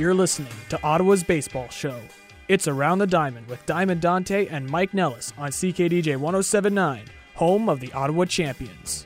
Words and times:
You're 0.00 0.14
listening 0.14 0.48
to 0.70 0.82
Ottawa's 0.82 1.22
Baseball 1.22 1.68
Show. 1.68 2.00
It's 2.48 2.66
Around 2.66 3.00
the 3.00 3.06
Diamond 3.06 3.46
with 3.48 3.66
Diamond 3.66 4.00
Dante 4.00 4.46
and 4.46 4.66
Mike 4.66 4.94
Nellis 4.94 5.30
on 5.36 5.50
CKDJ 5.50 6.16
1079, 6.16 7.04
home 7.34 7.68
of 7.68 7.80
the 7.80 7.92
Ottawa 7.92 8.24
Champions. 8.24 9.04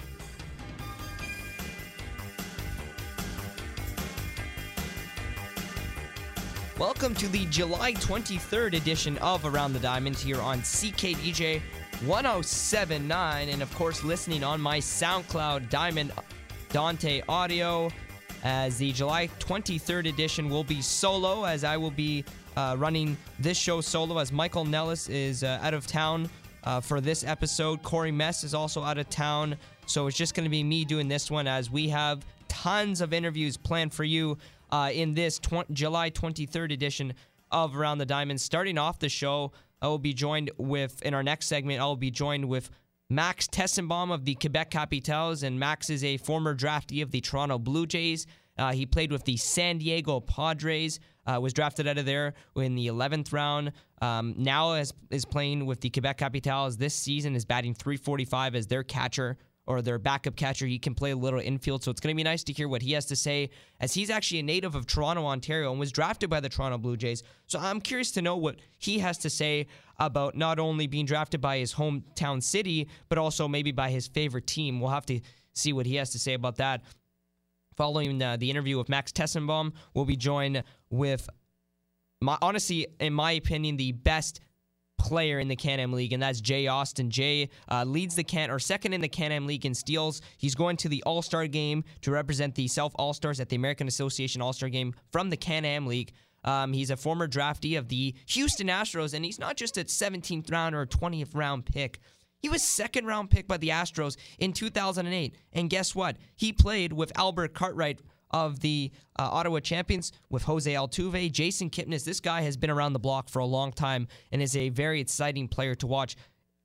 Welcome 6.78 7.16
to 7.16 7.26
the 7.26 7.46
July 7.46 7.94
23rd 7.94 8.74
edition 8.74 9.18
of 9.18 9.44
Around 9.44 9.72
the 9.72 9.80
Diamond 9.80 10.14
here 10.14 10.40
on 10.40 10.60
CKDJ 10.60 11.60
1079, 12.06 13.48
and 13.48 13.62
of 13.62 13.74
course, 13.74 14.04
listening 14.04 14.44
on 14.44 14.60
my 14.60 14.78
SoundCloud 14.78 15.68
Diamond 15.70 16.12
Dante 16.68 17.20
Audio. 17.28 17.90
As 18.44 18.76
the 18.76 18.92
July 18.92 19.28
23rd 19.38 20.06
edition 20.06 20.50
will 20.50 20.64
be 20.64 20.82
solo, 20.82 21.44
as 21.44 21.64
I 21.64 21.78
will 21.78 21.90
be 21.90 22.26
uh, 22.58 22.76
running 22.78 23.16
this 23.38 23.56
show 23.56 23.80
solo, 23.80 24.18
as 24.18 24.32
Michael 24.32 24.66
Nellis 24.66 25.08
is 25.08 25.42
uh, 25.42 25.58
out 25.62 25.72
of 25.72 25.86
town 25.86 26.28
uh, 26.64 26.80
for 26.80 27.00
this 27.00 27.24
episode. 27.24 27.82
Corey 27.82 28.12
Mess 28.12 28.44
is 28.44 28.52
also 28.52 28.82
out 28.82 28.98
of 28.98 29.08
town, 29.08 29.56
so 29.86 30.06
it's 30.06 30.16
just 30.16 30.34
going 30.34 30.44
to 30.44 30.50
be 30.50 30.62
me 30.62 30.84
doing 30.84 31.08
this 31.08 31.30
one 31.30 31.46
as 31.46 31.70
we 31.70 31.88
have 31.88 32.22
tons 32.48 33.00
of 33.00 33.14
interviews 33.14 33.56
planned 33.56 33.94
for 33.94 34.04
you 34.04 34.36
uh, 34.70 34.90
in 34.92 35.14
this 35.14 35.38
tw- 35.38 35.68
July 35.72 36.10
23rd 36.10 36.70
edition 36.70 37.14
of 37.50 37.74
Around 37.74 37.96
the 37.96 38.06
Diamond. 38.06 38.42
Starting 38.42 38.76
off 38.76 38.98
the 38.98 39.08
show, 39.08 39.52
I 39.80 39.88
will 39.88 39.98
be 39.98 40.12
joined 40.12 40.50
with, 40.58 41.00
in 41.00 41.14
our 41.14 41.22
next 41.22 41.46
segment, 41.46 41.80
I 41.80 41.84
will 41.84 41.96
be 41.96 42.10
joined 42.10 42.46
with 42.46 42.68
Max 43.14 43.46
Tessenbaum 43.46 44.12
of 44.12 44.24
the 44.24 44.34
Quebec 44.34 44.70
Capitals, 44.70 45.44
and 45.44 45.60
Max 45.60 45.88
is 45.88 46.02
a 46.02 46.16
former 46.16 46.52
draftee 46.52 47.00
of 47.00 47.12
the 47.12 47.20
Toronto 47.20 47.60
Blue 47.60 47.86
Jays. 47.86 48.26
Uh, 48.58 48.72
he 48.72 48.86
played 48.86 49.12
with 49.12 49.24
the 49.24 49.36
San 49.36 49.78
Diego 49.78 50.18
Padres, 50.18 50.98
uh, 51.24 51.38
was 51.40 51.52
drafted 51.52 51.86
out 51.86 51.96
of 51.96 52.06
there 52.06 52.34
in 52.56 52.74
the 52.74 52.88
11th 52.88 53.32
round. 53.32 53.70
Um, 54.02 54.34
now 54.36 54.72
is, 54.74 54.92
is 55.10 55.24
playing 55.24 55.64
with 55.64 55.80
the 55.80 55.90
Quebec 55.90 56.18
Capitals 56.18 56.76
this 56.76 56.92
season, 56.92 57.36
is 57.36 57.44
batting 57.44 57.74
345 57.74 58.56
as 58.56 58.66
their 58.66 58.82
catcher 58.82 59.38
or 59.66 59.80
their 59.80 59.98
backup 59.98 60.34
catcher. 60.34 60.66
He 60.66 60.80
can 60.80 60.94
play 60.94 61.12
a 61.12 61.16
little 61.16 61.40
infield, 61.40 61.84
so 61.84 61.92
it's 61.92 62.00
going 62.00 62.14
to 62.14 62.16
be 62.16 62.24
nice 62.24 62.42
to 62.44 62.52
hear 62.52 62.68
what 62.68 62.82
he 62.82 62.92
has 62.92 63.06
to 63.06 63.16
say, 63.16 63.50
as 63.80 63.94
he's 63.94 64.10
actually 64.10 64.40
a 64.40 64.42
native 64.42 64.74
of 64.74 64.86
Toronto, 64.86 65.24
Ontario, 65.24 65.70
and 65.70 65.78
was 65.78 65.92
drafted 65.92 66.28
by 66.28 66.40
the 66.40 66.48
Toronto 66.48 66.78
Blue 66.78 66.96
Jays. 66.96 67.22
So 67.46 67.60
I'm 67.60 67.80
curious 67.80 68.10
to 68.12 68.22
know 68.22 68.36
what 68.36 68.56
he 68.78 68.98
has 68.98 69.18
to 69.18 69.30
say 69.30 69.68
about 69.98 70.34
not 70.36 70.58
only 70.58 70.86
being 70.86 71.06
drafted 71.06 71.40
by 71.40 71.58
his 71.58 71.74
hometown 71.74 72.42
city, 72.42 72.88
but 73.08 73.18
also 73.18 73.48
maybe 73.48 73.72
by 73.72 73.90
his 73.90 74.06
favorite 74.06 74.46
team. 74.46 74.80
We'll 74.80 74.90
have 74.90 75.06
to 75.06 75.20
see 75.52 75.72
what 75.72 75.86
he 75.86 75.96
has 75.96 76.10
to 76.10 76.18
say 76.18 76.34
about 76.34 76.56
that. 76.56 76.82
Following 77.76 78.22
uh, 78.22 78.36
the 78.36 78.50
interview 78.50 78.78
with 78.78 78.88
Max 78.88 79.12
Tessenbaum, 79.12 79.72
we'll 79.94 80.04
be 80.04 80.16
joined 80.16 80.62
with, 80.90 81.28
my, 82.20 82.38
honestly, 82.40 82.86
in 83.00 83.12
my 83.12 83.32
opinion, 83.32 83.76
the 83.76 83.92
best 83.92 84.40
player 84.96 85.40
in 85.40 85.48
the 85.48 85.56
Can-Am 85.56 85.92
League, 85.92 86.12
and 86.12 86.22
that's 86.22 86.40
Jay 86.40 86.68
Austin. 86.68 87.10
Jay 87.10 87.50
uh, 87.70 87.84
leads 87.84 88.14
the 88.14 88.22
Can 88.22 88.48
or 88.50 88.60
second 88.60 88.92
in 88.92 89.00
the 89.00 89.08
Can-Am 89.08 89.46
League 89.46 89.66
in 89.66 89.74
steals. 89.74 90.22
He's 90.38 90.54
going 90.54 90.76
to 90.78 90.88
the 90.88 91.02
All-Star 91.04 91.46
game 91.48 91.82
to 92.02 92.12
represent 92.12 92.54
the 92.54 92.68
Self 92.68 92.92
All-Stars 92.94 93.40
at 93.40 93.48
the 93.48 93.56
American 93.56 93.88
Association 93.88 94.40
All-Star 94.40 94.68
game 94.68 94.94
from 95.10 95.30
the 95.30 95.36
Can-Am 95.36 95.86
League. 95.86 96.12
Um, 96.44 96.72
he's 96.72 96.90
a 96.90 96.96
former 96.96 97.26
draftee 97.26 97.78
of 97.78 97.88
the 97.88 98.14
Houston 98.26 98.68
Astros, 98.68 99.14
and 99.14 99.24
he's 99.24 99.38
not 99.38 99.56
just 99.56 99.78
a 99.78 99.84
17th 99.84 100.50
round 100.50 100.74
or 100.74 100.82
a 100.82 100.86
20th 100.86 101.34
round 101.34 101.66
pick. 101.66 101.98
He 102.40 102.50
was 102.50 102.62
second 102.62 103.06
round 103.06 103.30
pick 103.30 103.48
by 103.48 103.56
the 103.56 103.70
Astros 103.70 104.16
in 104.38 104.52
2008. 104.52 105.34
And 105.54 105.70
guess 105.70 105.94
what? 105.94 106.18
He 106.36 106.52
played 106.52 106.92
with 106.92 107.16
Albert 107.16 107.54
Cartwright 107.54 108.00
of 108.30 108.60
the 108.60 108.90
uh, 109.18 109.28
Ottawa 109.30 109.60
Champions 109.60 110.12
with 110.28 110.42
Jose 110.42 110.70
Altuve, 110.70 111.30
Jason 111.32 111.70
Kipnis. 111.70 112.04
This 112.04 112.20
guy 112.20 112.42
has 112.42 112.56
been 112.56 112.68
around 112.68 112.92
the 112.92 112.98
block 112.98 113.28
for 113.28 113.38
a 113.38 113.46
long 113.46 113.72
time 113.72 114.08
and 114.32 114.42
is 114.42 114.56
a 114.56 114.68
very 114.70 115.00
exciting 115.00 115.48
player 115.48 115.74
to 115.76 115.86
watch. 115.86 116.16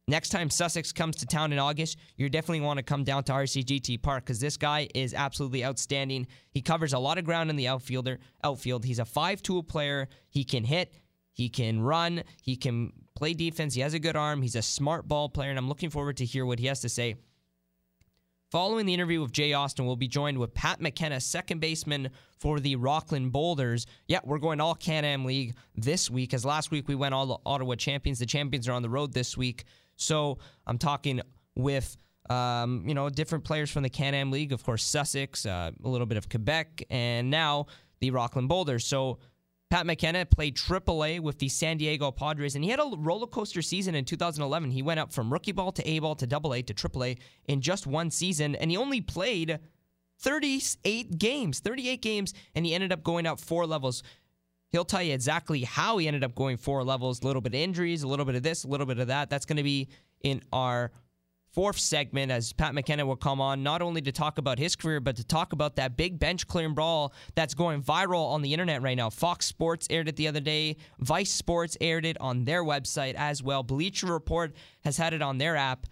Next 0.09 0.29
time 0.29 0.49
Sussex 0.49 0.91
comes 0.91 1.17
to 1.17 1.27
town 1.27 1.53
in 1.53 1.59
August, 1.59 1.99
you 2.17 2.29
definitely 2.29 2.61
want 2.61 2.77
to 2.77 2.83
come 2.83 3.03
down 3.03 3.23
to 3.25 3.31
RCGT 3.31 4.01
Park 4.01 4.25
because 4.25 4.39
this 4.39 4.57
guy 4.57 4.89
is 4.95 5.13
absolutely 5.13 5.63
outstanding. 5.63 6.25
He 6.49 6.63
covers 6.63 6.93
a 6.93 6.99
lot 6.99 7.19
of 7.19 7.25
ground 7.25 7.51
in 7.51 7.55
the 7.55 7.67
outfielder 7.67 8.17
outfield. 8.43 8.85
He's 8.85 8.97
a 8.97 9.05
five-tool 9.05 9.61
player. 9.61 10.07
He 10.27 10.43
can 10.43 10.63
hit, 10.63 10.95
he 11.31 11.47
can 11.47 11.79
run, 11.79 12.23
he 12.41 12.55
can 12.55 12.91
play 13.13 13.35
defense. 13.35 13.75
He 13.75 13.81
has 13.81 13.93
a 13.93 13.99
good 13.99 14.15
arm. 14.15 14.41
He's 14.41 14.55
a 14.55 14.63
smart 14.63 15.07
ball 15.07 15.29
player, 15.29 15.51
and 15.51 15.59
I'm 15.59 15.69
looking 15.69 15.91
forward 15.91 16.17
to 16.17 16.25
hear 16.25 16.43
what 16.43 16.57
he 16.57 16.65
has 16.65 16.79
to 16.81 16.89
say. 16.89 17.13
Following 18.49 18.87
the 18.87 18.95
interview 18.95 19.21
with 19.21 19.31
Jay 19.31 19.53
Austin, 19.53 19.85
we'll 19.85 19.95
be 19.95 20.07
joined 20.07 20.39
with 20.39 20.55
Pat 20.55 20.81
McKenna, 20.81 21.21
second 21.21 21.59
baseman 21.59 22.09
for 22.39 22.59
the 22.59 22.77
Rockland 22.77 23.31
Boulders. 23.31 23.85
Yeah, 24.07 24.21
we're 24.23 24.39
going 24.39 24.59
all 24.59 24.73
Can 24.73 25.05
Am 25.05 25.23
League 25.23 25.53
this 25.75 26.09
week, 26.09 26.33
as 26.33 26.43
last 26.43 26.71
week 26.71 26.87
we 26.87 26.95
went 26.95 27.13
all 27.13 27.27
the 27.27 27.37
Ottawa 27.45 27.75
champions. 27.75 28.17
The 28.17 28.25
champions 28.25 28.67
are 28.67 28.71
on 28.71 28.81
the 28.81 28.89
road 28.89 29.13
this 29.13 29.37
week. 29.37 29.65
So 29.99 30.39
I'm 30.65 30.77
talking 30.77 31.21
with. 31.55 31.97
Um, 32.29 32.83
you 32.85 32.93
know, 32.93 33.09
different 33.09 33.43
players 33.43 33.71
from 33.71 33.81
the 33.81 33.89
Can 33.89 34.13
Am 34.13 34.29
League, 34.29 34.51
of 34.51 34.63
course, 34.63 34.83
Sussex, 34.83 35.47
uh, 35.47 35.71
a 35.83 35.89
little 35.89 36.05
bit 36.05 36.15
of 36.15 36.29
Quebec, 36.29 36.83
and 36.91 37.31
now 37.31 37.65
the 38.01 38.11
Rockland 38.11 38.47
Boulders. 38.47 38.85
So 38.85 39.17
Pat 39.69 39.85
McKenna 39.85 40.25
played 40.25 40.55
AAA 40.55 41.19
with 41.19 41.37
the 41.37 41.47
San 41.47 41.77
Diego 41.77 42.09
Padres, 42.11 42.55
and 42.55 42.63
he 42.63 42.71
had 42.71 42.79
a 42.79 42.91
roller 42.97 43.27
coaster 43.27 43.61
season 43.61 43.93
in 43.93 44.03
2011. 44.03 44.71
He 44.71 44.81
went 44.81 44.99
up 44.99 45.13
from 45.13 45.31
rookie 45.31 45.51
ball 45.51 45.71
to 45.71 45.87
A 45.87 45.99
ball 45.99 46.15
to 46.15 46.25
Double 46.25 46.51
AA 46.51 46.61
to 46.65 46.73
AAA 46.73 47.19
in 47.45 47.61
just 47.61 47.85
one 47.85 48.09
season, 48.09 48.55
and 48.55 48.71
he 48.71 48.77
only 48.77 48.99
played 48.99 49.59
38 50.21 51.19
games, 51.19 51.59
38 51.59 52.01
games, 52.01 52.33
and 52.55 52.65
he 52.65 52.73
ended 52.73 52.91
up 52.91 53.03
going 53.03 53.27
up 53.27 53.39
four 53.39 53.67
levels. 53.67 54.01
He'll 54.71 54.85
tell 54.85 55.01
you 55.01 55.13
exactly 55.13 55.63
how 55.63 55.97
he 55.97 56.07
ended 56.07 56.23
up 56.23 56.35
going 56.35 56.57
four 56.57 56.83
levels. 56.83 57.21
A 57.21 57.25
little 57.25 57.41
bit 57.41 57.53
of 57.53 57.59
injuries, 57.59 58.03
a 58.03 58.07
little 58.07 58.25
bit 58.25 58.35
of 58.35 58.43
this, 58.43 58.63
a 58.63 58.67
little 58.67 58.85
bit 58.85 58.99
of 58.99 59.07
that. 59.07 59.29
That's 59.29 59.45
going 59.45 59.57
to 59.57 59.63
be 59.63 59.89
in 60.21 60.43
our 60.53 60.91
fourth 61.51 61.79
segment 61.79 62.31
as 62.31 62.53
Pat 62.53 62.75
McKenna 62.75 63.05
will 63.05 63.15
come 63.15 63.41
on, 63.41 63.63
not 63.63 63.81
only 63.81 64.01
to 64.01 64.11
talk 64.11 64.37
about 64.37 64.59
his 64.59 64.75
career, 64.75 64.99
but 64.99 65.15
to 65.15 65.23
talk 65.23 65.53
about 65.53 65.75
that 65.77 65.97
big 65.97 66.19
bench 66.19 66.47
clearing 66.47 66.75
brawl 66.75 67.13
that's 67.35 67.53
going 67.53 67.81
viral 67.81 68.29
on 68.29 68.41
the 68.41 68.53
internet 68.53 68.81
right 68.81 68.97
now. 68.97 69.09
Fox 69.09 69.45
Sports 69.45 69.87
aired 69.89 70.07
it 70.07 70.15
the 70.15 70.27
other 70.27 70.39
day, 70.39 70.77
Vice 70.99 71.31
Sports 71.31 71.75
aired 71.81 72.05
it 72.05 72.17
on 72.21 72.45
their 72.45 72.63
website 72.63 73.15
as 73.15 73.41
well. 73.41 73.63
Bleacher 73.63 74.07
Report 74.07 74.55
has 74.83 74.97
had 74.97 75.13
it 75.13 75.21
on 75.21 75.37
their 75.37 75.55
app. 75.55 75.87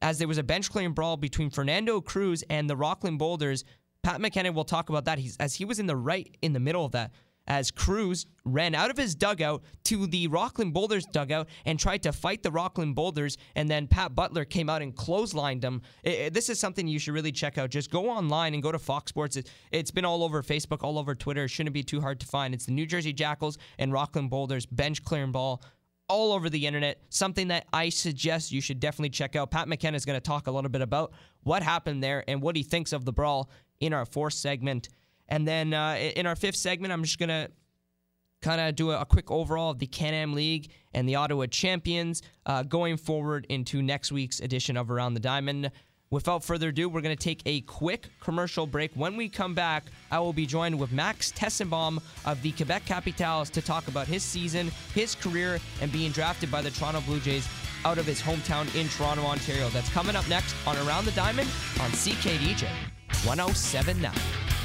As 0.00 0.18
there 0.18 0.28
was 0.28 0.38
a 0.38 0.44
bench 0.44 0.70
clearing 0.70 0.92
brawl 0.92 1.16
between 1.16 1.50
Fernando 1.50 2.00
Cruz 2.00 2.44
and 2.50 2.70
the 2.70 2.76
Rockland 2.76 3.18
Boulders, 3.18 3.64
Pat 4.02 4.20
McKenna 4.20 4.52
will 4.52 4.64
talk 4.64 4.90
about 4.90 5.06
that. 5.06 5.18
He's, 5.18 5.36
as 5.38 5.54
he 5.54 5.64
was 5.64 5.78
in 5.80 5.86
the 5.86 5.96
right 5.96 6.36
in 6.40 6.52
the 6.52 6.60
middle 6.60 6.84
of 6.84 6.92
that 6.92 7.10
as 7.48 7.70
Cruz 7.70 8.26
ran 8.44 8.74
out 8.74 8.90
of 8.90 8.96
his 8.96 9.14
dugout 9.14 9.64
to 9.84 10.06
the 10.06 10.28
Rockland 10.28 10.72
Boulders 10.74 11.06
dugout 11.06 11.48
and 11.64 11.80
tried 11.80 12.02
to 12.04 12.12
fight 12.12 12.42
the 12.42 12.50
Rockland 12.50 12.94
Boulders, 12.94 13.36
and 13.56 13.68
then 13.68 13.88
Pat 13.88 14.14
Butler 14.14 14.44
came 14.44 14.70
out 14.70 14.82
and 14.82 14.94
clotheslined 14.94 15.64
him. 15.64 15.82
It, 16.04 16.10
it, 16.10 16.34
this 16.34 16.48
is 16.48 16.60
something 16.60 16.86
you 16.86 16.98
should 16.98 17.14
really 17.14 17.32
check 17.32 17.58
out. 17.58 17.70
Just 17.70 17.90
go 17.90 18.10
online 18.10 18.54
and 18.54 18.62
go 18.62 18.70
to 18.70 18.78
Fox 18.78 19.08
Sports. 19.08 19.36
It, 19.36 19.50
has 19.72 19.90
been 19.90 20.04
all 20.04 20.22
over 20.22 20.42
Facebook, 20.42 20.84
all 20.84 20.98
over 20.98 21.14
Twitter. 21.14 21.44
It 21.44 21.48
shouldn't 21.48 21.74
be 21.74 21.82
too 21.82 22.00
hard 22.00 22.20
to 22.20 22.26
find. 22.26 22.54
It's 22.54 22.66
the 22.66 22.72
New 22.72 22.86
Jersey 22.86 23.12
Jackals 23.12 23.58
and 23.78 23.92
Rockland 23.92 24.30
Boulders 24.30 24.66
bench 24.66 25.02
clearing 25.02 25.32
ball 25.32 25.62
all 26.08 26.32
over 26.32 26.48
the 26.50 26.66
internet. 26.66 27.02
Something 27.10 27.48
that 27.48 27.66
I 27.72 27.88
suggest 27.88 28.52
you 28.52 28.60
should 28.60 28.80
definitely 28.80 29.10
check 29.10 29.36
out. 29.36 29.50
Pat 29.50 29.68
McKenna 29.68 29.96
is 29.96 30.04
going 30.04 30.16
to 30.16 30.20
talk 30.20 30.46
a 30.46 30.50
little 30.50 30.70
bit 30.70 30.82
about 30.82 31.12
what 31.42 31.62
happened 31.62 32.02
there 32.02 32.24
and 32.28 32.42
what 32.42 32.56
he 32.56 32.62
thinks 32.62 32.92
of 32.92 33.04
the 33.04 33.12
brawl 33.12 33.50
in 33.80 33.92
our 33.92 34.04
fourth 34.04 34.34
segment. 34.34 34.88
And 35.28 35.46
then 35.46 35.74
uh, 35.74 35.96
in 36.16 36.26
our 36.26 36.36
fifth 36.36 36.56
segment, 36.56 36.92
I'm 36.92 37.02
just 37.02 37.18
going 37.18 37.28
to 37.28 37.50
kind 38.40 38.60
of 38.60 38.76
do 38.76 38.90
a, 38.90 39.00
a, 39.00 39.04
quick 39.04 39.30
overall 39.30 39.70
of 39.70 39.78
the 39.78 39.86
Can 39.86 40.14
Am 40.14 40.32
League 40.32 40.70
and 40.94 41.08
the 41.08 41.16
Ottawa 41.16 41.46
Champions 41.46 42.22
uh, 42.46 42.62
going 42.62 42.96
forward 42.96 43.46
into 43.48 43.82
next 43.82 44.12
week's 44.12 44.40
edition 44.40 44.76
of 44.76 44.90
Around 44.90 45.14
the 45.14 45.20
Diamond. 45.20 45.70
Without 46.10 46.42
further 46.42 46.68
ado, 46.68 46.88
we're 46.88 47.02
going 47.02 47.14
to 47.14 47.22
take 47.22 47.42
a 47.44 47.60
quick 47.62 48.08
commercial 48.20 48.66
break. 48.66 48.90
When 48.94 49.16
we 49.16 49.28
come 49.28 49.54
back, 49.54 49.84
I 50.10 50.18
will 50.20 50.32
be 50.32 50.46
joined 50.46 50.78
with 50.78 50.90
Max 50.90 51.30
Tessenbaum 51.32 52.00
of 52.24 52.40
the 52.40 52.52
Quebec 52.52 52.86
Capitals 52.86 53.50
to 53.50 53.60
talk 53.60 53.88
about 53.88 54.06
his 54.06 54.22
season, 54.22 54.70
his 54.94 55.14
career, 55.14 55.60
and 55.82 55.92
being 55.92 56.10
drafted 56.10 56.50
by 56.50 56.62
the 56.62 56.70
Toronto 56.70 57.02
Blue 57.02 57.20
Jays 57.20 57.46
out 57.84 57.98
of 57.98 58.06
his 58.06 58.22
hometown 58.22 58.74
in 58.74 58.88
Toronto, 58.88 59.22
Ontario. 59.24 59.68
That's 59.68 59.90
coming 59.90 60.16
up 60.16 60.26
next 60.28 60.54
on 60.66 60.78
Around 60.86 61.04
the 61.04 61.12
Diamond 61.12 61.48
on 61.80 61.90
CKDJ 61.90 62.66
1079. 63.26 64.57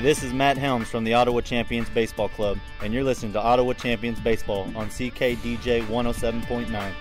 This 0.00 0.22
is 0.22 0.32
Matt 0.32 0.56
Helms 0.56 0.88
from 0.88 1.04
the 1.04 1.12
Ottawa 1.12 1.42
Champions 1.42 1.90
Baseball 1.90 2.30
Club, 2.30 2.58
and 2.80 2.94
you're 2.94 3.04
listening 3.04 3.34
to 3.34 3.40
Ottawa 3.40 3.74
Champions 3.74 4.18
Baseball 4.18 4.62
on 4.74 4.88
CKDJ 4.88 5.84
107.9. 5.86 6.92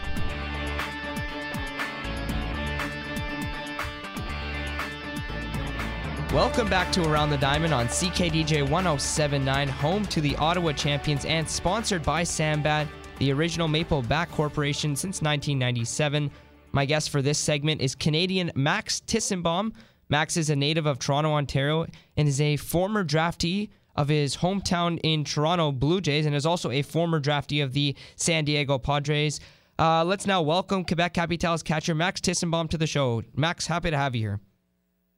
Welcome 6.34 6.69
back 6.69 6.92
to 6.92 7.10
Around 7.10 7.30
the 7.30 7.38
Diamond 7.38 7.74
on 7.74 7.88
CKDJ 7.88 8.69
1079, 8.69 9.69
home 9.69 10.06
to 10.07 10.19
the 10.19 10.36
Ottawa 10.36 10.74
Champions 10.74 11.24
and 11.24 11.50
sponsored 11.50 12.04
by 12.04 12.24
Sambat, 12.24 12.86
the 13.19 13.31
original 13.31 13.69
Maple 13.69 14.02
Bat 14.02 14.30
Corporation 14.31 14.94
since 14.94 15.22
1997. 15.22 16.30
My 16.74 16.84
guest 16.84 17.12
for 17.12 17.22
this 17.22 17.38
segment 17.38 17.80
is 17.80 17.95
Canadian 17.95 18.52
Max 18.56 19.00
Tissenbaum. 19.07 19.72
Max 20.09 20.38
is 20.38 20.50
a 20.50 20.56
native 20.56 20.88
of 20.88 20.97
Toronto, 20.97 21.31
Ontario, 21.33 21.85
and 22.17 22.27
is 22.27 22.41
a 22.41 22.57
former 22.57 23.03
draftee 23.06 23.69
of 23.95 24.07
his 24.07 24.38
hometown 24.38 25.00
in 25.03 25.23
Toronto 25.23 25.71
Blue 25.71 26.01
Jays 26.01 26.25
and 26.25 26.35
is 26.35 26.47
also 26.47 26.71
a 26.71 26.81
former 26.81 27.19
draftee 27.19 27.63
of 27.63 27.73
the 27.73 27.95
San 28.15 28.44
Diego 28.44 28.79
Padres. 28.79 29.39
Uh, 29.77 30.03
let's 30.03 30.25
now 30.25 30.41
welcome 30.41 30.83
Quebec 30.83 31.13
Capitals 31.13 31.61
catcher 31.61 31.94
Max 31.94 32.19
Tissenbaum 32.21 32.69
to 32.71 32.77
the 32.77 32.88
show. 32.88 33.21
Max, 33.35 33.67
happy 33.67 33.91
to 33.91 33.97
have 33.97 34.15
you 34.15 34.21
here. 34.21 34.39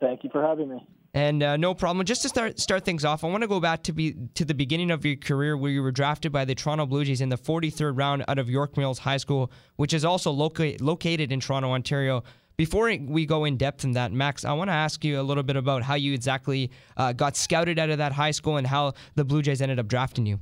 Thank 0.02 0.24
you 0.26 0.30
for 0.30 0.42
having 0.42 0.70
me. 0.70 0.86
And 1.14 1.44
uh, 1.44 1.58
no 1.58 1.74
problem. 1.74 2.06
Just 2.06 2.22
to 2.24 2.30
start 2.30 2.60
start 2.60 2.86
things 2.86 3.04
off, 3.04 3.24
I 3.24 3.28
want 3.28 3.42
to 3.42 3.48
go 3.48 3.60
back 3.60 3.84
to 3.84 3.94
be 3.94 4.16
to 4.36 4.46
the 4.46 4.54
beginning 4.54 4.92
of 4.92 5.06
your 5.06 5.18
career, 5.18 5.58
where 5.58 5.70
you 5.70 5.84
were 5.84 5.92
drafted 5.92 6.32
by 6.32 6.46
the 6.46 6.56
Toronto 6.56 6.86
Blue 6.86 7.04
Jays 7.04 7.20
in 7.20 7.28
the 7.28 7.38
43rd 7.38 7.98
round 7.98 8.24
out 8.30 8.40
of 8.40 8.50
York 8.50 8.78
Mills 8.78 9.00
High 9.00 9.18
School, 9.18 9.52
which 9.76 9.94
is 9.94 10.06
also 10.06 10.32
loca- 10.32 10.76
located 10.80 11.32
in 11.32 11.42
Toronto, 11.42 11.72
Ontario. 11.72 12.24
Before 12.62 12.96
we 13.08 13.26
go 13.26 13.46
in 13.46 13.58
depth 13.58 13.86
in 13.86 13.94
that, 13.94 14.12
Max, 14.12 14.46
I 14.46 14.54
want 14.54 14.68
to 14.68 14.74
ask 14.76 15.04
you 15.04 15.20
a 15.20 15.24
little 15.24 15.42
bit 15.42 15.56
about 15.56 15.82
how 15.82 15.96
you 15.96 16.14
exactly 16.14 16.70
uh, 16.96 17.12
got 17.12 17.36
scouted 17.36 17.80
out 17.80 17.90
of 17.90 17.98
that 17.98 18.12
high 18.12 18.30
school 18.30 18.58
and 18.58 18.68
how 18.68 18.94
the 19.16 19.26
Blue 19.26 19.42
Jays 19.42 19.64
ended 19.64 19.80
up 19.80 19.88
drafting 19.88 20.28
you. 20.28 20.40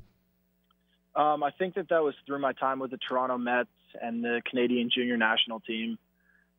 Um, 1.15 1.43
I 1.43 1.51
think 1.51 1.75
that 1.75 1.87
that 1.87 2.03
was 2.03 2.15
through 2.25 2.39
my 2.39 2.51
time 2.51 2.79
with 2.79 2.91
the 2.91 2.97
Toronto 2.97 3.37
Mets 3.37 3.69
and 4.01 4.21
the 4.21 4.41
Canadian 4.49 4.89
junior 4.93 5.15
national 5.15 5.61
team. 5.61 5.97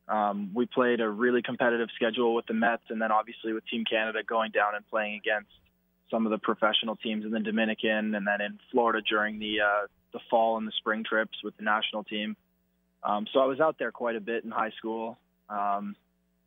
Um, 0.08 0.50
we 0.54 0.64
played 0.64 1.02
a 1.02 1.10
really 1.10 1.42
competitive 1.42 1.90
schedule 1.94 2.34
with 2.34 2.46
the 2.46 2.54
Mets, 2.54 2.84
and 2.88 2.98
then 2.98 3.12
obviously 3.12 3.52
with 3.52 3.66
Team 3.66 3.84
Canada 3.84 4.20
going 4.26 4.52
down 4.52 4.74
and 4.74 4.88
playing 4.88 5.16
against 5.16 5.50
some 6.10 6.24
of 6.24 6.30
the 6.32 6.38
professional 6.38 6.96
teams 6.96 7.26
in 7.26 7.32
the 7.32 7.40
Dominican, 7.40 8.14
and 8.14 8.26
then 8.26 8.40
in 8.40 8.58
Florida 8.72 9.02
during 9.02 9.38
the 9.38 9.60
uh, 9.60 9.86
the 10.14 10.20
fall 10.30 10.56
and 10.56 10.66
the 10.66 10.72
spring 10.78 11.04
trips 11.04 11.36
with 11.44 11.54
the 11.58 11.64
national 11.64 12.02
team. 12.04 12.34
Um, 13.02 13.26
so 13.30 13.40
I 13.40 13.44
was 13.44 13.60
out 13.60 13.76
there 13.78 13.92
quite 13.92 14.16
a 14.16 14.20
bit 14.20 14.42
in 14.42 14.50
high 14.50 14.72
school, 14.78 15.18
um, 15.50 15.96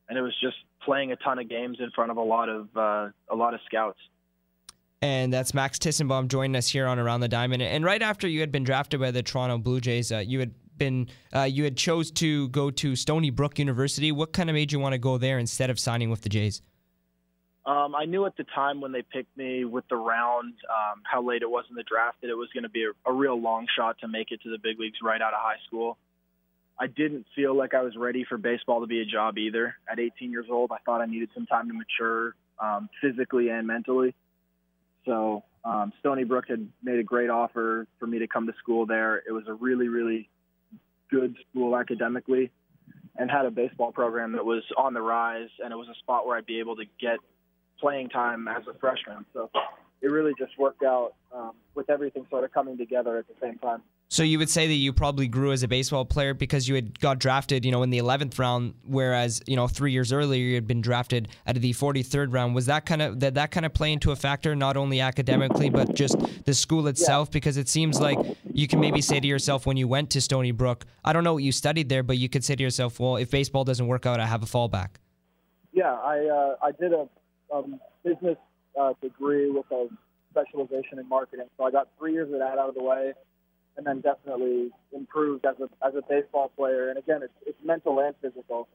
and 0.10 0.18
it 0.18 0.22
was 0.22 0.36
just 0.42 0.56
playing 0.84 1.12
a 1.12 1.16
ton 1.18 1.40
of 1.40 1.50
games 1.50 1.78
in 1.80 1.92
front 1.92 2.12
of 2.12 2.18
a 2.18 2.22
lot 2.22 2.50
of 2.50 2.68
uh, 2.76 3.10
a 3.30 3.36
lot 3.36 3.54
of 3.54 3.60
scouts. 3.66 4.00
And 5.02 5.34
that's 5.34 5.54
Max 5.54 5.78
Tissenbaum 5.80 6.30
joining 6.30 6.56
us 6.56 6.70
here 6.70 6.88
on 6.88 6.98
Around 6.98 7.20
the 7.20 7.28
Diamond. 7.28 7.62
And 7.62 7.84
right 7.84 8.02
after 8.02 8.26
you 8.26 8.40
had 8.40 8.54
been 8.54 8.64
drafted 8.64 9.02
by 9.02 9.12
the 9.12 9.22
Toronto 9.22 9.58
Blue 9.58 9.82
Jays, 9.82 10.14
uh, 10.14 10.20
you 10.20 10.40
had 10.40 10.54
been 10.78 11.10
uh, 11.36 11.42
you 11.42 11.66
had 11.66 11.76
chose 11.76 12.10
to 12.12 12.48
go 12.50 12.72
to 12.72 12.96
Stony 12.96 13.30
Brook 13.30 13.60
University. 13.60 14.12
What 14.12 14.34
kind 14.34 14.50
of 14.50 14.54
made 14.54 14.72
you 14.72 14.80
want 14.80 14.94
to 14.94 15.00
go 15.00 15.18
there 15.18 15.40
instead 15.40 15.70
of 15.70 15.80
signing 15.80 16.10
with 16.10 16.22
the 16.22 16.30
Jays? 16.30 16.62
Um, 17.66 17.96
I 17.96 18.06
knew 18.06 18.26
at 18.26 18.36
the 18.36 18.46
time 18.56 18.82
when 18.82 18.92
they 18.92 19.02
picked 19.02 19.38
me 19.38 19.64
with 19.64 19.86
the 19.90 19.96
round, 19.96 20.54
um, 20.70 21.02
how 21.04 21.22
late 21.22 21.42
it 21.42 21.50
was 21.50 21.64
in 21.70 21.76
the 21.76 21.84
draft, 21.84 22.18
that 22.22 22.30
it 22.30 22.36
was 22.36 22.50
going 22.54 22.64
to 22.64 22.70
be 22.70 22.84
a, 22.84 23.10
a 23.10 23.14
real 23.14 23.40
long 23.40 23.68
shot 23.78 23.98
to 24.00 24.08
make 24.08 24.32
it 24.32 24.42
to 24.44 24.50
the 24.50 24.58
big 24.58 24.80
leagues 24.80 24.98
right 25.02 25.22
out 25.22 25.34
of 25.34 25.40
high 25.40 25.60
school. 25.66 25.98
I 26.80 26.88
didn't 26.88 27.26
feel 27.36 27.56
like 27.56 27.74
I 27.74 27.82
was 27.82 27.96
ready 27.96 28.26
for 28.28 28.38
baseball 28.38 28.82
to 28.82 28.88
be 28.88 29.02
a 29.02 29.06
job 29.06 29.38
either. 29.38 29.76
At 29.92 30.00
18 30.00 30.32
years 30.32 30.48
old, 30.50 30.72
I 30.72 30.78
thought 30.86 31.02
I 31.02 31.06
needed 31.06 31.30
some 31.34 31.46
time 31.46 31.68
to 31.68 31.74
mature 31.74 32.36
um, 32.60 32.90
physically 33.02 33.50
and 33.50 33.68
mentally. 33.68 34.16
So 35.06 35.44
um, 35.64 35.94
Stony 36.00 36.24
Brook 36.24 36.46
had 36.48 36.68
made 36.82 37.00
a 37.00 37.04
great 37.04 37.30
offer 37.30 37.88
for 38.00 38.08
me 38.08 38.20
to 38.20 38.28
come 38.28 38.48
to 38.48 38.54
school 38.60 38.86
there. 38.86 39.18
It 39.28 39.32
was 39.32 39.44
a 39.48 39.54
really, 39.54 39.88
really 39.88 40.30
good 41.12 41.36
school 41.50 41.78
academically 41.78 42.52
and 43.18 43.30
had 43.30 43.46
a 43.46 43.52
baseball 43.52 43.92
program 43.92 44.32
that 44.32 44.44
was 44.44 44.64
on 44.76 44.94
the 44.94 45.02
rise 45.02 45.50
and 45.64 45.72
it 45.72 45.76
was 45.76 45.88
a 45.88 45.96
spot 46.00 46.26
where 46.26 46.38
I'd 46.38 46.46
be 46.46 46.60
able 46.60 46.76
to 46.78 46.86
get 47.00 47.20
playing 47.80 48.10
time 48.10 48.48
as 48.48 48.64
a 48.68 48.78
freshman. 48.80 49.26
So 49.34 49.52
it 50.02 50.08
really 50.08 50.34
just 50.40 50.58
worked 50.58 50.84
out 50.84 51.14
um, 51.34 51.52
with 51.76 51.90
everything 51.90 52.26
sort 52.30 52.44
of 52.44 52.52
coming 52.52 52.78
together 52.78 53.18
at 53.18 53.28
the 53.28 53.36
same 53.42 53.60
time. 53.60 53.84
So 54.14 54.22
you 54.22 54.38
would 54.38 54.50
say 54.52 54.68
that 54.68 54.76
you 54.76 54.94
probably 54.94 55.28
grew 55.28 55.52
as 55.54 55.64
a 55.64 55.68
baseball 55.68 56.06
player 56.06 56.36
because 56.36 56.70
you 56.70 56.76
had 56.76 57.00
got 57.00 57.18
drafted, 57.18 57.66
you 57.66 57.72
know, 57.72 57.82
in 57.82 57.90
the 57.90 57.98
11th 57.98 58.38
round, 58.38 58.76
whereas 58.86 59.42
you 59.48 59.56
know 59.56 59.68
three 59.68 59.92
years 59.92 60.14
earlier 60.14 60.40
you 60.40 60.54
had 60.54 60.68
been 60.68 60.82
drafted 60.82 61.30
out 61.48 61.56
of 61.56 61.64
the 61.64 61.74
43rd 61.74 62.32
round. 62.32 62.54
Was 62.54 62.68
that 62.68 62.86
kind 62.86 63.02
of 63.02 63.18
did 63.18 63.34
that 63.34 63.50
kind 63.50 63.66
of 63.66 63.74
play 63.74 63.92
into 63.92 64.12
a 64.12 64.16
factor, 64.16 64.56
not 64.56 64.78
only 64.78 65.02
academically 65.02 65.72
but 65.72 65.96
just 65.96 66.16
the 66.46 66.54
school 66.54 66.86
itself? 66.86 67.30
Yeah. 67.30 67.34
Because 67.34 67.58
it 67.58 67.68
seems 67.68 68.00
like 68.00 68.20
you 68.46 68.68
can 68.68 68.80
maybe 68.80 69.02
say 69.02 69.20
to 69.20 69.26
yourself 69.26 69.66
when 69.66 69.78
you 69.78 69.88
went 69.88 70.12
to 70.12 70.22
Stony 70.22 70.52
Brook, 70.52 70.86
I 71.04 71.12
don't 71.12 71.24
know 71.24 71.34
what 71.34 71.44
you 71.44 71.52
studied 71.52 71.90
there, 71.90 72.04
but 72.04 72.20
you 72.20 72.30
could 72.30 72.44
say 72.44 72.56
to 72.56 72.62
yourself, 72.62 73.00
well, 73.00 73.16
if 73.16 73.32
baseball 73.32 73.64
doesn't 73.64 73.88
work 73.88 74.06
out, 74.06 74.20
I 74.20 74.28
have 74.28 74.44
a 74.44 74.46
fallback. 74.46 74.90
Yeah, 75.72 75.92
I 75.92 76.20
uh, 76.28 76.56
I 76.62 76.72
did 76.80 76.94
a 76.94 77.10
um, 77.52 77.80
business 78.04 78.38
uh, 78.80 78.94
degree 79.02 79.50
with 79.50 79.66
a 79.72 79.88
specialization 80.30 81.00
in 81.00 81.10
marketing, 81.10 81.48
so 81.58 81.64
I 81.64 81.72
got 81.72 81.88
three 81.98 82.14
years 82.14 82.32
of 82.32 82.38
that 82.38 82.60
out 82.60 82.70
of 82.70 82.76
the 82.76 82.84
way 82.84 83.14
and 83.78 83.86
then 83.86 84.02
definitely 84.02 84.72
improved 84.92 85.46
as 85.46 85.56
a 85.60 85.86
as 85.86 85.94
a 85.96 86.02
baseball 86.08 86.52
player. 86.56 86.90
And 86.90 86.98
again, 86.98 87.22
it's 87.24 87.34
it's 87.46 87.58
mental 87.64 88.00
and 88.00 88.16
physical. 88.22 88.68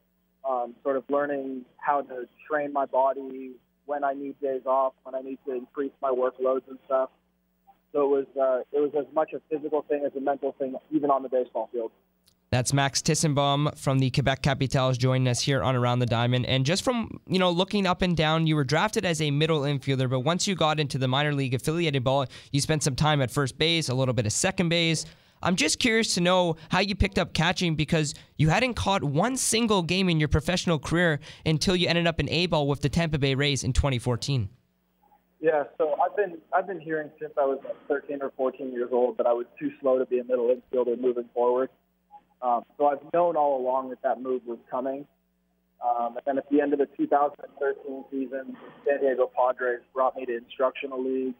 Um, 0.48 0.74
sort 0.82 0.96
of 0.96 1.04
learning 1.10 1.64
how 1.78 2.00
to 2.02 2.26
train 2.48 2.72
my 2.72 2.86
body 2.86 3.52
when 3.86 4.04
I 4.04 4.14
need 4.14 4.40
days 4.40 4.62
off, 4.66 4.94
when 5.02 5.14
I 5.14 5.20
need 5.20 5.38
to 5.46 5.52
increase 5.52 5.92
my 6.00 6.10
workloads 6.10 6.62
and 6.68 6.78
stuff. 6.86 7.10
So 7.92 8.04
it 8.04 8.08
was 8.08 8.26
uh, 8.36 8.76
it 8.76 8.80
was 8.80 8.92
as 8.98 9.12
much 9.14 9.32
a 9.32 9.40
physical 9.50 9.82
thing 9.82 10.04
as 10.06 10.12
a 10.16 10.20
mental 10.20 10.54
thing, 10.58 10.74
even 10.90 11.10
on 11.10 11.22
the 11.22 11.28
baseball 11.28 11.68
field. 11.72 11.90
That's 12.50 12.72
Max 12.72 13.02
Tissenbaum 13.02 13.76
from 13.76 13.98
the 13.98 14.10
Quebec 14.10 14.40
Capitals 14.40 14.96
joining 14.96 15.28
us 15.28 15.40
here 15.40 15.62
on 15.62 15.76
Around 15.76 15.98
the 15.98 16.06
Diamond. 16.06 16.46
And 16.46 16.64
just 16.64 16.82
from, 16.82 17.20
you 17.26 17.38
know, 17.38 17.50
looking 17.50 17.86
up 17.86 18.00
and 18.00 18.16
down, 18.16 18.46
you 18.46 18.56
were 18.56 18.64
drafted 18.64 19.04
as 19.04 19.20
a 19.20 19.30
middle 19.30 19.60
infielder, 19.60 20.08
but 20.08 20.20
once 20.20 20.46
you 20.46 20.54
got 20.54 20.80
into 20.80 20.96
the 20.96 21.08
minor 21.08 21.34
league 21.34 21.52
affiliated 21.52 22.04
ball, 22.04 22.24
you 22.50 22.62
spent 22.62 22.82
some 22.82 22.96
time 22.96 23.20
at 23.20 23.30
first 23.30 23.58
base, 23.58 23.90
a 23.90 23.94
little 23.94 24.14
bit 24.14 24.24
of 24.24 24.32
second 24.32 24.70
base. 24.70 25.04
I'm 25.42 25.56
just 25.56 25.78
curious 25.78 26.14
to 26.14 26.22
know 26.22 26.56
how 26.70 26.80
you 26.80 26.94
picked 26.94 27.18
up 27.18 27.34
catching 27.34 27.74
because 27.74 28.14
you 28.38 28.48
hadn't 28.48 28.74
caught 28.74 29.04
one 29.04 29.36
single 29.36 29.82
game 29.82 30.08
in 30.08 30.18
your 30.18 30.28
professional 30.28 30.78
career 30.78 31.20
until 31.44 31.76
you 31.76 31.86
ended 31.86 32.06
up 32.06 32.18
in 32.18 32.30
A 32.30 32.46
ball 32.46 32.66
with 32.66 32.80
the 32.80 32.88
Tampa 32.88 33.18
Bay 33.18 33.34
Rays 33.34 33.62
in 33.62 33.74
2014. 33.74 34.48
Yeah, 35.40 35.64
so 35.76 35.94
I've 36.02 36.16
been 36.16 36.38
I've 36.54 36.66
been 36.66 36.80
hearing 36.80 37.10
since 37.20 37.32
I 37.38 37.44
was 37.44 37.60
13 37.88 38.20
or 38.22 38.32
14 38.38 38.72
years 38.72 38.88
old 38.90 39.18
that 39.18 39.26
I 39.26 39.32
was 39.34 39.46
too 39.60 39.70
slow 39.80 39.98
to 39.98 40.06
be 40.06 40.18
a 40.18 40.24
middle 40.24 40.48
infielder 40.48 40.98
moving 40.98 41.28
forward. 41.34 41.68
Um, 42.40 42.64
so 42.76 42.86
I've 42.86 43.02
known 43.12 43.36
all 43.36 43.60
along 43.60 43.90
that 43.90 44.02
that 44.02 44.20
move 44.20 44.42
was 44.46 44.58
coming. 44.70 45.06
Um, 45.84 46.16
and 46.16 46.22
then 46.26 46.38
at 46.38 46.48
the 46.50 46.60
end 46.60 46.72
of 46.72 46.78
the 46.78 46.88
2013 46.96 48.04
season, 48.10 48.56
San 48.84 49.00
Diego 49.00 49.30
Padres 49.34 49.80
brought 49.94 50.16
me 50.16 50.26
to 50.26 50.36
instructional 50.36 51.02
league 51.02 51.34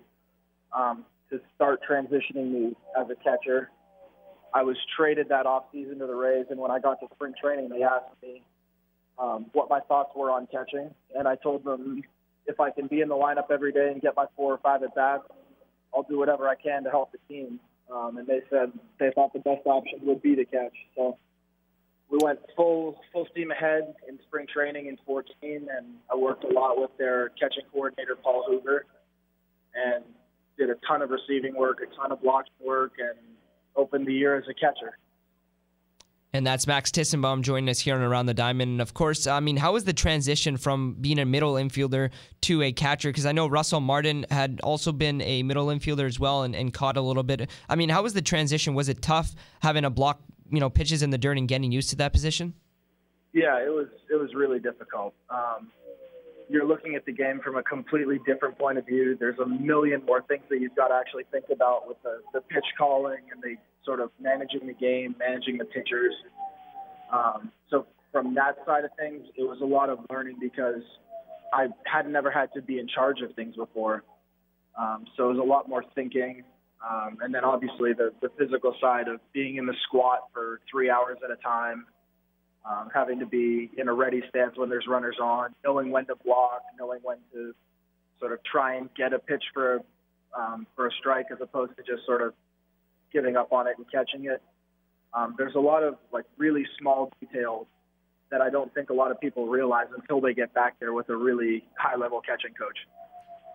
um, 0.77 1.05
to 1.31 1.41
start 1.55 1.81
transitioning 1.89 2.51
me 2.51 2.77
as 2.99 3.07
a 3.11 3.17
catcher. 3.17 3.71
I 4.55 4.63
was 4.63 4.77
traded 4.97 5.29
that 5.29 5.47
off 5.47 5.65
season 5.73 5.99
to 5.99 6.07
the 6.07 6.15
Rays, 6.15 6.47
and 6.51 6.59
when 6.59 6.71
I 6.71 6.79
got 6.79 7.01
to 7.01 7.07
spring 7.15 7.35
training, 7.41 7.69
they 7.69 7.83
asked 7.83 8.15
me 8.23 8.43
um, 9.19 9.47
what 9.53 9.69
my 9.69 9.81
thoughts 9.81 10.11
were 10.17 10.31
on 10.31 10.47
catching, 10.47 10.91
and 11.17 11.29
I 11.29 11.37
told 11.37 11.65
them 11.65 12.03
if 12.47 12.61
I 12.61 12.71
can 12.71 12.87
be 12.87 13.01
in 13.01 13.09
the 13.09 13.15
lineup 13.15 13.51
every 13.51 13.73
day 13.73 13.91
and 13.93 14.01
get 14.01 14.17
my 14.17 14.25
four 14.37 14.55
or 14.55 14.59
five 14.59 14.83
at 14.83 14.95
bats, 14.95 15.25
I'll 15.95 16.05
do 16.05 16.19
whatever 16.19 16.49
I 16.49 16.55
can 16.55 16.85
to 16.85 16.91
help 16.91 17.13
the 17.13 17.19
team 17.29 17.61
um, 17.95 18.19
and 18.19 18.27
they 18.27 18.41
said 18.51 18.73
they 18.99 19.11
thought 19.15 19.33
the 19.33 19.41
best 19.41 19.67
option 19.67 20.01
would 20.03 20.23
be 20.23 20.37
to 20.37 20.45
catch. 20.45 20.75
So 20.97 21.17
we 22.11 22.19
went 22.23 22.41
full 22.57 23.01
full 23.13 23.27
steam 23.31 23.51
ahead 23.51 23.95
in 24.09 24.19
spring 24.27 24.47
training 24.53 24.87
in 24.87 24.99
14, 25.07 25.35
and 25.43 25.87
I 26.13 26.17
worked 26.17 26.45
a 26.45 26.49
lot 26.49 26.81
with 26.81 26.91
their 26.99 27.31
catching 27.31 27.65
coordinator 27.73 28.17
Paul 28.17 28.45
Hoover, 28.49 28.87
and 29.75 30.05
did 30.59 30.71
a 30.71 30.77
ton 30.87 31.03
of 31.03 31.11
receiving 31.11 31.55
work, 31.55 31.81
a 31.81 31.95
ton 31.97 32.13
of 32.13 32.23
blocking 32.23 32.53
work, 32.65 32.93
and 32.99 33.19
opened 33.77 34.07
the 34.07 34.15
year 34.15 34.37
as 34.37 34.45
a 34.49 34.55
catcher. 34.55 34.99
And 36.35 36.47
that's 36.47 36.67
Max 36.67 36.91
Tissenbaum 36.91 37.41
joining 37.41 37.71
us 37.71 37.81
here 37.81 37.95
on 37.95 38.03
Around 38.03 38.27
the 38.27 38.35
Diamond. 38.35 38.73
And 38.73 38.81
of 38.83 38.93
course, 38.93 39.27
I 39.27 39.41
mean, 39.41 39.57
how 39.57 39.73
was 39.73 39.85
the 39.85 39.95
transition 39.95 40.59
from 40.59 40.95
being 41.01 41.19
a 41.19 41.25
middle 41.25 41.55
infielder 41.55 42.11
to 42.43 42.63
a 42.63 42.71
catcher? 42.71 43.09
Because 43.09 43.25
I 43.25 43.33
know 43.33 43.47
Russell 43.47 43.81
Martin 43.81 44.27
had 44.31 44.61
also 44.63 44.93
been 44.93 45.23
a 45.23 45.43
middle 45.43 45.69
infielder 45.69 46.07
as 46.07 46.21
well 46.21 46.43
and, 46.43 46.55
and 46.55 46.73
caught 46.73 46.99
a 46.99 47.01
little 47.01 47.23
bit. 47.23 47.49
I 47.69 47.77
mean, 47.77 47.89
how 47.89 48.03
was 48.03 48.13
the 48.13 48.21
transition? 48.21 48.75
Was 48.75 48.91
it 48.91 49.01
tough 49.01 49.35
having 49.61 49.87
a 49.87 49.91
block, 49.91 50.21
you 50.51 50.61
know, 50.61 50.69
pitches 50.69 51.03
in 51.03 51.09
the 51.09 51.19
dirt 51.19 51.39
and 51.39 51.49
getting 51.49 51.73
used 51.73 51.91
to 51.91 51.97
that 51.97 52.13
position? 52.13 52.53
Yeah, 53.33 53.59
it 53.59 53.71
was. 53.71 53.89
It 54.11 54.17
was 54.17 54.35
really 54.35 54.59
difficult. 54.59 55.15
Um, 55.31 55.69
you're 56.49 56.67
looking 56.67 56.95
at 56.95 57.05
the 57.05 57.13
game 57.13 57.41
from 57.43 57.57
a 57.57 57.63
completely 57.63 58.21
different 58.27 58.59
point 58.59 58.79
of 58.79 58.87
view. 58.87 59.17
There's 59.19 59.39
a 59.39 59.47
million 59.47 60.03
more 60.05 60.23
things 60.23 60.43
that 60.51 60.61
you've 60.61 60.75
got 60.75 60.89
to 60.89 60.95
actually 60.95 61.25
think 61.31 61.47
about 61.53 61.87
with 61.87 62.03
the, 62.03 62.21
the 62.33 62.41
pitch 62.41 62.65
calling 62.79 63.21
and 63.33 63.43
the 63.43 63.57
sort 63.89 64.01
of 64.01 64.11
managing 64.21 64.67
the 64.67 64.75
game, 64.75 65.17
managing 65.19 65.57
the 65.57 65.65
pitchers. 65.65 66.13
Um, 67.11 67.51
so 67.71 67.87
from 68.13 68.35
that 68.35 68.59
side 68.67 68.85
of 68.85 68.91
things, 68.99 69.27
it 69.35 69.43
was 69.43 69.59
a 69.63 69.65
lot 69.65 69.89
of 69.89 70.01
learning 70.11 70.37
because 70.39 70.83
I 71.55 71.69
had 71.85 72.07
never 72.07 72.31
had 72.31 72.53
to 72.53 72.61
be 72.61 72.79
in 72.79 72.87
charge 72.87 73.23
of 73.23 73.35
things 73.35 73.57
before. 73.57 74.05
Um, 74.79 75.07
so 75.17 75.31
it 75.31 75.35
was 75.37 75.39
a 75.39 75.49
lot 75.55 75.71
more 75.71 75.83
thinking. 75.95 76.45
Um, 76.87 77.17
and 77.23 77.35
then 77.35 77.45
obviously 77.45 77.95
the, 77.95 78.13
the 78.21 78.29
physical 78.39 78.75
side 78.79 79.09
of 79.09 79.21
being 79.33 79.57
in 79.57 79.65
the 79.65 79.75
squat 79.85 80.29
for 80.35 80.61
three 80.71 80.91
hours 80.91 81.17
at 81.25 81.31
a 81.31 81.37
time, 81.37 81.87
um, 82.69 82.91
having 82.95 83.19
to 83.21 83.27
be 83.27 83.71
in 83.79 83.89
a 83.89 83.95
ready 83.95 84.23
stance 84.29 84.53
when 84.57 84.69
there's 84.69 84.87
runners 84.87 85.17
on, 85.21 85.55
knowing 85.65 85.91
when 85.91 86.05
to 86.07 86.15
block, 86.27 86.61
knowing 86.79 87.01
when 87.03 87.17
to 87.33 87.55
sort 88.21 88.33
of 88.33 88.39
try 88.45 88.77
and 88.77 88.91
get 88.95 89.15
a 89.15 89.19
pitch 89.19 89.45
for 89.55 89.81
um, 90.39 90.67
for 90.77 90.87
a 90.87 90.91
strike 91.01 91.27
as 91.33 91.39
opposed 91.41 91.75
to 91.77 91.83
just 91.83 92.05
sort 92.05 92.21
of 92.21 92.35
giving 93.13 93.37
up 93.37 93.53
on 93.53 93.67
it 93.67 93.75
and 93.79 93.87
catching 93.91 94.27
it. 94.27 94.43
Um, 95.15 95.35
there's 95.39 95.55
a 95.55 95.61
lot 95.61 95.83
of 95.83 95.97
like 96.13 96.25
really 96.37 96.67
small 96.79 97.11
details 97.21 97.67
that 98.31 98.41
I 98.41 98.51
don't 98.51 98.73
think 98.75 98.91
a 98.91 98.95
lot 98.95 99.11
of 99.11 99.21
people 99.21 99.47
realize 99.47 99.87
until 99.97 100.21
they 100.21 100.35
get 100.35 100.53
back 100.53 100.79
there 100.81 100.93
with 100.93 101.09
a 101.09 101.17
really 101.17 101.65
high 101.79 101.97
level 101.97 102.21
catching 102.21 102.53
coach. 102.55 102.77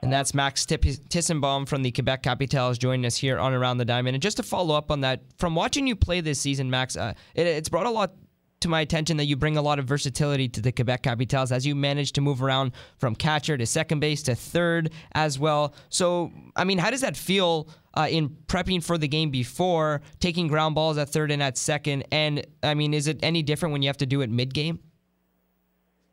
And 0.02 0.12
that's 0.12 0.34
Max 0.34 0.66
Tissenbaum 0.66 1.66
from 1.66 1.82
the 1.82 1.92
Quebec 1.92 2.24
Capitals 2.24 2.78
joining 2.78 3.06
us 3.06 3.16
here 3.16 3.40
on 3.40 3.54
Around 3.54 3.78
the 3.78 3.86
Diamond. 3.86 4.16
And 4.16 4.22
just 4.22 4.36
to 4.36 4.44
follow 4.44 4.76
up 4.76 4.92
on 4.92 5.00
that, 5.02 5.22
from 5.38 5.56
watching 5.56 5.88
you 5.88 5.96
play 5.96 6.20
this 6.20 6.40
season, 6.40 6.70
Max, 6.70 6.98
uh, 6.98 7.14
it, 7.36 7.48
it's 7.48 7.70
brought 7.70 7.86
a 7.86 7.90
lot 7.90 8.14
to 8.60 8.68
my 8.68 8.82
attention 8.82 9.18
that 9.18 9.26
you 9.26 9.38
bring 9.38 9.56
a 9.56 9.62
lot 9.62 9.80
of 9.80 9.86
versatility 9.86 10.50
to 10.50 10.62
the 10.62 10.72
Quebec 10.74 11.04
Capitals 11.04 11.52
as 11.54 11.66
you 11.66 11.76
manage 11.76 12.14
to 12.14 12.22
move 12.22 12.42
around 12.42 12.74
from 12.98 13.16
catcher 13.16 13.58
to 13.58 13.66
second 13.66 14.00
base 14.00 14.24
to 14.24 14.36
third 14.36 14.92
as 15.14 15.40
well. 15.40 15.74
So, 15.90 16.32
I 16.56 16.66
mean, 16.66 16.80
how 16.80 16.90
does 16.90 17.02
that 17.02 17.16
feel 17.16 17.70
uh, 17.94 18.08
in 18.10 18.30
prepping 18.48 18.84
for 18.84 18.98
the 18.98 19.08
game 19.08 19.30
before, 19.30 20.02
taking 20.20 20.48
ground 20.48 20.76
balls 20.76 20.98
at 20.98 21.10
third 21.10 21.32
and 21.32 21.42
at 21.42 21.58
second? 21.58 22.06
And, 22.12 22.46
I 22.62 22.74
mean, 22.74 22.94
is 22.94 23.08
it 23.08 23.20
any 23.24 23.44
different 23.44 23.74
when 23.74 23.82
you 23.82 23.90
have 23.90 23.98
to 23.98 24.06
do 24.06 24.22
it 24.22 24.30
mid 24.30 24.54
game? 24.54 24.80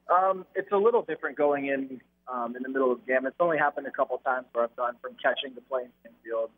Um, 0.08 0.44
it's 0.54 0.72
a 0.72 0.76
little 0.76 1.02
different 1.02 1.36
going 1.36 1.66
in 1.66 2.00
um, 2.32 2.56
in 2.56 2.62
the 2.62 2.68
middle 2.68 2.92
of 2.92 3.00
the 3.00 3.12
game. 3.12 3.26
It's 3.26 3.36
only 3.40 3.58
happened 3.58 3.86
a 3.86 3.90
couple 3.90 4.18
times 4.18 4.46
where 4.52 4.64
I've 4.64 4.76
gone 4.76 4.96
from 5.00 5.12
catching 5.22 5.54
to 5.54 5.60
playing 5.62 5.88
infield. 6.04 6.50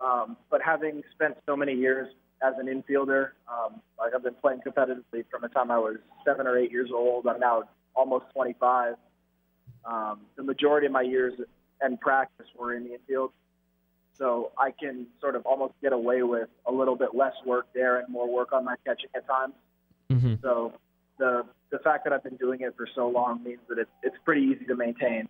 Um, 0.00 0.36
but 0.50 0.60
having 0.62 1.02
spent 1.14 1.36
so 1.46 1.56
many 1.56 1.74
years 1.74 2.08
as 2.42 2.54
an 2.58 2.66
infielder. 2.66 3.30
Um, 3.48 3.80
like 3.98 4.14
I've 4.14 4.22
been 4.22 4.34
playing 4.34 4.60
competitively 4.66 5.24
from 5.30 5.42
the 5.42 5.48
time 5.48 5.70
I 5.70 5.78
was 5.78 5.96
seven 6.24 6.46
or 6.46 6.58
eight 6.58 6.70
years 6.70 6.90
old. 6.92 7.26
I'm 7.26 7.40
now 7.40 7.64
almost 7.94 8.26
25. 8.34 8.94
Um, 9.84 10.20
the 10.36 10.42
majority 10.42 10.86
of 10.86 10.92
my 10.92 11.02
years 11.02 11.34
and 11.80 12.00
practice 12.00 12.46
were 12.58 12.74
in 12.74 12.84
the 12.84 12.94
infield, 12.94 13.32
so 14.16 14.52
I 14.58 14.70
can 14.70 15.06
sort 15.20 15.36
of 15.36 15.46
almost 15.46 15.74
get 15.82 15.92
away 15.92 16.22
with 16.22 16.48
a 16.66 16.72
little 16.72 16.96
bit 16.96 17.14
less 17.14 17.34
work 17.46 17.66
there 17.74 17.98
and 17.98 18.08
more 18.08 18.28
work 18.32 18.52
on 18.52 18.64
my 18.64 18.76
catching 18.84 19.10
at 19.14 19.26
times. 19.26 19.54
Mm-hmm. 20.10 20.34
So 20.42 20.72
the 21.18 21.44
the 21.70 21.78
fact 21.78 22.04
that 22.04 22.12
I've 22.12 22.24
been 22.24 22.36
doing 22.36 22.60
it 22.62 22.74
for 22.76 22.86
so 22.94 23.08
long 23.08 23.42
means 23.42 23.60
that 23.68 23.78
it's 23.78 23.90
it's 24.02 24.16
pretty 24.24 24.42
easy 24.42 24.64
to 24.66 24.74
maintain. 24.74 25.28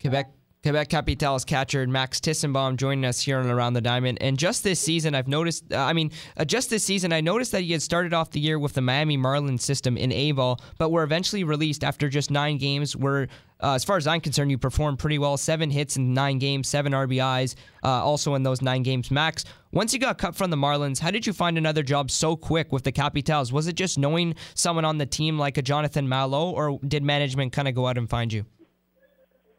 Quebec 0.00 0.30
Quebec 0.62 0.90
Capitals 0.90 1.46
catcher 1.46 1.86
Max 1.86 2.20
Tissenbaum 2.20 2.76
joining 2.76 3.06
us 3.06 3.20
here 3.20 3.38
on 3.38 3.46
Around 3.48 3.72
the 3.72 3.80
Diamond. 3.80 4.18
And 4.20 4.38
just 4.38 4.62
this 4.62 4.78
season, 4.78 5.14
I've 5.14 5.26
noticed, 5.26 5.72
uh, 5.72 5.78
I 5.78 5.94
mean, 5.94 6.10
uh, 6.36 6.44
just 6.44 6.68
this 6.68 6.84
season, 6.84 7.14
I 7.14 7.22
noticed 7.22 7.52
that 7.52 7.62
he 7.62 7.72
had 7.72 7.80
started 7.80 8.12
off 8.12 8.30
the 8.30 8.40
year 8.40 8.58
with 8.58 8.74
the 8.74 8.82
Miami 8.82 9.16
Marlins 9.16 9.62
system 9.62 9.96
in 9.96 10.12
A 10.12 10.32
ball, 10.32 10.60
but 10.76 10.90
were 10.90 11.02
eventually 11.02 11.44
released 11.44 11.82
after 11.82 12.10
just 12.10 12.30
nine 12.30 12.58
games. 12.58 12.94
Where, 12.94 13.28
uh, 13.62 13.74
as 13.74 13.84
far 13.84 13.96
as 13.96 14.06
I'm 14.06 14.20
concerned, 14.20 14.50
you 14.50 14.58
performed 14.58 14.98
pretty 14.98 15.18
well. 15.18 15.36
Seven 15.36 15.70
hits 15.70 15.96
in 15.96 16.14
nine 16.14 16.38
games, 16.38 16.68
seven 16.68 16.92
RBIs, 16.92 17.54
uh, 17.84 17.88
also 17.88 18.34
in 18.34 18.42
those 18.42 18.62
nine 18.62 18.82
games. 18.82 19.10
Max, 19.10 19.44
once 19.72 19.92
you 19.92 19.98
got 19.98 20.18
cut 20.18 20.34
from 20.34 20.50
the 20.50 20.56
Marlins, 20.56 20.98
how 20.98 21.10
did 21.10 21.26
you 21.26 21.32
find 21.32 21.58
another 21.58 21.82
job 21.82 22.10
so 22.10 22.36
quick 22.36 22.72
with 22.72 22.84
the 22.84 22.92
Capitals? 22.92 23.52
Was 23.52 23.66
it 23.66 23.74
just 23.74 23.98
knowing 23.98 24.34
someone 24.54 24.84
on 24.84 24.98
the 24.98 25.06
team 25.06 25.38
like 25.38 25.58
a 25.58 25.62
Jonathan 25.62 26.08
Malo, 26.08 26.50
or 26.50 26.78
did 26.86 27.02
management 27.02 27.52
kind 27.52 27.68
of 27.68 27.74
go 27.74 27.86
out 27.86 27.98
and 27.98 28.08
find 28.08 28.32
you? 28.32 28.44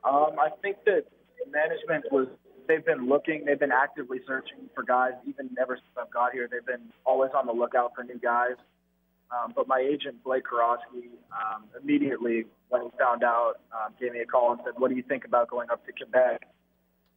Um, 0.03 0.31
I 0.39 0.49
think 0.61 0.77
that 0.85 1.05
management 1.51 2.05
was 2.11 2.27
they've 2.67 2.85
been 2.85 3.07
looking, 3.07 3.45
they've 3.45 3.59
been 3.59 3.71
actively 3.71 4.19
searching 4.25 4.69
for 4.73 4.83
guys 4.83 5.11
even 5.27 5.49
ever 5.61 5.75
since 5.75 5.97
I've 5.97 6.11
got 6.11 6.31
here. 6.31 6.47
They've 6.51 6.65
been 6.65 6.91
always 7.05 7.31
on 7.35 7.45
the 7.45 7.53
lookout 7.53 7.91
for 7.95 8.03
new 8.03 8.19
guys. 8.19 8.55
Um, 9.31 9.53
but 9.55 9.67
my 9.67 9.79
agent 9.79 10.23
Blake 10.23 10.43
Karofsky 10.43 11.07
um, 11.31 11.63
immediately 11.81 12.45
when 12.69 12.83
he 12.83 12.89
found 12.99 13.23
out 13.23 13.55
um, 13.71 13.93
gave 13.99 14.11
me 14.11 14.19
a 14.19 14.25
call 14.25 14.51
and 14.51 14.61
said, 14.65 14.73
"What 14.77 14.89
do 14.89 14.95
you 14.95 15.03
think 15.03 15.25
about 15.25 15.49
going 15.49 15.69
up 15.69 15.85
to 15.85 15.91
Quebec?" 15.91 16.41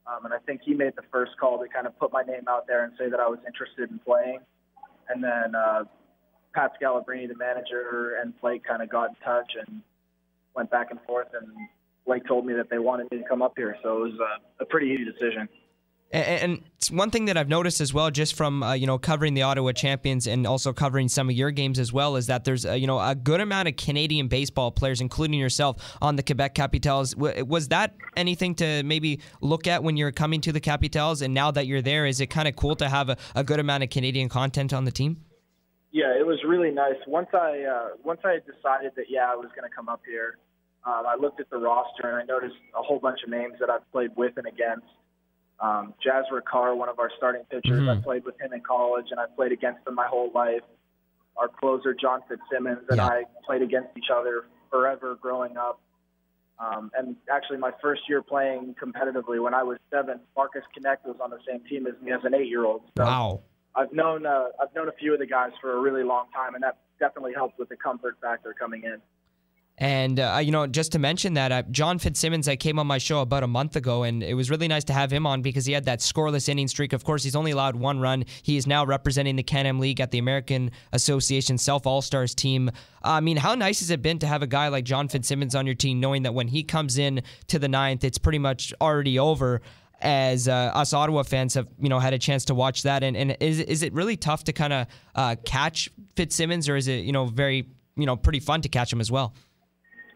Um, 0.06 0.24
and 0.24 0.34
I 0.34 0.38
think 0.38 0.60
he 0.64 0.74
made 0.74 0.92
the 0.96 1.02
first 1.10 1.32
call 1.40 1.58
to 1.58 1.68
kind 1.68 1.86
of 1.86 1.98
put 1.98 2.12
my 2.12 2.22
name 2.22 2.44
out 2.48 2.66
there 2.66 2.84
and 2.84 2.92
say 2.98 3.08
that 3.08 3.20
I 3.20 3.26
was 3.26 3.38
interested 3.46 3.90
in 3.90 3.98
playing. 3.98 4.40
And 5.08 5.24
then 5.24 5.54
uh, 5.54 5.84
Pat 6.54 6.72
Scalabrini, 6.80 7.26
the 7.26 7.36
manager, 7.36 8.18
and 8.20 8.38
Blake 8.40 8.64
kind 8.64 8.82
of 8.82 8.90
got 8.90 9.10
in 9.10 9.16
touch 9.24 9.52
and 9.66 9.80
went 10.54 10.70
back 10.70 10.90
and 10.90 11.00
forth 11.06 11.28
and 11.32 11.48
Blake 12.06 12.26
told 12.26 12.44
me 12.46 12.54
that 12.54 12.68
they 12.70 12.78
wanted 12.78 13.10
me 13.10 13.18
to 13.18 13.24
come 13.24 13.42
up 13.42 13.54
here, 13.56 13.76
so 13.82 13.96
it 13.96 14.10
was 14.10 14.18
a, 14.20 14.62
a 14.62 14.66
pretty 14.66 14.88
easy 14.88 15.04
decision. 15.04 15.48
And, 16.14 16.62
one 16.90 17.10
thing 17.10 17.24
that 17.24 17.38
I've 17.38 17.48
noticed 17.48 17.80
as 17.80 17.94
well, 17.94 18.10
just 18.10 18.34
from 18.34 18.62
uh, 18.62 18.74
you 18.74 18.86
know 18.86 18.98
covering 18.98 19.32
the 19.32 19.42
Ottawa 19.42 19.72
Champions 19.72 20.26
and 20.26 20.46
also 20.46 20.72
covering 20.72 21.08
some 21.08 21.30
of 21.30 21.34
your 21.34 21.50
games 21.50 21.78
as 21.78 21.94
well, 21.94 22.16
is 22.16 22.26
that 22.26 22.44
there's 22.44 22.66
uh, 22.66 22.74
you 22.74 22.86
know 22.86 23.00
a 23.00 23.14
good 23.14 23.40
amount 23.40 23.68
of 23.68 23.76
Canadian 23.76 24.28
baseball 24.28 24.70
players, 24.70 25.00
including 25.00 25.40
yourself, 25.40 25.96
on 26.02 26.16
the 26.16 26.22
Quebec 26.22 26.54
Capitals. 26.54 27.16
Was 27.16 27.68
that 27.68 27.94
anything 28.16 28.54
to 28.56 28.82
maybe 28.84 29.20
look 29.40 29.66
at 29.66 29.82
when 29.82 29.96
you're 29.96 30.12
coming 30.12 30.40
to 30.42 30.52
the 30.52 30.60
Capitals? 30.60 31.22
And 31.22 31.32
now 31.32 31.50
that 31.50 31.66
you're 31.66 31.82
there, 31.82 32.06
is 32.06 32.20
it 32.20 32.26
kind 32.26 32.46
of 32.46 32.54
cool 32.54 32.76
to 32.76 32.88
have 32.88 33.08
a, 33.08 33.16
a, 33.34 33.42
good 33.42 33.58
amount 33.58 33.82
of 33.82 33.90
Canadian 33.90 34.28
content 34.28 34.72
on 34.72 34.84
the 34.84 34.92
team? 34.92 35.24
Yeah, 35.90 36.12
it 36.18 36.26
was 36.26 36.38
really 36.46 36.70
nice. 36.70 36.96
Once 37.06 37.28
I 37.32 37.64
uh, 37.64 37.88
once 38.04 38.20
I 38.24 38.38
decided 38.40 38.92
that 38.96 39.06
yeah 39.08 39.32
I 39.32 39.36
was 39.36 39.48
going 39.56 39.68
to 39.68 39.74
come 39.74 39.88
up 39.88 40.02
here, 40.06 40.38
um, 40.84 41.04
I 41.08 41.16
looked 41.18 41.40
at 41.40 41.48
the 41.50 41.58
roster 41.58 42.08
and 42.08 42.16
I 42.16 42.24
noticed 42.24 42.56
a 42.78 42.82
whole 42.82 42.98
bunch 42.98 43.20
of 43.24 43.30
names 43.30 43.54
that 43.58 43.70
I've 43.70 43.90
played 43.90 44.10
with 44.16 44.36
and 44.36 44.46
against. 44.46 44.86
Um, 45.64 45.94
Kar, 46.50 46.76
one 46.76 46.88
of 46.88 46.98
our 46.98 47.10
starting 47.16 47.42
pitchers, 47.50 47.80
mm-hmm. 47.80 47.88
I 47.88 47.96
played 47.96 48.24
with 48.24 48.38
him 48.40 48.52
in 48.52 48.60
college 48.60 49.06
and 49.10 49.18
I 49.18 49.26
played 49.34 49.52
against 49.52 49.86
him 49.86 49.94
my 49.94 50.06
whole 50.06 50.30
life. 50.34 50.62
Our 51.36 51.48
closer, 51.48 51.94
John 51.94 52.20
Fitzsimmons, 52.28 52.86
and 52.88 52.98
yeah. 52.98 53.06
I 53.06 53.22
played 53.44 53.62
against 53.62 53.88
each 53.96 54.10
other 54.14 54.44
forever 54.70 55.18
growing 55.20 55.56
up. 55.56 55.80
Um, 56.60 56.92
and 56.96 57.16
actually, 57.28 57.58
my 57.58 57.72
first 57.82 58.02
year 58.08 58.22
playing 58.22 58.76
competitively 58.80 59.42
when 59.42 59.54
I 59.54 59.64
was 59.64 59.78
seven, 59.90 60.20
Marcus 60.36 60.62
Knecht 60.78 61.04
was 61.04 61.16
on 61.20 61.30
the 61.30 61.40
same 61.48 61.60
team 61.68 61.88
as 61.88 61.94
me 62.00 62.12
as 62.12 62.20
an 62.22 62.34
eight-year-old. 62.34 62.82
So 62.96 63.04
wow! 63.04 63.40
I've 63.74 63.92
known 63.92 64.26
uh, 64.26 64.50
I've 64.62 64.72
known 64.76 64.88
a 64.88 64.92
few 64.92 65.12
of 65.12 65.18
the 65.18 65.26
guys 65.26 65.50
for 65.60 65.76
a 65.76 65.80
really 65.80 66.04
long 66.04 66.26
time, 66.32 66.54
and 66.54 66.62
that 66.62 66.78
definitely 67.00 67.32
helped 67.34 67.58
with 67.58 67.68
the 67.68 67.76
comfort 67.76 68.16
factor 68.22 68.54
coming 68.56 68.84
in. 68.84 68.98
And 69.76 70.20
uh, 70.20 70.38
you 70.40 70.52
know, 70.52 70.68
just 70.68 70.92
to 70.92 71.00
mention 71.00 71.34
that 71.34 71.50
uh, 71.50 71.62
John 71.70 71.98
Fitzsimmons, 71.98 72.46
I 72.46 72.54
came 72.54 72.78
on 72.78 72.86
my 72.86 72.98
show 72.98 73.20
about 73.20 73.42
a 73.42 73.48
month 73.48 73.74
ago, 73.74 74.04
and 74.04 74.22
it 74.22 74.34
was 74.34 74.48
really 74.48 74.68
nice 74.68 74.84
to 74.84 74.92
have 74.92 75.10
him 75.12 75.26
on 75.26 75.42
because 75.42 75.66
he 75.66 75.72
had 75.72 75.86
that 75.86 75.98
scoreless 75.98 76.48
inning 76.48 76.68
streak. 76.68 76.92
Of 76.92 77.02
course, 77.02 77.24
he's 77.24 77.34
only 77.34 77.50
allowed 77.50 77.74
one 77.74 77.98
run. 77.98 78.24
He 78.42 78.56
is 78.56 78.68
now 78.68 78.86
representing 78.86 79.34
the 79.34 79.42
Can-Am 79.42 79.80
League 79.80 80.00
at 80.00 80.12
the 80.12 80.18
American 80.18 80.70
Association 80.92 81.58
Self 81.58 81.88
All 81.88 82.02
Stars 82.02 82.36
team. 82.36 82.70
I 83.02 83.20
mean, 83.20 83.36
how 83.36 83.56
nice 83.56 83.80
has 83.80 83.90
it 83.90 84.00
been 84.00 84.20
to 84.20 84.28
have 84.28 84.42
a 84.42 84.46
guy 84.46 84.68
like 84.68 84.84
John 84.84 85.08
Fitzsimmons 85.08 85.56
on 85.56 85.66
your 85.66 85.74
team, 85.74 85.98
knowing 85.98 86.22
that 86.22 86.34
when 86.34 86.46
he 86.46 86.62
comes 86.62 86.96
in 86.96 87.22
to 87.48 87.58
the 87.58 87.68
ninth, 87.68 88.04
it's 88.04 88.18
pretty 88.18 88.38
much 88.38 88.72
already 88.80 89.18
over 89.18 89.60
as 90.00 90.46
uh, 90.46 90.52
us 90.52 90.92
Ottawa 90.92 91.22
fans 91.22 91.54
have 91.54 91.68
you 91.80 91.88
know 91.88 91.98
had 91.98 92.12
a 92.12 92.18
chance 92.18 92.44
to 92.44 92.54
watch 92.54 92.82
that 92.82 93.02
and, 93.02 93.16
and 93.16 93.36
is 93.40 93.60
is 93.60 93.82
it 93.82 93.92
really 93.94 94.16
tough 94.16 94.44
to 94.44 94.52
kind 94.52 94.72
of 94.72 94.86
uh, 95.14 95.36
catch 95.44 95.88
Fitzsimmons 96.14 96.68
or 96.68 96.76
is 96.76 96.88
it 96.88 97.04
you 97.04 97.12
know 97.12 97.26
very 97.26 97.68
you 97.96 98.04
know 98.04 98.16
pretty 98.16 98.40
fun 98.40 98.60
to 98.62 98.68
catch 98.68 98.92
him 98.92 99.00
as 99.00 99.10
well? 99.10 99.34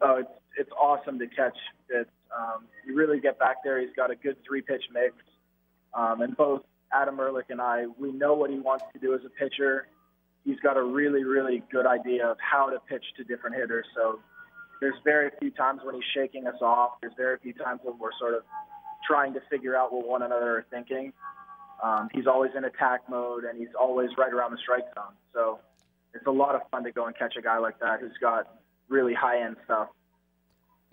Oh, 0.00 0.16
it's 0.16 0.30
it's 0.56 0.70
awesome 0.72 1.18
to 1.18 1.26
catch 1.26 1.56
it. 1.88 2.08
Um, 2.36 2.64
you 2.86 2.96
really 2.96 3.20
get 3.20 3.38
back 3.38 3.56
there. 3.64 3.80
He's 3.80 3.94
got 3.96 4.10
a 4.10 4.16
good 4.16 4.36
three 4.46 4.60
pitch 4.60 4.84
mix, 4.92 5.14
um, 5.94 6.20
and 6.20 6.36
both 6.36 6.62
Adam 6.92 7.18
Ehrlich 7.20 7.46
and 7.50 7.60
I, 7.60 7.86
we 7.98 8.12
know 8.12 8.34
what 8.34 8.50
he 8.50 8.58
wants 8.58 8.84
to 8.92 8.98
do 8.98 9.14
as 9.14 9.20
a 9.24 9.30
pitcher. 9.30 9.88
He's 10.44 10.58
got 10.60 10.76
a 10.76 10.82
really 10.82 11.24
really 11.24 11.62
good 11.70 11.86
idea 11.86 12.26
of 12.26 12.36
how 12.40 12.70
to 12.70 12.78
pitch 12.88 13.04
to 13.16 13.24
different 13.24 13.56
hitters. 13.56 13.86
So 13.94 14.20
there's 14.80 14.96
very 15.04 15.30
few 15.40 15.50
times 15.50 15.80
when 15.84 15.94
he's 15.94 16.04
shaking 16.14 16.46
us 16.46 16.60
off. 16.60 16.92
There's 17.00 17.14
very 17.16 17.38
few 17.38 17.52
times 17.52 17.80
when 17.82 17.98
we're 17.98 18.16
sort 18.18 18.34
of 18.34 18.42
trying 19.06 19.32
to 19.34 19.40
figure 19.50 19.76
out 19.76 19.92
what 19.92 20.06
one 20.06 20.22
another 20.22 20.58
are 20.58 20.66
thinking. 20.70 21.12
Um, 21.82 22.08
he's 22.12 22.26
always 22.26 22.50
in 22.56 22.64
attack 22.64 23.08
mode, 23.08 23.44
and 23.44 23.58
he's 23.58 23.74
always 23.78 24.10
right 24.18 24.32
around 24.32 24.50
the 24.52 24.58
strike 24.58 24.84
zone. 24.94 25.14
So 25.32 25.60
it's 26.14 26.26
a 26.26 26.30
lot 26.30 26.54
of 26.54 26.62
fun 26.70 26.84
to 26.84 26.92
go 26.92 27.06
and 27.06 27.16
catch 27.16 27.36
a 27.36 27.42
guy 27.42 27.58
like 27.58 27.78
that 27.80 28.00
who's 28.00 28.16
got 28.20 28.57
really 28.88 29.14
high 29.14 29.42
end 29.44 29.56
stuff. 29.64 29.88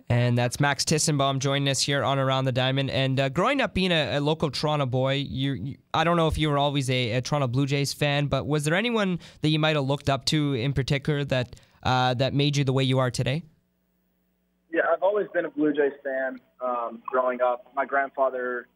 And 0.08 0.38
that's 0.38 0.60
Max 0.60 0.84
Tissenbaum 0.84 1.40
joining 1.40 1.68
us 1.68 1.82
here 1.82 2.04
on 2.04 2.20
Around 2.20 2.46
the 2.46 2.52
Diamond. 2.52 2.92
And 2.92 3.20
uh, 3.20 3.30
growing 3.30 3.60
up 3.60 3.74
being 3.74 3.92
a, 3.92 4.18
a, 4.18 4.20
local 4.20 4.52
Toronto 4.52 4.86
boy, 4.86 5.14
you, 5.14 5.54
you, 5.54 5.78
I 5.96 6.04
don't 6.04 6.16
know 6.16 6.28
if 6.28 6.38
you 6.38 6.50
were 6.50 6.60
always 6.60 6.92
a, 6.92 7.14
a, 7.14 7.22
Toronto 7.22 7.48
Blue 7.48 7.66
Jays 7.66 7.92
fan, 7.92 8.28
but 8.28 8.46
was 8.46 8.66
there 8.66 8.76
anyone 8.76 9.20
that 9.42 9.50
you 9.50 9.58
might 9.58 9.76
have 9.76 9.86
looked 9.86 10.08
up 10.08 10.26
to 10.26 10.54
in 10.54 10.74
particular 10.74 11.24
that 11.26 11.56
uh, 11.82 12.14
that 12.16 12.34
made 12.34 12.56
you 12.56 12.64
the 12.64 12.74
way 12.74 12.84
you 12.84 13.00
are 13.00 13.10
today? 13.10 13.44
Yeah, 14.72 14.82
I've 14.92 15.02
always 15.02 15.28
been 15.34 15.46
a 15.46 15.50
Blue 15.50 15.74
Jays 15.74 15.94
fan 16.04 16.40
um, 16.62 17.02
growing 17.08 17.42
up. 17.42 17.72
My 17.76 17.86
grandfather 17.86 18.68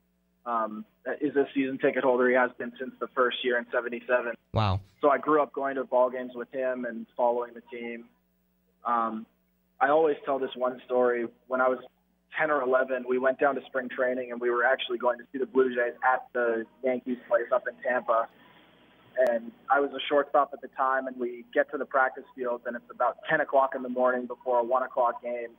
um, 0.48 0.84
is 1.22 1.36
a 1.36 1.46
season 1.54 1.78
ticket 1.78 2.04
holder. 2.04 2.28
He 2.28 2.36
has 2.36 2.50
been 2.58 2.72
since 2.80 2.92
the 3.00 3.08
first 3.16 3.38
year 3.44 3.60
in 3.60 3.66
'77. 3.72 4.34
Wow! 4.54 4.80
So 5.02 5.10
I 5.10 5.20
grew 5.20 5.44
up 5.44 5.54
going 5.54 5.76
to 5.76 5.84
ball 5.84 6.10
games 6.10 6.32
with 6.34 6.52
him 6.52 6.86
and 6.86 7.06
following 7.16 7.54
the 7.54 7.62
team. 7.76 8.06
Um, 8.86 9.26
I 9.82 9.90
always 9.90 10.18
tell 10.26 10.40
this 10.40 10.52
one 10.56 10.82
story. 10.86 11.26
When 11.48 11.62
I 11.62 11.68
was 11.70 11.80
10 12.38 12.52
or 12.52 12.62
11, 12.62 13.06
we 13.08 13.18
went 13.18 13.40
down 13.40 13.56
to 13.56 13.62
spring 13.66 13.90
training 13.90 14.32
and 14.32 14.40
we 14.40 14.50
were 14.50 14.64
actually 14.64 14.98
going 14.98 15.18
to 15.20 15.26
see 15.32 15.40
the 15.40 15.46
Blue 15.46 15.74
Jays 15.74 15.94
at 16.04 16.28
the 16.34 16.66
Yankees 16.84 17.18
place 17.28 17.48
up 17.54 17.64
in 17.68 17.76
Tampa. 17.84 18.28
and 19.28 19.52
I 19.70 19.80
was 19.80 19.92
a 19.92 20.00
shortstop 20.08 20.52
at 20.54 20.62
the 20.62 20.70
time, 20.78 21.08
and 21.08 21.20
we 21.20 21.44
get 21.54 21.70
to 21.72 21.78
the 21.78 21.86
practice 21.86 22.24
field, 22.36 22.62
and 22.66 22.76
it's 22.76 22.90
about 22.92 23.18
10 23.30 23.42
o'clock 23.42 23.72
in 23.76 23.84
the 23.84 23.90
morning 23.90 24.28
before 24.28 24.60
a 24.60 24.64
1 24.64 24.84
o'clock 24.84 25.22
game. 25.22 25.50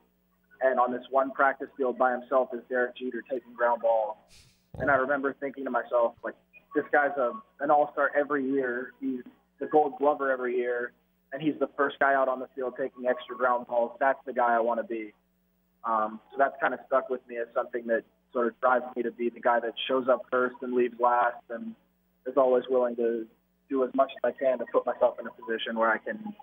And 0.62 0.78
on 0.78 0.92
this 0.92 1.02
one 1.10 1.30
practice 1.30 1.68
field 1.76 1.96
by 1.98 2.12
himself 2.12 2.50
is 2.52 2.60
Derek 2.68 2.96
Jeter 2.96 3.22
taking 3.30 3.54
ground 3.54 3.82
balls. 3.82 4.16
And 4.78 4.90
I 4.90 4.94
remember 4.94 5.34
thinking 5.40 5.64
to 5.64 5.70
myself, 5.70 6.14
like, 6.22 6.34
this 6.74 6.84
guy's 6.92 7.16
a, 7.16 7.32
an 7.60 7.70
all 7.70 7.90
star 7.92 8.10
every 8.18 8.46
year. 8.46 8.92
He's 9.00 9.22
the 9.58 9.66
gold 9.66 9.94
glover 9.98 10.30
every 10.30 10.56
year, 10.56 10.92
and 11.32 11.42
he's 11.42 11.58
the 11.60 11.68
first 11.76 11.99
guy 11.99 12.14
out 12.14 12.28
on 12.28 12.40
the 12.40 12.49
field 12.54 12.75
taking 12.78 13.06
extra 13.06 13.37
ground 13.37 13.66
balls. 13.66 13.92
That's 14.00 14.18
the 14.26 14.32
guy 14.32 14.54
I 14.54 14.60
want 14.60 14.80
to 14.80 14.84
be. 14.84 15.12
Um, 15.84 16.20
so 16.30 16.37
that's 16.38 16.54
kind 16.60 16.75
of 16.75 16.80
stuck 16.87 17.08
with 17.08 17.20
me 17.28 17.37
as 17.38 17.46
something 17.54 17.87
that 17.87 18.02
sort 18.32 18.49
of 18.49 18.60
drives 18.60 18.84
me 18.96 19.02
to 19.02 19.10
be 19.10 19.30
the 19.30 19.40
guy 19.40 19.60
that 19.60 19.75
shows 19.88 20.08
up 20.08 20.22
first 20.30 20.56
and 20.62 20.75
leaves 20.75 20.94
last 21.00 21.42
and 21.49 21.75
is 22.26 22.37
always 22.37 22.64
willing 22.68 22.96
to 22.96 23.26
do 23.68 23.84
as 23.84 23.90
much 23.94 24.10
as 24.16 24.34
I 24.34 24.38
can 24.38 24.58
to 24.58 24.64
put 24.72 24.84
myself 24.84 25.16
in 25.20 25.26
a 25.26 25.30
position 25.30 25.78
where 25.78 25.90
I 25.90 25.99
can 25.99 26.34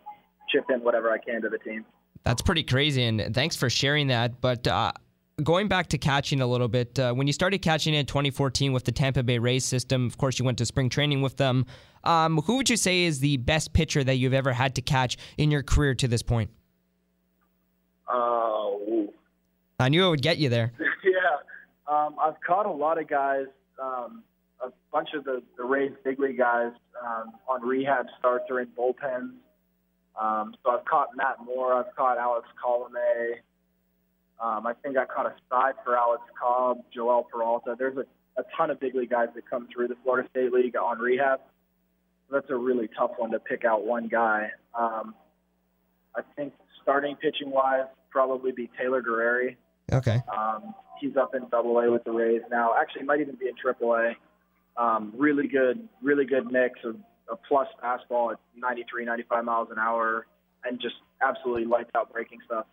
chip 0.49 0.65
in 0.69 0.79
whatever 0.81 1.11
I 1.11 1.17
can 1.17 1.41
to 1.41 1.49
the 1.49 1.59
team. 1.59 1.85
That's 2.23 2.41
pretty 2.41 2.63
crazy, 2.63 3.03
and 3.03 3.33
thanks 3.33 3.55
for 3.55 3.69
sharing 3.69 4.07
that. 4.07 4.41
But 4.41 4.67
uh, 4.67 4.91
going 5.43 5.67
back 5.67 5.87
to 5.87 5.97
catching 5.97 6.41
a 6.41 6.47
little 6.47 6.67
bit, 6.67 6.97
uh, 6.97 7.13
when 7.13 7.27
you 7.27 7.33
started 7.33 7.59
catching 7.59 7.93
in 7.93 8.05
2014 8.05 8.73
with 8.73 8.85
the 8.85 8.91
Tampa 8.91 9.23
Bay 9.23 9.37
Rays 9.37 9.65
system, 9.65 10.07
of 10.07 10.17
course, 10.17 10.39
you 10.39 10.45
went 10.45 10.57
to 10.57 10.65
spring 10.65 10.89
training 10.89 11.21
with 11.21 11.37
them. 11.37 11.65
Um, 12.03 12.37
who 12.39 12.57
would 12.57 12.69
you 12.69 12.77
say 12.77 13.03
is 13.03 13.19
the 13.19 13.37
best 13.37 13.73
pitcher 13.73 14.03
that 14.03 14.15
you've 14.15 14.33
ever 14.33 14.53
had 14.53 14.75
to 14.75 14.81
catch 14.81 15.17
in 15.37 15.51
your 15.51 15.63
career 15.63 15.93
to 15.95 16.07
this 16.07 16.23
point? 16.23 16.49
Uh, 18.07 18.69
I 19.79 19.89
knew 19.89 20.05
it 20.05 20.09
would 20.09 20.21
get 20.21 20.37
you 20.37 20.49
there. 20.49 20.71
yeah, 21.03 21.93
um, 21.93 22.15
I've 22.19 22.39
caught 22.45 22.65
a 22.65 22.71
lot 22.71 22.99
of 22.99 23.07
guys, 23.07 23.45
um, 23.81 24.23
a 24.63 24.69
bunch 24.91 25.09
of 25.13 25.23
the, 25.23 25.43
the 25.57 25.63
Rays 25.63 25.91
big 26.03 26.19
league 26.19 26.37
guys 26.37 26.71
um, 27.03 27.33
on 27.47 27.61
rehab 27.61 28.07
starts 28.17 28.45
or 28.49 28.61
in 28.61 28.69
bullpens. 28.69 29.33
Um, 30.19 30.55
so 30.63 30.71
I've 30.71 30.85
caught 30.85 31.09
Matt 31.15 31.37
Moore, 31.45 31.75
I've 31.75 31.95
caught 31.95 32.17
Alex 32.17 32.47
Colome. 32.63 33.35
Um, 34.43 34.67
I 34.67 34.73
think 34.73 34.97
I 34.97 35.05
caught 35.05 35.25
a 35.25 35.33
side 35.49 35.73
for 35.83 35.97
Alex 35.97 36.23
Cobb, 36.39 36.79
Joel 36.93 37.23
Peralta. 37.23 37.75
There's 37.77 37.97
a, 37.97 38.05
a 38.39 38.43
ton 38.55 38.69
of 38.69 38.79
big 38.79 38.93
league 38.95 39.09
guys 39.09 39.29
that 39.35 39.49
come 39.49 39.67
through 39.73 39.87
the 39.87 39.95
Florida 40.03 40.27
State 40.29 40.53
League 40.53 40.75
on 40.75 40.99
rehab. 40.99 41.39
So 42.29 42.35
that's 42.35 42.49
a 42.49 42.55
really 42.55 42.89
tough 42.97 43.11
one 43.17 43.31
to 43.31 43.39
pick 43.39 43.65
out 43.65 43.85
one 43.85 44.07
guy. 44.07 44.51
Um, 44.77 45.15
I 46.15 46.21
think 46.35 46.53
starting 46.81 47.15
pitching 47.15 47.51
wise, 47.51 47.85
probably 48.09 48.51
be 48.51 48.69
Taylor 48.79 49.01
Guerrieri. 49.01 49.55
Okay. 49.91 50.21
Um, 50.35 50.73
he's 50.99 51.15
up 51.15 51.33
in 51.33 51.47
Double 51.49 51.77
A 51.79 51.91
with 51.91 52.03
the 52.03 52.11
Rays 52.11 52.41
now. 52.51 52.73
Actually, 52.79 53.03
might 53.03 53.21
even 53.21 53.35
be 53.35 53.47
in 53.47 53.55
Triple 53.55 53.93
A. 53.93 54.13
Um, 54.81 55.13
really 55.17 55.47
good, 55.47 55.87
really 56.03 56.25
good 56.25 56.51
mix 56.51 56.79
of 56.83 56.97
a 57.31 57.35
plus 57.35 57.67
fastball 57.83 58.33
at 58.33 58.39
93, 58.55 59.05
95 59.05 59.45
miles 59.45 59.69
an 59.71 59.79
hour, 59.79 60.27
and 60.63 60.79
just 60.79 60.95
absolutely 61.21 61.65
lights 61.65 61.89
out 61.95 62.11
breaking 62.11 62.39
stuff. 62.45 62.65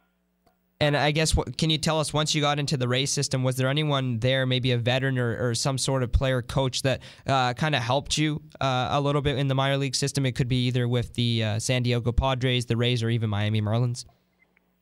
And 0.85 0.99
I 0.99 1.13
guess, 1.13 1.35
what, 1.35 1.57
can 1.57 1.71
you 1.71 1.79
tell 1.79 1.99
us 1.99 2.13
once 2.13 2.35
you 2.35 2.43
got 2.43 2.59
into 2.59 2.77
the 2.77 2.87
Rays 2.87 3.11
system, 3.11 3.43
was 3.43 3.57
there 3.57 3.69
anyone 3.69 4.19
there, 4.19 4.45
maybe 4.45 4.73
a 4.73 4.77
veteran 4.77 5.19
or, 5.19 5.49
or 5.49 5.55
some 5.55 5.79
sort 5.79 6.03
of 6.03 6.13
player 6.13 6.43
coach 6.43 6.83
that 6.83 7.01
uh, 7.27 7.55
kind 7.55 7.75
of 7.75 7.81
helped 7.81 8.19
you 8.19 8.43
uh, 8.61 8.89
a 8.91 9.01
little 9.01 9.23
bit 9.23 9.39
in 9.39 9.49
the 9.49 9.55
minor 9.55 9.79
league 9.79 9.95
system? 9.95 10.27
It 10.27 10.33
could 10.33 10.47
be 10.47 10.67
either 10.67 10.87
with 10.87 11.15
the 11.15 11.43
uh, 11.43 11.59
San 11.59 11.85
Diego 11.85 12.13
Padres, 12.13 12.67
the 12.67 12.77
Rays, 12.77 13.03
or 13.03 13.09
even 13.09 13.31
Miami 13.31 13.63
Marlins. 13.63 14.05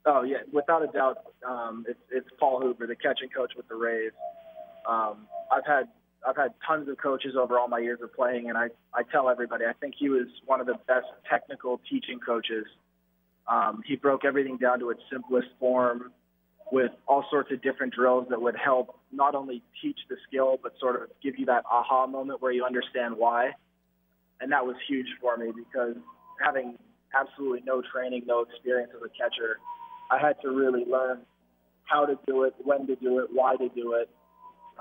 Oh 0.05 0.25
yeah, 0.25 0.39
without 0.53 0.83
a 0.83 0.89
doubt, 0.89 1.19
um, 1.49 1.85
it's, 1.89 2.01
it's 2.11 2.29
Paul 2.41 2.61
Hoover, 2.61 2.89
the 2.89 2.97
catching 2.97 3.29
coach 3.29 3.53
with 3.57 3.69
the 3.69 3.77
Rays. 3.77 4.11
Um, 4.89 5.29
I've 5.53 5.65
had 5.65 5.85
I've 6.29 6.37
had 6.37 6.53
tons 6.67 6.89
of 6.89 6.99
coaches 6.99 7.37
over 7.41 7.61
all 7.61 7.69
my 7.69 7.79
years 7.79 8.01
of 8.03 8.13
playing, 8.13 8.49
and 8.49 8.59
I 8.59 8.71
I 8.93 9.05
tell 9.05 9.29
everybody 9.29 9.67
I 9.67 9.73
think 9.75 9.95
he 9.97 10.09
was 10.09 10.27
one 10.47 10.61
of 10.61 10.67
the 10.67 10.75
best 10.89 11.07
technical 11.31 11.81
teaching 11.89 12.19
coaches. 12.19 12.67
Um, 13.49 13.83
he 13.85 13.97
broke 13.97 14.25
everything 14.25 14.57
down 14.57 14.79
to 14.81 14.91
its 14.91 15.01
simplest 15.11 15.49
form, 15.59 16.13
with 16.73 16.91
all 17.07 17.23
sorts 17.31 17.53
of 17.53 17.61
different 17.61 17.93
drills 17.93 18.27
that 18.31 18.41
would 18.41 18.57
help 18.57 18.99
not 19.13 19.35
only 19.35 19.63
teach 19.83 19.99
the 20.09 20.17
skill, 20.27 20.59
but 20.63 20.73
sort 20.81 21.01
of 21.01 21.09
give 21.23 21.39
you 21.39 21.45
that 21.45 21.65
aha 21.71 22.07
moment 22.07 22.41
where 22.41 22.51
you 22.51 22.65
understand 22.65 23.15
why. 23.17 23.51
And 24.41 24.51
that 24.53 24.65
was 24.65 24.75
huge 24.89 25.07
for 25.21 25.37
me 25.37 25.53
because 25.55 25.97
having 26.43 26.79
absolutely 27.15 27.61
no 27.67 27.83
training, 27.93 28.23
no 28.27 28.41
experience 28.41 28.91
as 28.97 29.03
a 29.03 29.11
catcher, 29.11 29.59
I 30.11 30.19
had 30.19 30.41
to 30.41 30.49
really 30.49 30.87
learn 30.91 31.21
how 31.85 32.07
to 32.07 32.19
do 32.27 32.45
it, 32.45 32.55
when 32.65 32.87
to 32.87 32.97
do 32.97 33.19
it, 33.19 33.29
why 33.31 33.57
to 33.57 33.69
do 33.69 33.93
it, 33.93 34.09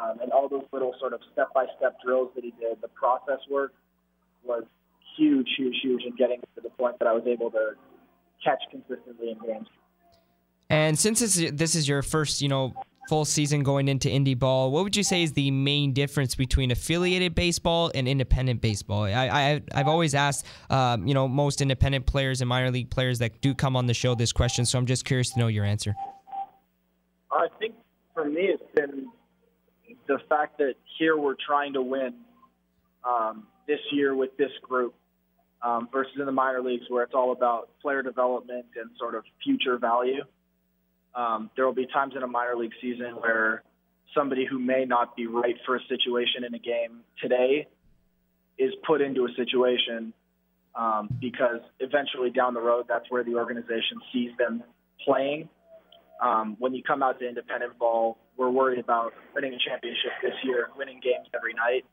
um, 0.02 0.20
and 0.22 0.32
all 0.32 0.48
those 0.48 0.64
little 0.72 0.96
sort 0.98 1.12
of 1.12 1.20
step-by-step 1.34 1.98
drills 2.06 2.30
that 2.36 2.46
he 2.46 2.52
did. 2.52 2.82
The 2.82 2.88
process 2.88 3.40
work 3.50 3.74
was 4.46 4.64
huge, 5.18 5.50
huge, 5.58 5.76
huge 5.84 6.04
in 6.06 6.16
getting 6.16 6.40
to 6.56 6.62
the 6.62 6.70
point 6.70 7.00
that 7.00 7.08
I 7.10 7.12
was 7.12 7.24
able 7.28 7.52
to 7.52 7.74
catch 8.44 8.62
consistently 8.70 9.32
in 9.32 9.38
games. 9.48 9.68
And 10.70 10.98
since 10.98 11.20
this 11.20 11.38
is, 11.38 11.52
this 11.54 11.76
is 11.76 11.88
your 11.88 12.02
first, 12.02 12.42
you 12.42 12.48
know, 12.48 12.74
full 13.10 13.26
season 13.26 13.62
going 13.62 13.90
into 13.90 14.08
indie 14.08 14.38
ball, 14.38 14.72
what 14.72 14.84
would 14.84 14.96
you 14.96 15.04
say 15.04 15.24
is 15.24 15.34
the 15.34 15.52
main 15.52 15.92
difference 15.92 16.34
between 16.34 16.72
affiliated 16.72 17.36
baseball 17.36 17.92
and 17.94 18.08
independent 18.08 18.62
baseball? 18.62 19.04
I, 19.04 19.28
I 19.28 19.62
I've 19.76 19.90
always 19.90 20.16
asked, 20.16 20.46
um, 20.70 21.06
you 21.06 21.14
know, 21.14 21.28
most 21.28 21.62
independent 21.62 22.06
players 22.06 22.42
and 22.42 22.48
minor 22.48 22.72
league 22.72 22.90
players 22.90 23.20
that 23.20 23.42
do 23.42 23.54
come 23.54 23.76
on 23.76 23.86
the 23.88 23.94
show 23.94 24.16
this 24.16 24.32
question, 24.32 24.66
so 24.66 24.80
I'm 24.80 24.86
just 24.86 25.04
curious 25.04 25.32
to 25.32 25.40
know 25.40 25.48
your 25.48 25.66
answer. 25.66 25.94
I 27.32 27.48
think 27.60 27.76
for 28.14 28.26
me, 28.26 28.44
it's 28.44 28.64
been 28.76 29.08
the 30.08 30.20
fact 30.30 30.58
that 30.60 30.76
here 30.98 31.18
we're 31.18 31.36
trying 31.46 31.74
to 31.74 31.82
win 31.82 32.14
um, 33.04 33.48
this 33.68 33.80
year 33.92 34.16
with 34.16 34.36
this 34.38 34.52
group 34.62 34.94
um, 35.64 35.88
versus 35.92 36.14
in 36.20 36.26
the 36.26 36.32
minor 36.32 36.62
leagues 36.62 36.86
where 36.90 37.04
it's 37.04 37.14
all 37.14 37.32
about 37.32 37.70
player 37.82 38.02
development 38.02 38.66
and 38.80 38.90
sort 38.98 39.16
of 39.16 39.24
future 39.44 39.78
value. 39.78 40.24
Um, 41.14 41.50
there 41.56 41.66
will 41.66 41.74
be 41.74 41.88
times 41.88 42.14
in 42.16 42.24
a 42.24 42.28
minor 42.28 42.56
league 42.56 42.72
season 42.82 43.16
where 43.20 43.64
somebody 44.16 44.46
who 44.50 44.60
may 44.60 44.86
not 44.86 45.16
be 45.16 45.28
right 45.28 45.56
for 45.66 45.76
a 45.76 45.80
situation 45.88 46.44
in 46.46 46.54
a 46.54 46.60
game 46.60 47.02
today 47.22 47.68
is 48.58 48.74
put 48.86 49.02
into 49.02 49.26
a 49.26 49.34
situation 49.36 50.14
um, 50.76 51.10
because 51.20 51.60
eventually 51.80 52.30
down 52.30 52.54
the 52.54 52.62
road, 52.62 52.86
that's 52.88 53.06
where 53.10 53.24
the 53.24 53.36
organization 53.36 54.00
sees 54.14 54.32
them 54.38 54.64
playing. 55.06 55.50
Um, 56.22 56.56
when 56.60 56.74
you 56.74 56.84
come 56.84 57.02
out 57.04 57.20
to 57.20 57.28
independent 57.28 57.78
ball, 57.78 58.18
we're 58.38 58.50
worried 58.50 58.80
about 58.80 59.14
winning 59.36 59.54
a 59.54 59.70
championship 59.70 60.12
this 60.22 60.34
year, 60.44 60.70
winning 60.78 61.00
games 61.04 61.28
every 61.36 61.54
night. 61.54 61.84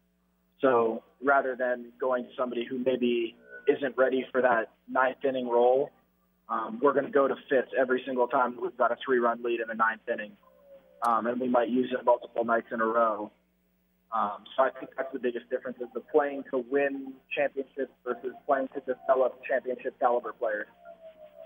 So 0.60 1.02
rather 1.24 1.56
than 1.56 1.86
going 2.00 2.24
to 2.24 2.30
somebody 2.36 2.66
who 2.68 2.78
maybe 2.78 3.36
isn't 3.68 3.96
ready 3.96 4.26
for 4.32 4.42
that 4.42 4.70
ninth 4.88 5.24
inning 5.24 5.48
role, 5.48 5.90
um, 6.48 6.78
we're 6.82 6.94
going 6.94 7.04
to 7.04 7.10
go 7.10 7.28
to 7.28 7.34
Fitz 7.48 7.68
every 7.78 8.02
single 8.06 8.26
time 8.26 8.56
we've 8.60 8.76
got 8.76 8.90
a 8.90 8.96
three-run 9.04 9.42
lead 9.42 9.60
in 9.60 9.68
the 9.68 9.74
ninth 9.74 10.00
inning, 10.12 10.32
um, 11.06 11.26
and 11.26 11.40
we 11.40 11.48
might 11.48 11.68
use 11.68 11.92
it 11.92 12.04
multiple 12.04 12.44
nights 12.44 12.68
in 12.72 12.80
a 12.80 12.86
row. 12.86 13.30
Um, 14.10 14.44
so 14.56 14.62
I 14.62 14.70
think 14.70 14.92
that's 14.96 15.12
the 15.12 15.18
biggest 15.18 15.50
difference: 15.50 15.76
is 15.80 15.88
the 15.92 16.00
playing 16.00 16.44
to 16.50 16.64
win 16.70 17.12
championships 17.36 17.92
versus 18.04 18.32
playing 18.46 18.68
to 18.68 18.80
develop 18.80 19.40
championship 19.46 19.98
caliber 20.00 20.32
players. 20.32 20.66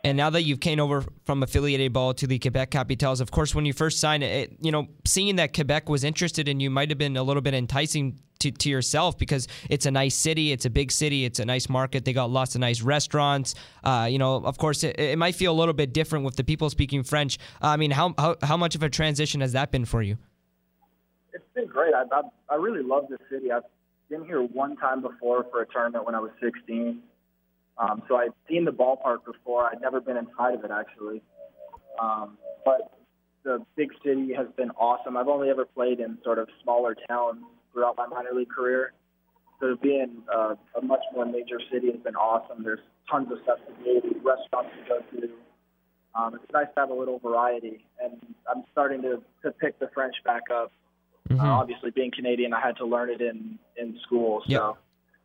And 0.04 0.16
now 0.16 0.30
that 0.30 0.42
you've 0.42 0.60
came 0.60 0.80
over 0.80 1.04
from 1.24 1.42
affiliated 1.42 1.92
ball 1.92 2.12
to 2.14 2.26
the 2.26 2.38
Quebec 2.38 2.70
Capitals, 2.70 3.20
of 3.20 3.30
course, 3.30 3.54
when 3.54 3.64
you 3.64 3.72
first 3.72 4.00
signed 4.00 4.24
it, 4.24 4.56
you 4.60 4.72
know, 4.72 4.88
seeing 5.04 5.36
that 5.36 5.54
Quebec 5.54 5.88
was 5.88 6.02
interested 6.02 6.48
in 6.48 6.58
you 6.58 6.70
might 6.70 6.90
have 6.90 6.98
been 6.98 7.16
a 7.16 7.22
little 7.22 7.42
bit 7.42 7.54
enticing 7.54 8.18
to, 8.42 8.50
to 8.50 8.70
yourself 8.70 9.18
because 9.18 9.48
it's 9.68 9.86
a 9.86 9.90
nice 9.90 10.14
city, 10.14 10.52
it's 10.52 10.64
a 10.64 10.70
big 10.70 10.92
city, 10.92 11.24
it's 11.24 11.38
a 11.38 11.44
nice 11.44 11.68
market. 11.68 12.04
They 12.04 12.12
got 12.12 12.30
lots 12.30 12.54
of 12.54 12.60
nice 12.60 12.82
restaurants. 12.82 13.54
Uh, 13.82 14.06
you 14.10 14.18
know, 14.18 14.36
of 14.36 14.58
course, 14.58 14.84
it, 14.84 14.98
it, 14.98 15.18
might 15.18 15.34
feel 15.34 15.52
a 15.52 15.58
little 15.58 15.74
bit 15.74 15.92
different 15.92 16.24
with 16.24 16.36
the 16.36 16.44
people 16.44 16.70
speaking 16.70 17.02
French. 17.02 17.38
Uh, 17.62 17.68
I 17.68 17.76
mean, 17.76 17.90
how, 17.90 18.14
how 18.18 18.36
how 18.42 18.56
much 18.56 18.74
of 18.74 18.82
a 18.82 18.88
transition 18.88 19.40
has 19.40 19.52
that 19.52 19.70
been 19.70 19.84
for 19.84 20.02
you? 20.02 20.18
It's 21.32 21.44
been 21.54 21.66
great. 21.66 21.94
I 21.94 22.04
I, 22.12 22.22
I 22.50 22.56
really 22.56 22.82
love 22.82 23.06
this 23.08 23.20
city. 23.30 23.50
I've 23.50 23.62
been 24.08 24.24
here 24.24 24.42
one 24.42 24.76
time 24.76 25.00
before 25.02 25.46
for 25.50 25.62
a 25.62 25.66
tournament 25.66 26.04
when 26.04 26.14
I 26.14 26.20
was 26.20 26.30
16 26.40 27.02
um, 27.78 28.02
so 28.08 28.16
I'd 28.16 28.32
seen 28.48 28.64
the 28.64 28.70
ballpark 28.70 29.24
before. 29.24 29.66
I'd 29.66 29.80
never 29.80 30.00
been 30.00 30.16
inside 30.16 30.54
of 30.54 30.64
it 30.64 30.70
actually. 30.70 31.22
Um, 32.00 32.38
but 32.64 32.92
the 33.44 33.64
big 33.76 33.90
city 34.04 34.32
has 34.34 34.46
been 34.56 34.70
awesome. 34.72 35.16
I've 35.16 35.28
only 35.28 35.50
ever 35.50 35.64
played 35.64 36.00
in 36.00 36.18
sort 36.22 36.38
of 36.38 36.48
smaller 36.62 36.96
towns 37.08 37.42
throughout 37.72 37.96
my 37.96 38.06
minor 38.06 38.30
league 38.34 38.50
career. 38.50 38.92
So 39.60 39.76
being 39.80 40.22
uh, 40.34 40.54
a 40.76 40.82
much 40.82 41.02
more 41.14 41.24
major 41.24 41.60
city 41.72 41.90
has 41.92 42.00
been 42.00 42.16
awesome. 42.16 42.64
There's 42.64 42.80
tons 43.10 43.30
of 43.30 43.38
stuff 43.44 43.58
to 43.66 43.84
do, 43.84 44.20
restaurants 44.24 44.70
to 44.76 44.88
go 44.88 45.20
to. 45.20 45.28
Um, 46.14 46.34
it's 46.34 46.52
nice 46.52 46.66
to 46.74 46.80
have 46.80 46.90
a 46.90 46.94
little 46.94 47.18
variety, 47.18 47.86
and 48.02 48.18
I'm 48.50 48.64
starting 48.72 49.00
to, 49.02 49.22
to 49.42 49.50
pick 49.52 49.78
the 49.78 49.88
French 49.94 50.16
back 50.24 50.42
up. 50.52 50.72
Mm-hmm. 51.30 51.40
Uh, 51.40 51.44
obviously, 51.44 51.90
being 51.90 52.10
Canadian, 52.10 52.52
I 52.52 52.60
had 52.60 52.76
to 52.78 52.84
learn 52.84 53.08
it 53.08 53.20
in 53.20 53.58
in 53.76 53.98
school, 54.04 54.42
so. 54.46 54.52
Yep 54.52 54.76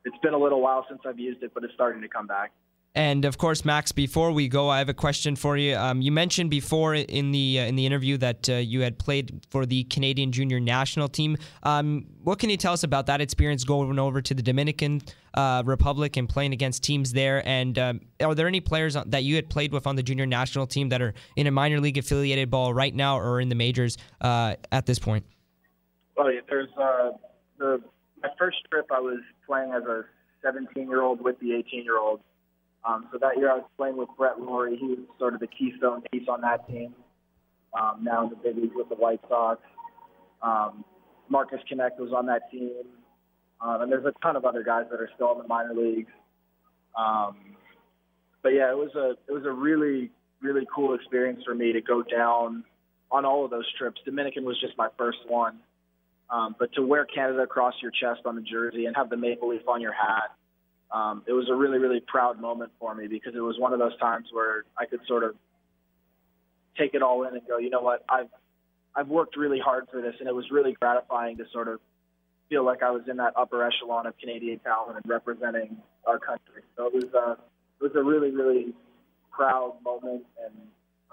it's 0.08 0.18
been 0.24 0.34
a 0.34 0.38
little 0.38 0.62
while 0.62 0.86
since 0.90 1.02
I've 1.06 1.20
used 1.20 1.44
it, 1.44 1.54
but 1.54 1.64
it's 1.64 1.74
starting 1.74 2.02
to 2.02 2.08
come 2.08 2.28
back. 2.28 2.52
And 2.98 3.26
of 3.26 3.38
course, 3.38 3.64
Max. 3.64 3.92
Before 3.92 4.32
we 4.32 4.48
go, 4.48 4.70
I 4.70 4.80
have 4.80 4.90
a 4.90 4.94
question 4.94 5.36
for 5.36 5.56
you. 5.56 5.76
Um, 5.76 6.02
you 6.02 6.12
mentioned 6.12 6.50
before 6.50 6.96
in 6.96 7.32
the 7.32 7.60
uh, 7.60 7.66
in 7.66 7.76
the 7.76 7.86
interview 7.86 8.18
that 8.18 8.50
uh, 8.50 8.54
you 8.54 8.82
had 8.82 8.98
played 8.98 9.46
for 9.52 9.68
the 9.68 9.84
Canadian 9.84 10.32
Junior 10.32 10.60
National 10.60 11.08
Team. 11.08 11.38
Um, 11.62 12.08
what 12.24 12.40
can 12.40 12.50
you 12.50 12.58
tell 12.58 12.74
us 12.74 12.82
about 12.82 13.06
that 13.06 13.22
experience 13.22 13.64
going 13.64 14.00
over 14.00 14.20
to 14.24 14.34
the 14.34 14.42
Dominican 14.42 15.04
uh, 15.36 15.62
Republic 15.64 16.18
and 16.18 16.28
playing 16.28 16.54
against 16.54 16.82
teams 16.82 17.14
there? 17.14 17.48
And 17.48 17.78
um, 17.78 18.02
are 18.20 18.34
there 18.34 18.48
any 18.48 18.62
players 18.62 18.98
that 19.06 19.24
you 19.24 19.36
had 19.36 19.48
played 19.48 19.74
with 19.74 19.86
on 19.86 19.96
the 19.96 20.02
Junior 20.02 20.26
National 20.26 20.66
Team 20.66 20.90
that 20.90 21.00
are 21.00 21.14
in 21.36 21.46
a 21.46 21.52
minor 21.52 21.80
league 21.80 22.00
affiliated 22.00 22.50
ball 22.50 22.74
right 22.74 22.96
now 22.96 23.20
or 23.20 23.40
in 23.40 23.50
the 23.50 23.56
majors 23.56 24.00
uh, 24.22 24.56
at 24.72 24.88
this 24.88 24.98
point? 24.98 25.24
Well, 26.16 26.32
there's 26.50 26.70
uh, 26.76 27.12
the 27.60 27.80
my 28.24 28.30
first 28.40 28.58
trip. 28.72 28.88
I 28.92 29.00
was 29.00 29.20
playing 29.46 29.74
as 29.74 29.84
a 29.84 30.02
17 30.42 30.90
year 30.90 31.04
old 31.04 31.22
with 31.22 31.40
the 31.40 31.54
18 31.54 31.84
year 31.84 32.00
olds 32.00 32.24
um, 32.88 33.08
so 33.12 33.18
that 33.20 33.38
year 33.38 33.52
I 33.52 33.56
was 33.56 33.66
playing 33.76 33.98
with 33.98 34.10
Brett 34.18 34.40
Lawrie. 34.40 34.78
He 34.78 34.88
was 34.88 35.00
sort 35.20 35.34
of 35.34 35.40
the 35.40 35.48
keystone 35.48 36.02
piece 36.12 36.28
on 36.30 36.42
that 36.42 36.68
team. 36.68 36.94
Um, 37.78 38.04
now 38.04 38.24
in 38.24 38.30
the 38.30 38.36
big 38.38 38.56
leagues 38.56 38.74
with 38.76 38.90
the 38.90 38.96
White 38.96 39.20
Sox. 39.28 39.62
Um, 40.42 40.86
Marcus 41.30 41.60
Knecht 41.70 42.00
was 42.00 42.14
on 42.16 42.26
that 42.28 42.50
team. 42.50 42.84
Um, 43.60 43.82
and 43.82 43.92
there's 43.92 44.06
a 44.06 44.14
ton 44.22 44.36
of 44.36 44.46
other 44.46 44.64
guys 44.64 44.86
that 44.90 45.00
are 45.02 45.10
still 45.16 45.34
in 45.34 45.40
the 45.40 45.48
minor 45.48 45.74
leagues. 45.74 46.12
Um, 46.98 47.36
but 48.42 48.50
yeah, 48.50 48.72
it 48.72 48.78
was 48.78 48.92
a 48.96 49.12
it 49.28 49.34
was 49.34 49.46
a 49.46 49.52
really 49.52 50.12
really 50.42 50.66
cool 50.74 50.94
experience 50.94 51.44
for 51.44 51.56
me 51.56 51.74
to 51.74 51.82
go 51.82 52.04
down 52.04 52.64
on 53.12 53.26
all 53.26 53.44
of 53.44 53.52
those 53.52 53.66
trips. 53.78 54.00
Dominican 54.06 54.46
was 54.46 54.60
just 54.62 54.78
my 54.78 54.88
first 54.98 55.18
one, 55.28 55.58
um, 56.30 56.56
but 56.60 56.72
to 56.74 56.82
wear 56.82 57.06
Canada 57.06 57.42
across 57.42 57.74
your 57.82 57.92
chest 57.92 58.22
on 58.26 58.36
the 58.36 58.42
jersey 58.42 58.86
and 58.86 58.96
have 58.96 59.10
the 59.10 59.18
maple 59.18 59.50
leaf 59.50 59.68
on 59.68 59.82
your 59.82 59.94
hat 59.94 60.32
um, 60.92 61.24
it 61.28 61.34
was 61.34 61.50
a 61.50 61.56
really, 61.56 61.80
really 61.80 62.00
proud 62.00 62.40
moment 62.40 62.72
for 62.80 62.96
me 62.96 63.08
because 63.08 63.36
it 63.36 63.42
was 63.42 63.60
one 63.60 63.74
of 63.74 63.80
those 63.80 63.98
times 63.98 64.28
where 64.32 64.64
I 64.78 64.86
could 64.86 65.02
sort 65.08 65.24
of 65.24 65.36
take 66.78 66.94
it 66.94 67.02
all 67.02 67.24
in 67.24 67.34
and 67.34 67.46
go, 67.48 67.58
you 67.58 67.70
know 67.70 67.82
what, 67.82 68.04
I've 68.10 68.30
I've 68.96 69.10
worked 69.10 69.38
really 69.38 69.60
hard 69.60 69.88
for 69.92 70.02
this, 70.02 70.16
and 70.20 70.28
it 70.28 70.34
was 70.34 70.46
really 70.50 70.74
gratifying 70.74 71.38
to 71.38 71.44
sort 71.54 71.68
of 71.68 71.80
feel 72.50 72.64
like 72.66 72.82
I 72.82 72.90
was 72.90 73.04
in 73.08 73.18
that 73.18 73.34
upper 73.36 73.64
echelon 73.64 74.08
of 74.08 74.18
Canadian 74.18 74.60
talent 74.60 74.98
and 74.98 75.06
representing 75.08 75.78
our 76.06 76.18
country. 76.18 76.64
So 76.76 76.88
it 76.88 76.94
was 76.94 77.06
uh, 77.14 77.36
it 77.80 77.84
was 77.84 77.92
a 77.96 78.04
really, 78.04 78.32
really 78.32 78.74
proud 79.32 79.76
moment 79.84 80.24
and 80.44 80.54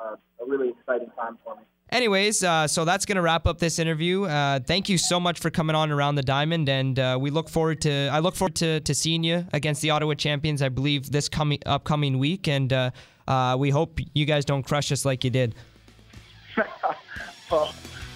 uh, 0.00 0.16
a 0.42 0.48
really 0.48 0.70
exciting 0.70 1.10
time 1.16 1.38
for 1.44 1.56
me. 1.56 1.62
Anyways, 1.94 2.42
uh, 2.42 2.66
so 2.66 2.84
that's 2.84 3.06
going 3.06 3.14
to 3.14 3.22
wrap 3.22 3.46
up 3.46 3.58
this 3.60 3.78
interview. 3.78 4.24
Uh, 4.24 4.58
thank 4.58 4.88
you 4.88 4.98
so 4.98 5.20
much 5.20 5.38
for 5.38 5.48
coming 5.48 5.76
on 5.76 5.92
around 5.92 6.16
the 6.16 6.24
diamond, 6.24 6.68
and 6.68 6.98
uh, 6.98 7.16
we 7.20 7.30
look 7.30 7.48
forward 7.48 7.80
to. 7.82 8.08
I 8.08 8.18
look 8.18 8.34
forward 8.34 8.56
to, 8.56 8.80
to 8.80 8.94
seeing 8.96 9.22
you 9.22 9.46
against 9.52 9.80
the 9.80 9.90
Ottawa 9.90 10.14
champions. 10.14 10.60
I 10.60 10.70
believe 10.70 11.12
this 11.12 11.28
coming 11.28 11.60
upcoming 11.66 12.18
week, 12.18 12.48
and 12.48 12.72
uh, 12.72 12.90
uh, 13.28 13.54
we 13.56 13.70
hope 13.70 14.00
you 14.12 14.24
guys 14.24 14.44
don't 14.44 14.64
crush 14.64 14.90
us 14.90 15.04
like 15.04 15.22
you 15.22 15.30
did. 15.30 15.54
well, 17.52 17.72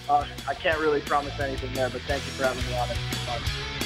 uh, 0.09 0.25
I 0.45 0.55
can't 0.55 0.79
really 0.79 0.99
promise 0.99 1.39
anything 1.39 1.73
there, 1.73 1.89
but 1.89 2.01
thank 2.01 2.25
you 2.25 2.31
for 2.33 2.43
having 2.43 2.65
me 2.69 2.77
on. 2.77 2.89
It. 2.89 3.78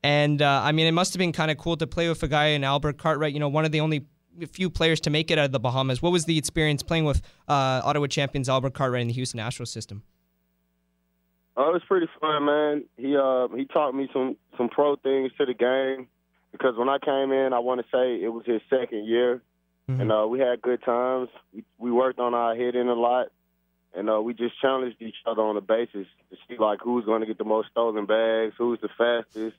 And 0.03 0.41
uh, 0.41 0.61
I 0.63 0.71
mean, 0.73 0.87
it 0.87 0.91
must 0.91 1.13
have 1.13 1.19
been 1.19 1.31
kind 1.31 1.51
of 1.51 1.57
cool 1.57 1.77
to 1.77 1.87
play 1.87 2.09
with 2.09 2.21
a 2.23 2.27
guy 2.27 2.47
in 2.47 2.63
Albert 2.63 2.97
Cartwright. 2.97 3.33
You 3.33 3.39
know, 3.39 3.49
one 3.49 3.65
of 3.65 3.71
the 3.71 3.79
only 3.79 4.05
few 4.51 4.69
players 4.69 4.99
to 5.01 5.09
make 5.09 5.31
it 5.31 5.37
out 5.37 5.45
of 5.45 5.51
the 5.51 5.59
Bahamas. 5.59 6.01
What 6.01 6.11
was 6.11 6.25
the 6.25 6.37
experience 6.37 6.83
playing 6.83 7.05
with 7.05 7.21
uh, 7.47 7.81
Ottawa 7.83 8.07
champions 8.07 8.49
Albert 8.49 8.73
Cartwright 8.73 9.01
in 9.01 9.07
the 9.07 9.13
Houston 9.13 9.39
Astros 9.39 9.67
system? 9.67 10.03
Oh, 11.55 11.69
it 11.69 11.73
was 11.73 11.83
pretty 11.87 12.07
fun, 12.19 12.45
man. 12.45 12.83
He 12.97 13.15
uh 13.15 13.47
he 13.49 13.65
taught 13.65 13.93
me 13.93 14.09
some 14.11 14.37
some 14.57 14.69
pro 14.69 14.95
things 14.95 15.31
to 15.37 15.45
the 15.45 15.53
game 15.53 16.07
because 16.53 16.77
when 16.77 16.87
I 16.87 16.97
came 16.99 17.31
in, 17.31 17.51
I 17.51 17.59
want 17.59 17.81
to 17.81 17.87
say 17.91 18.23
it 18.23 18.29
was 18.29 18.45
his 18.45 18.61
second 18.69 19.05
year, 19.05 19.41
mm-hmm. 19.89 20.01
and 20.01 20.11
uh, 20.11 20.25
we 20.27 20.39
had 20.39 20.61
good 20.61 20.81
times. 20.83 21.29
We, 21.53 21.65
we 21.77 21.91
worked 21.91 22.19
on 22.19 22.33
our 22.33 22.55
hitting 22.55 22.87
a 22.87 22.93
lot, 22.93 23.27
and 23.93 24.09
uh, 24.09 24.21
we 24.21 24.33
just 24.33 24.59
challenged 24.61 25.01
each 25.01 25.17
other 25.25 25.41
on 25.41 25.55
the 25.55 25.61
basis 25.61 26.07
to 26.29 26.37
see 26.47 26.57
like 26.57 26.79
who's 26.81 27.05
going 27.05 27.21
to 27.21 27.27
get 27.27 27.37
the 27.37 27.43
most 27.43 27.69
stolen 27.71 28.05
bags, 28.05 28.53
who's 28.57 28.79
the 28.81 28.89
fastest. 28.97 29.57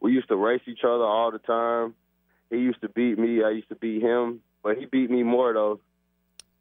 We 0.00 0.12
used 0.12 0.28
to 0.28 0.36
race 0.36 0.62
each 0.66 0.84
other 0.84 1.04
all 1.04 1.30
the 1.30 1.38
time. 1.38 1.94
He 2.48 2.58
used 2.58 2.80
to 2.80 2.88
beat 2.88 3.18
me, 3.18 3.42
I 3.42 3.50
used 3.50 3.68
to 3.68 3.74
beat 3.74 4.02
him, 4.02 4.40
but 4.62 4.78
he 4.78 4.86
beat 4.86 5.10
me 5.10 5.22
more 5.22 5.52
though. 5.52 5.80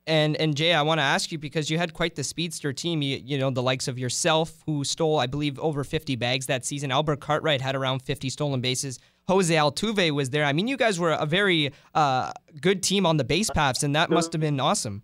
And 0.07 0.35
and 0.37 0.55
Jay, 0.55 0.73
I 0.73 0.83
want 0.83 0.99
to 0.99 1.03
ask 1.03 1.31
you 1.31 1.39
because 1.39 1.69
you 1.69 1.79
had 1.79 1.93
quite 1.93 2.15
the 2.15 2.23
speedster 2.23 2.71
team. 2.71 3.01
You, 3.01 3.19
you 3.23 3.37
know 3.39 3.49
the 3.49 3.63
likes 3.63 3.87
of 3.87 3.97
yourself, 3.97 4.61
who 4.65 4.83
stole, 4.83 5.17
I 5.17 5.25
believe, 5.25 5.57
over 5.59 5.83
50 5.83 6.15
bags 6.15 6.45
that 6.45 6.63
season. 6.63 6.91
Albert 6.91 7.21
Cartwright 7.21 7.61
had 7.61 7.75
around 7.75 8.03
50 8.03 8.29
stolen 8.29 8.61
bases. 8.61 8.99
Jose 9.27 9.53
Altuve 9.53 10.11
was 10.11 10.29
there. 10.29 10.45
I 10.45 10.53
mean, 10.53 10.67
you 10.67 10.77
guys 10.77 10.99
were 10.99 11.13
a 11.13 11.25
very 11.25 11.71
uh, 11.95 12.31
good 12.61 12.83
team 12.83 13.07
on 13.07 13.17
the 13.17 13.23
base 13.23 13.49
paths, 13.49 13.81
and 13.81 13.95
that 13.95 14.11
must 14.11 14.31
have 14.33 14.41
been 14.41 14.59
awesome. 14.59 15.01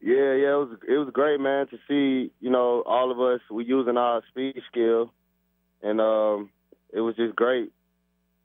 Yeah, 0.00 0.34
yeah, 0.34 0.52
it 0.52 0.58
was 0.58 0.78
it 0.88 0.98
was 0.98 1.10
great, 1.12 1.40
man, 1.40 1.66
to 1.68 1.76
see 1.88 2.32
you 2.40 2.50
know 2.50 2.82
all 2.86 3.10
of 3.10 3.20
us 3.20 3.40
we 3.50 3.64
using 3.64 3.96
our 3.96 4.22
speed 4.28 4.60
skill, 4.70 5.12
and 5.82 6.00
um, 6.00 6.50
it 6.92 7.00
was 7.00 7.14
just 7.16 7.36
great. 7.36 7.72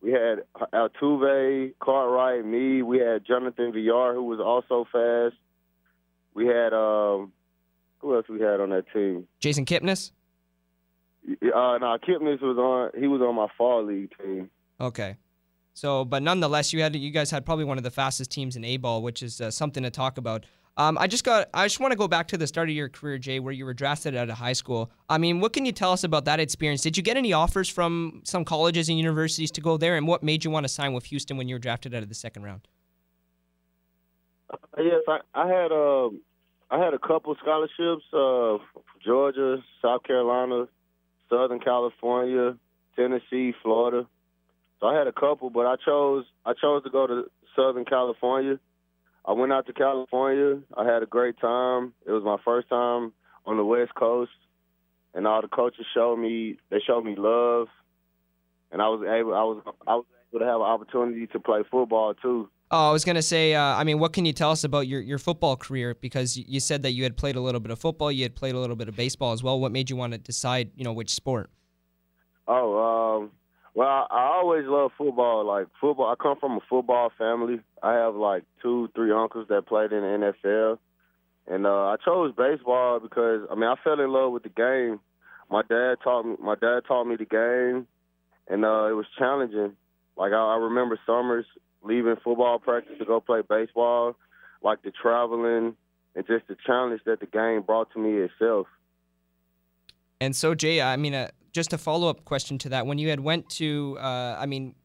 We 0.02 0.12
had 0.12 0.44
Altuve, 0.74 1.74
Cartwright, 1.80 2.46
me. 2.46 2.82
We 2.82 3.00
had 3.00 3.26
Jonathan 3.26 3.72
Villar, 3.72 4.14
who 4.14 4.24
was 4.24 4.40
also 4.40 4.86
fast. 4.92 5.36
We 6.34 6.48
had 6.48 6.74
um, 6.74 7.32
who 8.00 8.16
else 8.16 8.26
we 8.30 8.42
had 8.42 8.60
on 8.60 8.70
that 8.72 8.86
team? 8.94 9.28
Jason 9.40 9.66
Kipnis. 9.66 10.12
Uh, 11.28 11.78
no, 11.80 11.98
Kipnis 12.08 12.42
was 12.42 12.58
on. 12.58 13.00
He 13.00 13.08
was 13.08 13.22
on 13.22 13.36
my 13.36 13.48
fall 13.58 13.86
league 13.86 14.12
team. 14.22 14.50
Okay. 14.82 15.16
So, 15.74 16.06
but 16.06 16.22
nonetheless, 16.22 16.74
you 16.74 16.82
had 16.82 16.96
you 16.96 17.12
guys 17.12 17.32
had 17.32 17.46
probably 17.46 17.66
one 17.66 17.78
of 17.78 17.84
the 17.84 17.92
fastest 17.92 18.32
teams 18.32 18.56
in 18.56 18.64
A 18.64 18.78
ball, 18.78 19.02
which 19.02 19.24
is 19.24 19.42
uh, 19.42 19.50
something 19.50 19.84
to 19.84 19.90
talk 19.90 20.18
about. 20.18 20.46
Um, 20.76 20.98
I 21.00 21.08
just 21.08 21.24
got. 21.24 21.50
I 21.54 21.66
just 21.66 21.80
want 21.80 21.92
to 21.92 21.98
go 21.98 22.08
back 22.08 22.28
to 22.30 22.38
the 22.38 22.48
start 22.48 22.70
of 22.70 22.76
your 22.76 22.90
career, 22.90 23.18
Jay, 23.18 23.40
where 23.40 23.54
you 23.54 23.64
were 23.64 23.74
drafted 23.74 24.16
out 24.16 24.30
of 24.30 24.38
high 24.38 24.54
school. 24.54 24.92
I 25.08 25.18
mean, 25.18 25.40
what 25.40 25.54
can 25.54 25.66
you 25.66 25.72
tell 25.72 25.92
us 25.92 26.04
about 26.04 26.26
that 26.26 26.40
experience? 26.40 26.82
Did 26.82 26.98
you 26.98 27.04
get 27.04 27.16
any 27.16 27.32
offers 27.32 27.70
from 27.70 28.22
some 28.24 28.44
colleges 28.44 28.90
and 28.90 28.98
universities 28.98 29.52
to 29.52 29.62
go 29.62 29.78
there, 29.78 29.96
and 29.96 30.08
what 30.08 30.24
made 30.24 30.44
you 30.44 30.52
want 30.52 30.64
to 30.64 30.70
sign 30.70 30.94
with 30.94 31.06
Houston 31.06 31.38
when 31.38 31.48
you 31.48 31.56
were 31.56 31.60
drafted 31.60 31.94
out 31.94 32.04
of 32.04 32.10
the 32.10 32.16
second 32.16 32.44
round? 32.44 32.68
Uh, 34.76 34.82
yes, 34.82 35.02
I, 35.08 35.20
I 35.34 35.48
had 35.48 35.72
uh, 35.72 36.10
I 36.72 36.84
had 36.84 36.94
a 36.94 37.00
couple 37.00 37.36
scholarships: 37.40 38.06
uh, 38.14 38.58
Georgia, 39.06 39.58
South 39.82 40.04
Carolina, 40.04 40.68
Southern 41.30 41.60
California, 41.60 42.56
Tennessee, 42.96 43.54
Florida. 43.62 44.08
So 44.80 44.88
I 44.88 44.98
had 44.98 45.08
a 45.08 45.14
couple, 45.14 45.50
but 45.50 45.66
I 45.66 45.76
chose 45.86 46.26
I 46.46 46.54
chose 46.54 46.84
to 46.84 46.90
go 46.90 47.08
to 47.08 47.30
Southern 47.56 47.86
California 47.86 48.60
I 49.26 49.32
went 49.32 49.54
out 49.54 49.68
to 49.68 49.74
California. 49.74 50.60
I 50.76 50.86
had 50.86 51.02
a 51.02 51.06
great 51.06 51.40
time. 51.40 51.94
It 52.06 52.12
was 52.12 52.24
my 52.24 52.38
first 52.44 52.68
time 52.70 53.14
on 53.46 53.58
the 53.58 53.64
West 53.64 53.96
Coast, 53.96 54.32
and 55.14 55.26
all 55.26 55.42
the 55.42 55.48
coaches 55.48 55.86
showed 55.94 56.18
me 56.18 56.58
they 56.70 56.80
showed 56.86 57.06
me 57.06 57.16
love, 57.18 57.68
and 58.72 58.82
I 58.82 58.90
was 58.90 59.02
able 59.02 59.34
I 59.34 59.44
was 59.44 59.64
I 59.88 59.96
was 59.96 60.06
able 60.32 60.40
to 60.40 60.46
have 60.46 60.60
an 60.60 60.68
opportunity 60.68 61.28
to 61.28 61.40
play 61.40 61.62
football 61.70 62.14
too. 62.16 62.50
Oh, 62.72 62.90
I 62.90 62.92
was 62.92 63.06
gonna 63.06 63.22
say. 63.22 63.54
Uh, 63.54 63.62
I 63.62 63.84
mean, 63.84 64.00
what 64.00 64.14
can 64.14 64.26
you 64.26 64.34
tell 64.34 64.52
us 64.52 64.64
about 64.64 64.88
your, 64.88 65.02
your 65.02 65.20
football 65.20 65.56
career? 65.56 65.96
Because 66.00 66.38
you 66.38 66.60
said 66.60 66.82
that 66.84 66.92
you 66.92 67.04
had 67.04 67.16
played 67.16 67.36
a 67.36 67.42
little 67.42 67.60
bit 67.60 67.72
of 67.72 67.80
football, 67.80 68.12
you 68.12 68.24
had 68.24 68.36
played 68.36 68.56
a 68.56 68.60
little 68.60 68.76
bit 68.76 68.88
of 68.88 68.96
baseball 68.96 69.32
as 69.34 69.44
well. 69.44 69.60
What 69.60 69.72
made 69.72 69.90
you 69.90 69.96
want 69.96 70.14
to 70.14 70.18
decide, 70.18 70.72
you 70.76 70.84
know, 70.84 70.94
which 70.94 71.14
sport? 71.14 71.52
Oh, 72.48 73.20
um, 73.22 73.32
well, 73.74 74.08
I, 74.10 74.32
always 74.34 74.66
love 74.66 74.92
football. 74.98 75.46
Like 75.46 75.68
football, 75.80 76.12
I 76.12 76.16
come 76.22 76.38
from 76.40 76.54
a 76.54 76.60
football 76.70 77.12
family. 77.18 77.60
I 77.82 77.94
have 77.94 78.16
like 78.16 78.44
two, 78.62 78.90
three 78.96 79.12
uncles 79.12 79.48
that 79.50 79.68
played 79.68 79.92
in 79.92 80.02
the 80.02 80.34
NFL, 80.44 80.78
and 81.48 81.66
uh, 81.66 81.70
I 81.70 81.96
chose 82.04 82.34
baseball 82.38 83.00
because 83.00 83.48
I 83.52 83.56
mean 83.56 83.66
I 83.66 83.76
fell 83.84 84.00
in 84.00 84.12
love 84.12 84.32
with 84.32 84.44
the 84.44 84.50
game. 84.50 85.00
My 85.50 85.62
dad 85.62 85.96
taught 86.04 86.24
me. 86.26 86.36
My 86.40 86.56
dad 86.56 86.82
taught 86.88 87.06
me 87.06 87.16
the 87.16 87.26
game, 87.26 87.88
and 88.48 88.66
uh, 88.66 88.86
it 88.86 88.94
was 88.94 89.06
challenging. 89.18 89.74
Like 90.18 90.34
I, 90.34 90.54
I 90.54 90.58
remember 90.58 91.00
summers 91.06 91.46
leaving 91.84 92.16
football 92.24 92.60
practice 92.60 92.96
to 93.00 93.06
go 93.06 93.20
play 93.20 93.42
baseball, 93.48 94.16
like 94.62 94.82
the 94.84 94.92
traveling 94.92 95.76
and 96.16 96.28
just 96.28 96.48
the 96.48 96.56
challenge 96.66 97.02
that 97.06 97.20
the 97.20 97.26
game 97.26 97.62
brought 97.62 97.92
to 97.94 98.00
me 98.00 98.18
itself. 98.18 98.68
And 100.22 100.36
so, 100.36 100.56
Jay, 100.56 100.82
I 100.82 100.96
mean, 100.96 101.14
uh, 101.14 101.30
just 101.52 101.74
a 101.74 101.78
follow 101.78 102.10
up 102.10 102.24
question 102.24 102.58
to 102.60 102.70
that. 102.70 102.86
When 102.86 102.98
you 102.98 103.10
had 103.10 103.20
went 103.20 103.50
to, 103.52 103.98
uh, 104.00 104.38
I 104.40 104.46
mean, 104.46 104.76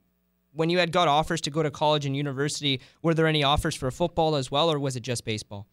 when 0.53 0.71
you 0.71 0.79
had 0.79 0.91
got 0.91 1.07
offers 1.07 1.41
to 1.43 1.51
go 1.51 1.63
to 1.63 1.71
college 1.71 2.07
and 2.07 2.17
university, 2.17 2.81
were 3.03 3.15
there 3.15 3.27
any 3.27 3.45
offers 3.45 3.75
for 3.75 3.91
football 3.91 4.35
as 4.35 4.51
well, 4.51 4.71
or 4.71 4.79
was 4.79 4.97
it 4.97 5.01
just 5.01 5.25
baseball? 5.25 5.67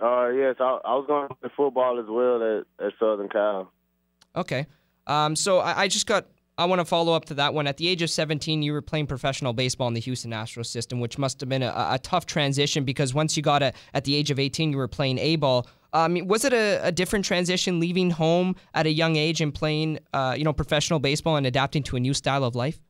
Uh, 0.00 0.28
yes, 0.28 0.56
I, 0.58 0.80
I 0.84 0.94
was 0.96 1.04
going 1.06 1.28
to 1.28 1.48
football 1.56 2.00
as 2.00 2.06
well 2.08 2.42
at, 2.58 2.84
at 2.84 2.92
Southern 2.98 3.28
Cal. 3.28 3.70
Okay. 4.34 4.66
Um, 5.06 5.36
so 5.36 5.58
I, 5.58 5.82
I 5.82 5.88
just 5.88 6.06
got 6.06 6.26
I 6.56 6.66
want 6.66 6.80
to 6.80 6.84
follow 6.84 7.14
up 7.14 7.24
to 7.26 7.34
that 7.34 7.52
one. 7.52 7.66
At 7.66 7.78
the 7.78 7.88
age 7.88 8.00
of 8.02 8.10
17, 8.10 8.62
you 8.62 8.72
were 8.72 8.82
playing 8.82 9.08
professional 9.08 9.52
baseball 9.52 9.88
in 9.88 9.94
the 9.94 10.00
Houston 10.00 10.30
Astros 10.30 10.66
system, 10.66 11.00
which 11.00 11.18
must 11.18 11.40
have 11.40 11.48
been 11.48 11.64
a, 11.64 11.72
a 11.74 11.98
tough 12.00 12.26
transition 12.26 12.84
because 12.84 13.12
once 13.12 13.36
you 13.36 13.42
got 13.42 13.62
a, 13.62 13.72
at 13.92 14.04
the 14.04 14.14
age 14.14 14.30
of 14.30 14.38
18, 14.38 14.70
you 14.70 14.78
were 14.78 14.86
playing 14.86 15.18
A 15.18 15.34
ball. 15.36 15.66
Um, 15.92 16.26
was 16.26 16.44
it 16.44 16.52
a, 16.52 16.80
a, 16.84 16.92
different 16.92 17.24
transition 17.24 17.78
leaving 17.78 18.10
home 18.10 18.56
at 18.72 18.86
a 18.86 18.90
young 18.90 19.16
age 19.16 19.40
and 19.40 19.54
playing, 19.54 20.00
uh, 20.12 20.34
you 20.36 20.44
know, 20.44 20.52
professional 20.52 20.98
baseball 20.98 21.36
and 21.36 21.46
adapting 21.46 21.84
to 21.84 21.96
a 21.96 22.00
new 22.00 22.14
style 22.14 22.44
of 22.44 22.54
life? 22.54 22.80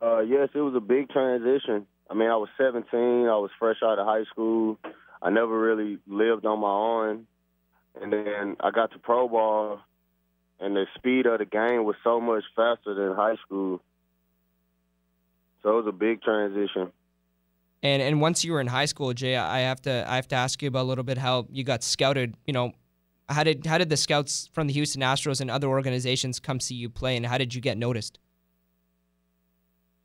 Uh, 0.00 0.20
yes, 0.20 0.48
it 0.54 0.60
was 0.60 0.74
a 0.76 0.80
big 0.80 1.08
transition. 1.10 1.86
I 2.10 2.14
mean, 2.14 2.30
I 2.30 2.36
was 2.36 2.48
17. 2.56 2.84
I 2.94 3.36
was 3.36 3.50
fresh 3.58 3.78
out 3.84 3.98
of 3.98 4.06
high 4.06 4.24
school. 4.30 4.78
I 5.20 5.30
never 5.30 5.58
really 5.58 5.98
lived 6.06 6.46
on 6.46 6.60
my 6.60 6.70
own. 6.70 7.26
And 8.00 8.12
then 8.12 8.56
I 8.60 8.70
got 8.70 8.92
to 8.92 8.98
pro 8.98 9.28
ball, 9.28 9.80
and 10.60 10.74
the 10.76 10.86
speed 10.96 11.26
of 11.26 11.38
the 11.38 11.44
game 11.44 11.84
was 11.84 11.96
so 12.02 12.20
much 12.20 12.44
faster 12.56 12.94
than 12.94 13.14
high 13.14 13.36
school. 13.46 13.80
So 15.62 15.70
it 15.70 15.84
was 15.84 15.86
a 15.88 15.92
big 15.92 16.22
transition. 16.22 16.92
And 17.82 18.02
and 18.02 18.20
once 18.20 18.44
you 18.44 18.52
were 18.52 18.60
in 18.60 18.66
high 18.66 18.86
school, 18.86 19.12
Jay, 19.14 19.36
I 19.36 19.60
have 19.60 19.80
to 19.82 20.04
I 20.08 20.16
have 20.16 20.28
to 20.28 20.36
ask 20.36 20.60
you 20.62 20.68
about 20.68 20.82
a 20.82 20.88
little 20.88 21.04
bit 21.04 21.18
how 21.18 21.46
you 21.50 21.62
got 21.62 21.84
scouted. 21.84 22.34
You 22.46 22.52
know, 22.52 22.72
how 23.28 23.44
did 23.44 23.66
how 23.66 23.78
did 23.78 23.88
the 23.88 23.96
scouts 23.96 24.48
from 24.52 24.66
the 24.66 24.72
Houston 24.72 25.02
Astros 25.02 25.40
and 25.40 25.50
other 25.50 25.68
organizations 25.68 26.40
come 26.40 26.58
see 26.58 26.74
you 26.74 26.88
play, 26.88 27.16
and 27.16 27.26
how 27.26 27.38
did 27.38 27.54
you 27.54 27.60
get 27.60 27.78
noticed? 27.78 28.18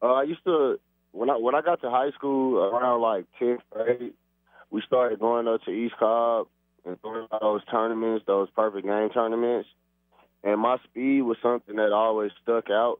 Uh, 0.01 0.13
I 0.13 0.23
used 0.23 0.43
to 0.43 0.79
when 1.13 1.29
I 1.29 1.37
when 1.37 1.55
I 1.55 1.61
got 1.61 1.81
to 1.81 1.89
high 1.89 2.11
school 2.11 2.57
around 2.59 3.01
like 3.01 3.25
tenth 3.39 3.61
grade, 3.71 4.13
we 4.69 4.81
started 4.85 5.19
going 5.19 5.47
up 5.47 5.63
to 5.63 5.71
East 5.71 5.95
Cobb 5.97 6.47
and 6.85 6.99
throwing 7.01 7.27
those 7.41 7.61
tournaments, 7.71 8.25
those 8.27 8.49
perfect 8.55 8.85
game 8.85 9.09
tournaments, 9.09 9.69
and 10.43 10.59
my 10.59 10.77
speed 10.83 11.21
was 11.21 11.37
something 11.41 11.75
that 11.77 11.91
always 11.91 12.31
stuck 12.41 12.69
out. 12.69 12.99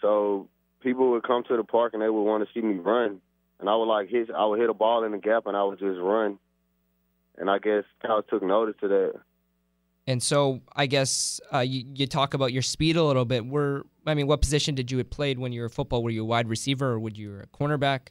So 0.00 0.48
people 0.80 1.12
would 1.12 1.22
come 1.22 1.44
to 1.48 1.56
the 1.56 1.64
park 1.64 1.94
and 1.94 2.02
they 2.02 2.08
would 2.08 2.22
want 2.22 2.46
to 2.46 2.52
see 2.52 2.64
me 2.64 2.74
run, 2.74 3.20
and 3.60 3.68
I 3.68 3.76
would 3.76 3.86
like 3.86 4.08
hit. 4.08 4.30
I 4.30 4.44
would 4.46 4.60
hit 4.60 4.70
a 4.70 4.74
ball 4.74 5.04
in 5.04 5.12
the 5.12 5.18
gap 5.18 5.46
and 5.46 5.56
I 5.56 5.64
would 5.64 5.78
just 5.78 6.00
run, 6.00 6.38
and 7.38 7.48
I 7.48 7.58
guess 7.58 7.84
scouts 7.98 8.28
took 8.30 8.42
notice 8.42 8.76
to 8.80 8.88
that. 8.88 9.14
And 10.06 10.22
so 10.22 10.60
I 10.74 10.84
guess 10.86 11.40
uh, 11.52 11.60
you, 11.60 11.86
you 11.94 12.06
talk 12.06 12.34
about 12.34 12.52
your 12.52 12.60
speed 12.60 12.96
a 12.96 13.02
little 13.02 13.24
bit. 13.24 13.46
Were 13.46 13.86
I 14.06 14.14
mean, 14.14 14.26
what 14.26 14.42
position 14.42 14.74
did 14.74 14.90
you 14.90 14.98
have 14.98 15.08
played 15.08 15.38
when 15.38 15.52
you 15.52 15.62
were 15.62 15.70
football? 15.70 16.02
Were 16.02 16.10
you 16.10 16.22
a 16.22 16.26
wide 16.26 16.48
receiver 16.48 16.92
or 16.92 16.98
would 16.98 17.16
you 17.16 17.30
were 17.30 17.40
a 17.40 17.46
cornerback? 17.46 18.08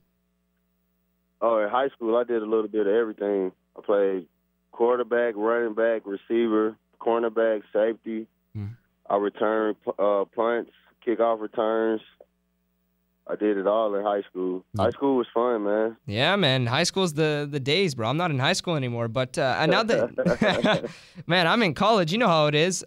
Oh, 1.40 1.60
in 1.60 1.70
high 1.70 1.90
school, 1.90 2.16
I 2.16 2.24
did 2.24 2.42
a 2.42 2.46
little 2.46 2.70
bit 2.70 2.88
of 2.88 2.94
everything. 2.94 3.52
I 3.78 3.82
played 3.82 4.28
quarterback, 4.72 5.36
running 5.36 5.76
back, 5.76 6.02
receiver, 6.06 6.78
cornerback, 7.04 7.62
safety. 7.74 8.28
Mm. 8.56 8.76
I 9.10 9.18
returned 9.18 9.76
uh, 10.00 10.26
punts, 10.36 10.72
kickoff 11.06 11.42
returns, 11.42 12.02
I 13.26 13.36
did 13.36 13.58
it 13.58 13.68
all 13.68 13.96
in 13.96 14.04
high 14.04 14.22
school. 14.30 14.66
High 14.78 14.90
school 14.90 15.16
was 15.16 15.28
fun, 15.34 15.64
man. 15.64 15.96
Yeah, 16.06 16.36
man. 16.36 16.66
High 16.66 16.84
school's 16.84 17.14
the 17.14 17.48
the 17.50 17.60
days, 17.60 17.96
bro. 17.96 18.10
I'm 18.10 18.18
not 18.18 18.32
in 18.32 18.40
high 18.40 18.54
school 18.54 18.76
anymore, 18.76 19.08
but 19.08 19.38
uh, 19.38 19.66
now 19.66 19.84
that 19.84 20.90
man, 21.28 21.48
I'm 21.48 21.64
in 21.64 21.74
college. 21.74 22.12
You 22.12 22.18
know 22.18 22.28
how 22.28 22.48
it 22.48 22.56
is. 22.56 22.84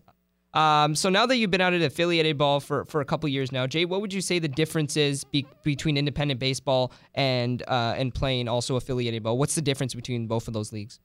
Um, 0.52 0.94
so 0.94 1.10
now 1.10 1.26
that 1.26 1.36
you've 1.36 1.50
been 1.50 1.60
out 1.60 1.74
at 1.74 1.82
affiliated 1.82 2.38
ball 2.38 2.60
for, 2.60 2.86
for 2.86 3.02
a 3.02 3.04
couple 3.04 3.28
years 3.28 3.52
now, 3.52 3.66
Jay, 3.66 3.84
what 3.84 4.00
would 4.00 4.10
you 4.10 4.22
say 4.22 4.38
the 4.38 4.48
difference 4.48 4.96
is 4.96 5.22
be- 5.22 5.46
between 5.62 5.98
independent 5.98 6.40
baseball 6.40 6.92
and 7.14 7.62
uh, 7.68 7.94
and 7.96 8.14
playing 8.14 8.48
also 8.48 8.76
affiliated 8.76 9.22
ball? 9.22 9.38
What's 9.38 9.54
the 9.54 9.62
difference 9.62 9.94
between 9.94 10.26
both 10.26 10.48
of 10.48 10.54
those 10.54 10.72
leagues? 10.72 11.00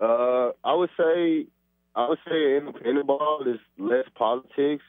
Uh, 0.00 0.50
I 0.64 0.74
would 0.74 0.90
say 0.98 1.46
I 1.94 2.08
would 2.08 2.18
say 2.28 2.56
independent 2.56 3.06
ball 3.06 3.42
is 3.46 3.58
less 3.78 4.04
politics 4.14 4.84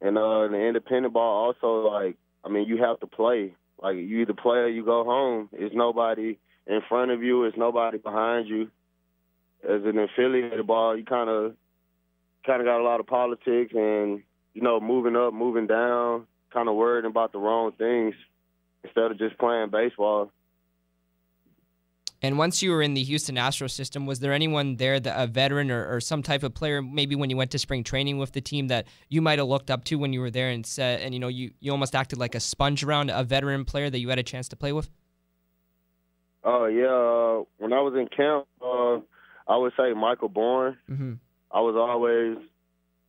and 0.00 0.18
uh, 0.18 0.48
the 0.48 0.58
independent 0.58 1.14
ball 1.14 1.46
also 1.46 1.88
like 1.88 2.16
I 2.44 2.48
mean 2.48 2.68
you 2.68 2.78
have 2.78 3.00
to 3.00 3.06
play. 3.06 3.54
Like 3.80 3.96
you 3.96 4.20
either 4.20 4.32
play 4.32 4.58
or 4.58 4.68
you 4.68 4.84
go 4.84 5.04
home. 5.04 5.48
It's 5.52 5.74
nobody 5.74 6.38
in 6.66 6.80
front 6.88 7.10
of 7.10 7.22
you. 7.22 7.44
It's 7.44 7.56
nobody 7.56 7.98
behind 7.98 8.48
you. 8.48 8.70
As 9.68 9.82
an 9.84 9.98
affiliated 9.98 10.66
ball, 10.66 10.96
you 10.96 11.04
kind 11.04 11.28
of 11.28 11.54
kind 12.46 12.60
of 12.60 12.66
got 12.66 12.80
a 12.80 12.84
lot 12.84 13.00
of 13.00 13.06
politics 13.06 13.72
and 13.74 14.22
you 14.54 14.62
know 14.62 14.80
moving 14.80 15.16
up, 15.16 15.34
moving 15.34 15.66
down, 15.66 16.26
kind 16.52 16.68
of 16.68 16.76
worrying 16.76 17.06
about 17.06 17.32
the 17.32 17.38
wrong 17.38 17.72
things 17.72 18.14
instead 18.84 19.10
of 19.10 19.18
just 19.18 19.38
playing 19.38 19.70
baseball. 19.70 20.30
And 22.26 22.38
once 22.38 22.60
you 22.60 22.72
were 22.72 22.82
in 22.82 22.94
the 22.94 23.04
Houston 23.04 23.36
Astros 23.36 23.70
system, 23.70 24.04
was 24.04 24.18
there 24.18 24.32
anyone 24.32 24.74
there, 24.76 24.98
that, 24.98 25.22
a 25.22 25.28
veteran 25.28 25.70
or, 25.70 25.94
or, 25.94 26.00
some 26.00 26.24
type 26.24 26.42
of 26.42 26.54
player, 26.54 26.82
maybe 26.82 27.14
when 27.14 27.30
you 27.30 27.36
went 27.36 27.52
to 27.52 27.58
spring 27.58 27.84
training 27.84 28.18
with 28.18 28.32
the 28.32 28.40
team 28.40 28.66
that 28.66 28.88
you 29.08 29.22
might 29.22 29.38
have 29.38 29.46
looked 29.46 29.70
up 29.70 29.84
to 29.84 29.94
when 29.94 30.12
you 30.12 30.20
were 30.20 30.30
there 30.30 30.48
and 30.48 30.66
said, 30.66 31.02
and 31.02 31.14
you 31.14 31.20
know, 31.20 31.28
you, 31.28 31.52
you 31.60 31.70
almost 31.70 31.94
acted 31.94 32.18
like 32.18 32.34
a 32.34 32.40
sponge 32.40 32.82
around 32.82 33.10
a 33.10 33.22
veteran 33.22 33.64
player 33.64 33.88
that 33.90 34.00
you 34.00 34.08
had 34.08 34.18
a 34.18 34.24
chance 34.24 34.48
to 34.48 34.56
play 34.56 34.72
with? 34.72 34.90
Oh 36.42 36.64
uh, 36.64 36.66
yeah, 36.66 36.86
uh, 36.86 37.44
when 37.58 37.72
I 37.72 37.80
was 37.80 37.94
in 37.94 38.08
camp, 38.08 38.46
uh, 38.60 38.98
I 39.48 39.56
would 39.56 39.72
say 39.76 39.92
Michael 39.92 40.28
Bourn. 40.28 40.76
Mm-hmm. 40.90 41.14
I 41.52 41.60
was 41.60 41.76
always, 41.76 42.38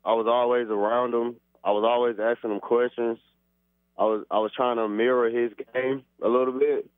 I 0.06 0.14
was 0.14 0.28
always 0.28 0.68
around 0.68 1.16
him. 1.16 1.38
I 1.64 1.72
was 1.72 1.84
always 1.84 2.18
asking 2.20 2.52
him 2.52 2.60
questions. 2.60 3.18
I 3.98 4.04
was 4.04 4.26
I 4.30 4.38
was 4.40 4.52
trying 4.56 4.78
to 4.78 4.88
mirror 4.88 5.30
his 5.30 5.52
game 5.74 6.04
a 6.24 6.28
little 6.28 6.58
bit. 6.58 6.90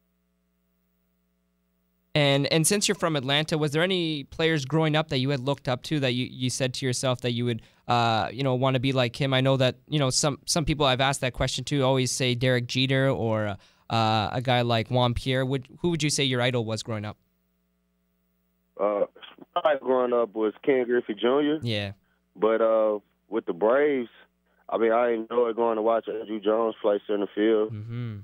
And 2.15 2.51
and 2.51 2.65
since 2.65 2.87
you're 2.87 2.95
from 2.95 3.15
Atlanta, 3.15 3.57
was 3.57 3.71
there 3.71 3.83
any 3.83 4.23
players 4.23 4.65
growing 4.65 4.95
up 4.95 5.09
that 5.09 5.19
you 5.19 5.29
had 5.29 5.39
looked 5.39 5.67
up 5.67 5.83
to 5.83 5.99
that 5.99 6.13
you, 6.13 6.27
you 6.29 6.49
said 6.49 6.73
to 6.75 6.85
yourself 6.85 7.21
that 7.21 7.33
you 7.33 7.45
would 7.45 7.61
uh, 7.87 8.29
you 8.31 8.41
know 8.43 8.55
want 8.55 8.73
to 8.73 8.79
be 8.79 8.93
like 8.93 9.19
him? 9.19 9.33
I 9.33 9.41
know 9.41 9.57
that 9.57 9.77
you 9.87 9.99
know 9.99 10.09
some 10.09 10.39
some 10.45 10.65
people 10.65 10.87
I've 10.87 11.01
asked 11.01 11.21
that 11.21 11.33
question 11.33 11.63
to 11.65 11.81
always 11.81 12.11
say 12.11 12.33
Derek 12.33 12.65
Jeter 12.65 13.09
or 13.09 13.57
uh, 13.89 14.29
a 14.31 14.41
guy 14.43 14.61
like 14.61 14.89
Juan 14.89 15.13
Pierre. 15.13 15.45
Would 15.45 15.67
who 15.81 15.89
would 15.89 16.01
you 16.01 16.09
say 16.09 16.23
your 16.23 16.41
idol 16.41 16.65
was 16.65 16.81
growing 16.81 17.05
up? 17.05 17.17
Uh, 18.79 19.05
growing 19.79 20.13
up 20.13 20.33
was 20.33 20.53
Ken 20.63 20.85
Griffey 20.85 21.13
Jr. 21.13 21.63
Yeah, 21.63 21.91
but 22.35 22.59
uh, 22.59 22.99
with 23.29 23.45
the 23.45 23.53
Braves, 23.53 24.09
I 24.67 24.79
mean 24.79 24.91
I 24.91 25.11
enjoyed 25.11 25.55
going 25.55 25.75
to 25.75 25.83
watch 25.83 26.07
Andruw 26.07 26.43
Jones 26.43 26.73
play 26.81 26.99
center 27.05 27.27
field. 27.35 27.71
Mm-hmm. 27.71 28.17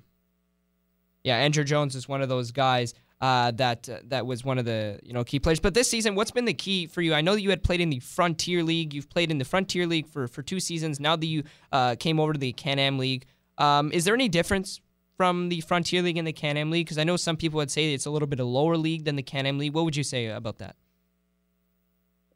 Yeah, 1.23 1.47
Andruw 1.47 1.65
Jones 1.65 1.95
is 1.95 2.07
one 2.07 2.21
of 2.21 2.29
those 2.29 2.51
guys 2.51 2.93
uh, 3.25 3.49
that 3.49 3.89
uh, 3.89 3.97
that 4.03 4.27
was 4.27 4.45
one 4.45 4.59
of 4.59 4.65
the 4.65 4.99
you 5.01 5.11
know 5.11 5.23
key 5.23 5.39
players. 5.39 5.59
But 5.59 5.73
this 5.73 5.89
season, 5.89 6.13
what's 6.13 6.29
been 6.29 6.45
the 6.45 6.53
key 6.53 6.85
for 6.85 7.01
you? 7.01 7.15
I 7.15 7.21
know 7.21 7.33
that 7.33 7.41
you 7.41 7.49
had 7.49 7.63
played 7.63 7.81
in 7.81 7.89
the 7.89 7.99
Frontier 7.99 8.61
League. 8.61 8.93
You've 8.93 9.09
played 9.09 9.31
in 9.31 9.39
the 9.39 9.45
Frontier 9.45 9.87
League 9.87 10.07
for 10.07 10.27
for 10.27 10.43
two 10.43 10.59
seasons. 10.59 10.99
Now 10.99 11.15
that 11.15 11.25
you 11.25 11.43
uh, 11.71 11.95
came 11.95 12.19
over 12.19 12.33
to 12.33 12.39
the 12.39 12.53
Can-Am 12.53 12.99
League, 12.99 13.25
um, 13.57 13.91
is 13.91 14.05
there 14.05 14.13
any 14.13 14.29
difference 14.29 14.79
from 15.17 15.49
the 15.49 15.61
Frontier 15.61 16.03
League 16.03 16.17
and 16.17 16.27
the 16.27 16.33
Can-Am 16.33 16.69
League? 16.69 16.85
Because 16.85 16.99
I 16.99 17.03
know 17.03 17.17
some 17.17 17.35
people 17.35 17.57
would 17.57 17.71
say 17.71 17.95
it's 17.95 18.05
a 18.05 18.11
little 18.11 18.27
bit 18.27 18.39
a 18.39 18.45
lower 18.45 18.77
league 18.77 19.05
than 19.05 19.15
the 19.15 19.23
Can-Am 19.23 19.57
League. 19.57 19.73
What 19.73 19.85
would 19.85 19.95
you 19.95 20.03
say 20.03 20.27
about 20.27 20.59
that? 20.59 20.75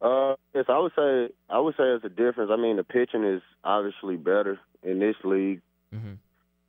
Uh, 0.02 0.36
yes, 0.56 0.65
I 0.69 0.80
would 0.80 0.93
say 0.95 1.30
I 1.52 1.60
would 1.60 1.75
say 1.75 1.84
it's 1.84 2.06
a 2.06 2.10
difference. 2.10 2.49
I 2.52 2.56
mean, 2.58 2.78
the 2.78 2.84
pitching 2.84 3.25
is 3.25 3.43
obviously 3.63 4.17
better 4.17 4.60
in 4.82 4.97
this 4.97 5.17
league. 5.23 5.62
Mm-hmm. 5.93 6.13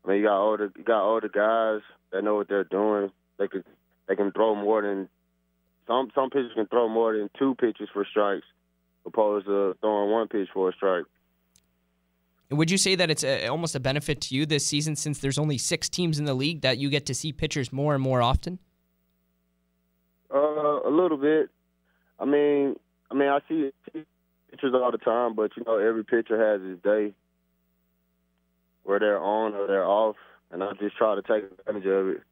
I 0.05 0.09
mean, 0.09 0.19
you 0.19 0.25
got 0.25 0.43
older, 0.43 0.71
you 0.77 0.85
got 0.85 1.05
older 1.05 1.31
guys 1.31 1.81
that 2.13 2.23
know 2.23 2.35
what 2.35 2.49
they're 2.49 2.65
doing. 2.65 3.13
They 3.39 3.49
could, 3.49 3.65
they 4.11 4.17
can 4.17 4.33
throw 4.33 4.57
more 4.57 4.83
than 4.83 5.09
some. 5.87 6.11
Some 6.17 6.31
pitchers 6.31 6.51
can 6.57 6.67
throw 6.67 6.89
more 6.89 7.17
than 7.17 7.31
two 7.39 7.55
pitches 7.55 7.89
for 7.93 8.05
strikes, 8.05 8.45
opposed 9.07 9.47
to 9.47 9.77
throwing 9.81 10.11
one 10.11 10.27
pitch 10.27 10.49
for 10.53 10.69
a 10.69 10.73
strike. 10.73 11.05
Would 12.51 12.73
you 12.73 12.77
say 12.77 12.97
that 12.97 13.09
it's 13.09 13.23
a, 13.23 13.47
almost 13.47 13.77
a 13.77 13.81
benefit 13.81 14.21
to 14.23 14.35
you 14.35 14.45
this 14.47 14.67
season 14.67 14.97
since 14.97 15.21
there's 15.21 15.39
only 15.39 15.57
six 15.57 15.89
teams 15.89 16.19
in 16.19 16.25
the 16.25 16.35
league 16.35 16.63
that 16.63 16.79
you 16.79 16.91
get 16.91 17.07
to 17.07 17.15
see 17.15 17.33
pitchers 17.33 17.73
more 17.73 17.95
and 17.95 18.03
more 18.03 18.21
often? 18.21 18.59
Uh, 20.35 20.39
a 20.39 20.91
little 20.91 21.17
bit. 21.17 21.49
I 22.19 22.25
mean, 22.25 22.75
I 23.13 23.15
mean, 23.15 23.29
I 23.29 23.39
see 23.49 23.71
pitchers 24.51 24.75
all 24.75 24.91
the 24.91 24.99
time, 24.99 25.37
but 25.37 25.53
you 25.57 25.63
know, 25.65 25.79
every 25.79 26.05
pitcher 26.05 26.37
has 26.37 26.69
his 26.69 26.81
day 26.81 27.15
where 28.83 28.99
they're 28.99 29.23
on 29.23 29.55
or 29.55 29.69
they're 29.69 29.87
off, 29.87 30.17
and 30.51 30.65
I 30.65 30.73
just 30.81 30.97
try 30.97 31.15
to 31.15 31.23
take 31.23 31.45
advantage 31.61 31.87
of 31.87 32.09
it. 32.09 32.23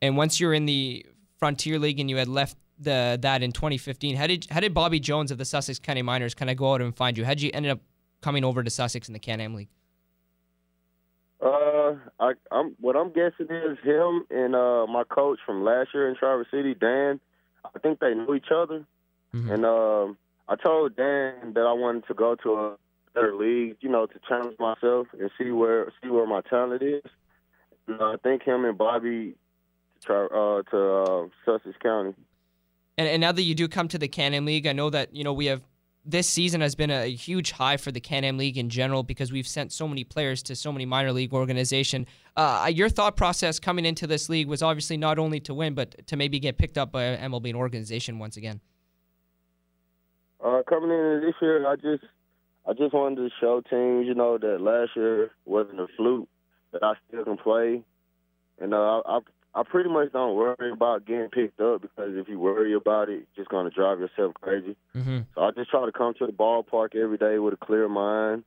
And 0.00 0.16
once 0.16 0.38
you're 0.40 0.54
in 0.54 0.66
the 0.66 1.04
Frontier 1.38 1.78
League 1.78 1.98
and 2.00 2.08
you 2.08 2.16
had 2.16 2.28
left 2.28 2.56
the 2.78 3.18
that 3.22 3.42
in 3.42 3.52
2015, 3.52 4.16
how 4.16 4.26
did 4.26 4.46
how 4.50 4.60
did 4.60 4.72
Bobby 4.74 5.00
Jones 5.00 5.30
of 5.30 5.38
the 5.38 5.44
Sussex 5.44 5.78
County 5.78 6.02
Miners 6.02 6.34
kind 6.34 6.50
of 6.50 6.56
go 6.56 6.74
out 6.74 6.80
and 6.80 6.94
find 6.96 7.18
you? 7.18 7.24
How 7.24 7.30
did 7.30 7.42
you 7.42 7.50
end 7.52 7.66
up 7.66 7.80
coming 8.22 8.44
over 8.44 8.62
to 8.62 8.70
Sussex 8.70 9.08
in 9.08 9.12
the 9.12 9.18
Can-Am 9.18 9.54
League? 9.54 9.68
Uh, 11.40 11.94
I, 12.18 12.32
I'm 12.50 12.74
what 12.80 12.96
I'm 12.96 13.12
guessing 13.12 13.46
is 13.50 13.78
him 13.84 14.24
and 14.30 14.54
uh 14.56 14.86
my 14.88 15.04
coach 15.04 15.38
from 15.46 15.62
last 15.64 15.90
year 15.94 16.08
in 16.08 16.16
Traverse 16.16 16.48
City, 16.50 16.74
Dan. 16.74 17.20
I 17.64 17.78
think 17.78 18.00
they 18.00 18.14
knew 18.14 18.34
each 18.34 18.50
other, 18.54 18.84
Mhm. 19.34 19.52
and 19.52 19.64
um, 19.66 20.18
I 20.48 20.56
told 20.56 20.96
Dan 20.96 21.52
that 21.54 21.66
I 21.66 21.72
wanted 21.72 22.06
to 22.08 22.14
go 22.14 22.34
to 22.36 22.54
a 22.54 22.76
better 23.14 23.34
league, 23.36 23.76
you 23.80 23.88
know, 23.88 24.06
to 24.06 24.18
challenge 24.28 24.58
myself 24.58 25.06
and 25.18 25.30
see 25.38 25.50
where 25.50 25.92
see 26.02 26.08
where 26.08 26.26
my 26.26 26.40
talent 26.42 26.82
is. 26.82 27.02
And, 27.86 28.00
I 28.02 28.16
think 28.22 28.42
him 28.42 28.64
and 28.64 28.76
Bobby 28.78 29.34
uh, 30.08 30.62
to 30.70 30.78
uh, 30.78 31.26
Sussex 31.44 31.76
County. 31.82 32.14
And, 32.96 33.08
and 33.08 33.20
now 33.20 33.32
that 33.32 33.42
you 33.42 33.54
do 33.54 33.68
come 33.68 33.88
to 33.88 33.98
the 33.98 34.08
Can-Am 34.08 34.44
League, 34.44 34.66
I 34.66 34.72
know 34.72 34.90
that 34.90 35.14
you 35.14 35.24
know 35.24 35.32
we 35.32 35.46
have 35.46 35.62
this 36.04 36.28
season 36.28 36.62
has 36.62 36.74
been 36.74 36.90
a 36.90 37.06
huge 37.06 37.52
high 37.52 37.76
for 37.76 37.92
the 37.92 38.00
Can-Am 38.00 38.38
League 38.38 38.56
in 38.56 38.70
general 38.70 39.02
because 39.02 39.30
we've 39.30 39.46
sent 39.46 39.72
so 39.72 39.86
many 39.86 40.04
players 40.04 40.42
to 40.44 40.56
so 40.56 40.72
many 40.72 40.86
minor 40.86 41.12
league 41.12 41.34
organization. 41.34 42.06
Uh, 42.34 42.70
your 42.72 42.88
thought 42.88 43.16
process 43.16 43.58
coming 43.58 43.84
into 43.84 44.06
this 44.06 44.28
league 44.28 44.48
was 44.48 44.62
obviously 44.62 44.96
not 44.96 45.18
only 45.18 45.38
to 45.40 45.52
win, 45.52 45.74
but 45.74 46.06
to 46.06 46.16
maybe 46.16 46.40
get 46.40 46.56
picked 46.56 46.78
up 46.78 46.90
by 46.90 47.04
an 47.04 47.30
MLB 47.30 47.54
organization 47.54 48.18
once 48.18 48.36
again. 48.38 48.60
Uh, 50.42 50.62
coming 50.68 50.90
into 50.90 51.26
this 51.26 51.34
year, 51.42 51.66
I 51.66 51.76
just 51.76 52.04
I 52.66 52.72
just 52.72 52.94
wanted 52.94 53.16
to 53.16 53.28
show 53.40 53.60
teams, 53.60 54.06
you 54.06 54.14
know, 54.14 54.38
that 54.38 54.60
last 54.60 54.90
year 54.94 55.30
wasn't 55.44 55.80
a 55.80 55.86
fluke, 55.96 56.28
that 56.72 56.82
I 56.82 56.94
still 57.08 57.24
can 57.24 57.36
play, 57.36 57.82
and 58.58 58.72
uh, 58.72 59.02
I 59.04 59.20
I 59.58 59.64
pretty 59.64 59.90
much 59.90 60.12
don't 60.12 60.36
worry 60.36 60.70
about 60.70 61.04
getting 61.04 61.30
picked 61.30 61.60
up 61.60 61.82
because 61.82 62.14
if 62.14 62.28
you 62.28 62.38
worry 62.38 62.74
about 62.74 63.08
it, 63.08 63.26
you're 63.34 63.42
just 63.44 63.48
gonna 63.48 63.70
drive 63.70 63.98
yourself 63.98 64.34
crazy. 64.40 64.76
Mm-hmm. 64.94 65.18
So 65.34 65.40
I 65.40 65.50
just 65.50 65.68
try 65.68 65.84
to 65.84 65.90
come 65.90 66.14
to 66.20 66.26
the 66.26 66.32
ballpark 66.32 66.94
every 66.94 67.18
day 67.18 67.40
with 67.40 67.54
a 67.54 67.56
clear 67.56 67.88
mind, 67.88 68.44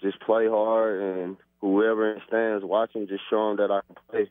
just 0.00 0.20
play 0.20 0.46
hard, 0.46 1.02
and 1.02 1.36
whoever 1.60 2.14
in 2.14 2.20
stands 2.28 2.64
watching, 2.64 3.08
just 3.08 3.24
show 3.28 3.48
them 3.48 3.56
that 3.56 3.72
I 3.74 3.80
can 3.88 3.96
play. 4.08 4.30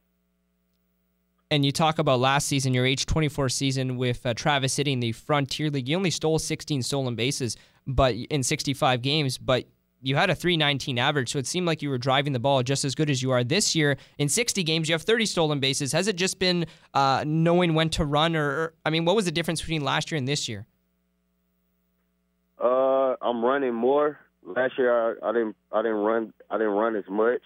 And 1.49 1.65
you 1.65 1.73
talk 1.73 1.99
about 1.99 2.21
last 2.21 2.47
season, 2.47 2.73
your 2.73 2.85
age 2.85 3.05
24 3.07 3.49
season 3.49 3.97
with 3.97 4.25
uh, 4.25 4.33
Traverse 4.33 4.71
City 4.71 4.93
in 4.93 5.01
the 5.01 5.11
Frontier 5.11 5.69
League. 5.69 5.89
You 5.89 5.97
only 5.97 6.11
stole 6.11 6.39
16 6.39 6.81
stolen 6.83 7.15
bases, 7.15 7.57
but 7.85 8.15
in 8.15 8.41
65 8.41 9.01
games, 9.01 9.37
but 9.37 9.65
you 10.01 10.15
had 10.15 10.29
a 10.29 10.35
319 10.35 10.97
average, 10.97 11.31
so 11.31 11.39
it 11.39 11.45
seemed 11.45 11.67
like 11.67 11.81
you 11.81 11.89
were 11.89 11.97
driving 11.97 12.33
the 12.33 12.39
ball 12.39 12.63
just 12.63 12.83
as 12.83 12.95
good 12.95 13.09
as 13.09 13.21
you 13.21 13.31
are 13.31 13.43
this 13.43 13.75
year. 13.75 13.97
In 14.17 14.27
60 14.29 14.63
games, 14.63 14.89
you 14.89 14.93
have 14.93 15.03
30 15.03 15.25
stolen 15.25 15.59
bases. 15.59 15.91
Has 15.91 16.07
it 16.07 16.15
just 16.15 16.39
been 16.39 16.65
uh, 16.93 17.23
knowing 17.25 17.75
when 17.75 17.89
to 17.91 18.05
run, 18.05 18.35
or, 18.35 18.73
I 18.85 18.89
mean, 18.89 19.05
what 19.05 19.15
was 19.15 19.25
the 19.25 19.31
difference 19.31 19.61
between 19.61 19.83
last 19.83 20.11
year 20.11 20.17
and 20.17 20.27
this 20.27 20.49
year? 20.49 20.65
Uh, 22.61 23.15
I'm 23.21 23.43
running 23.43 23.73
more. 23.73 24.19
Last 24.43 24.73
year, 24.77 24.91
I, 24.91 25.29
I 25.29 25.31
didn't 25.33 25.55
I 25.71 25.81
didn't 25.83 25.97
run 25.97 26.33
I 26.49 26.57
didn't 26.57 26.73
run 26.73 26.95
as 26.95 27.03
much 27.07 27.41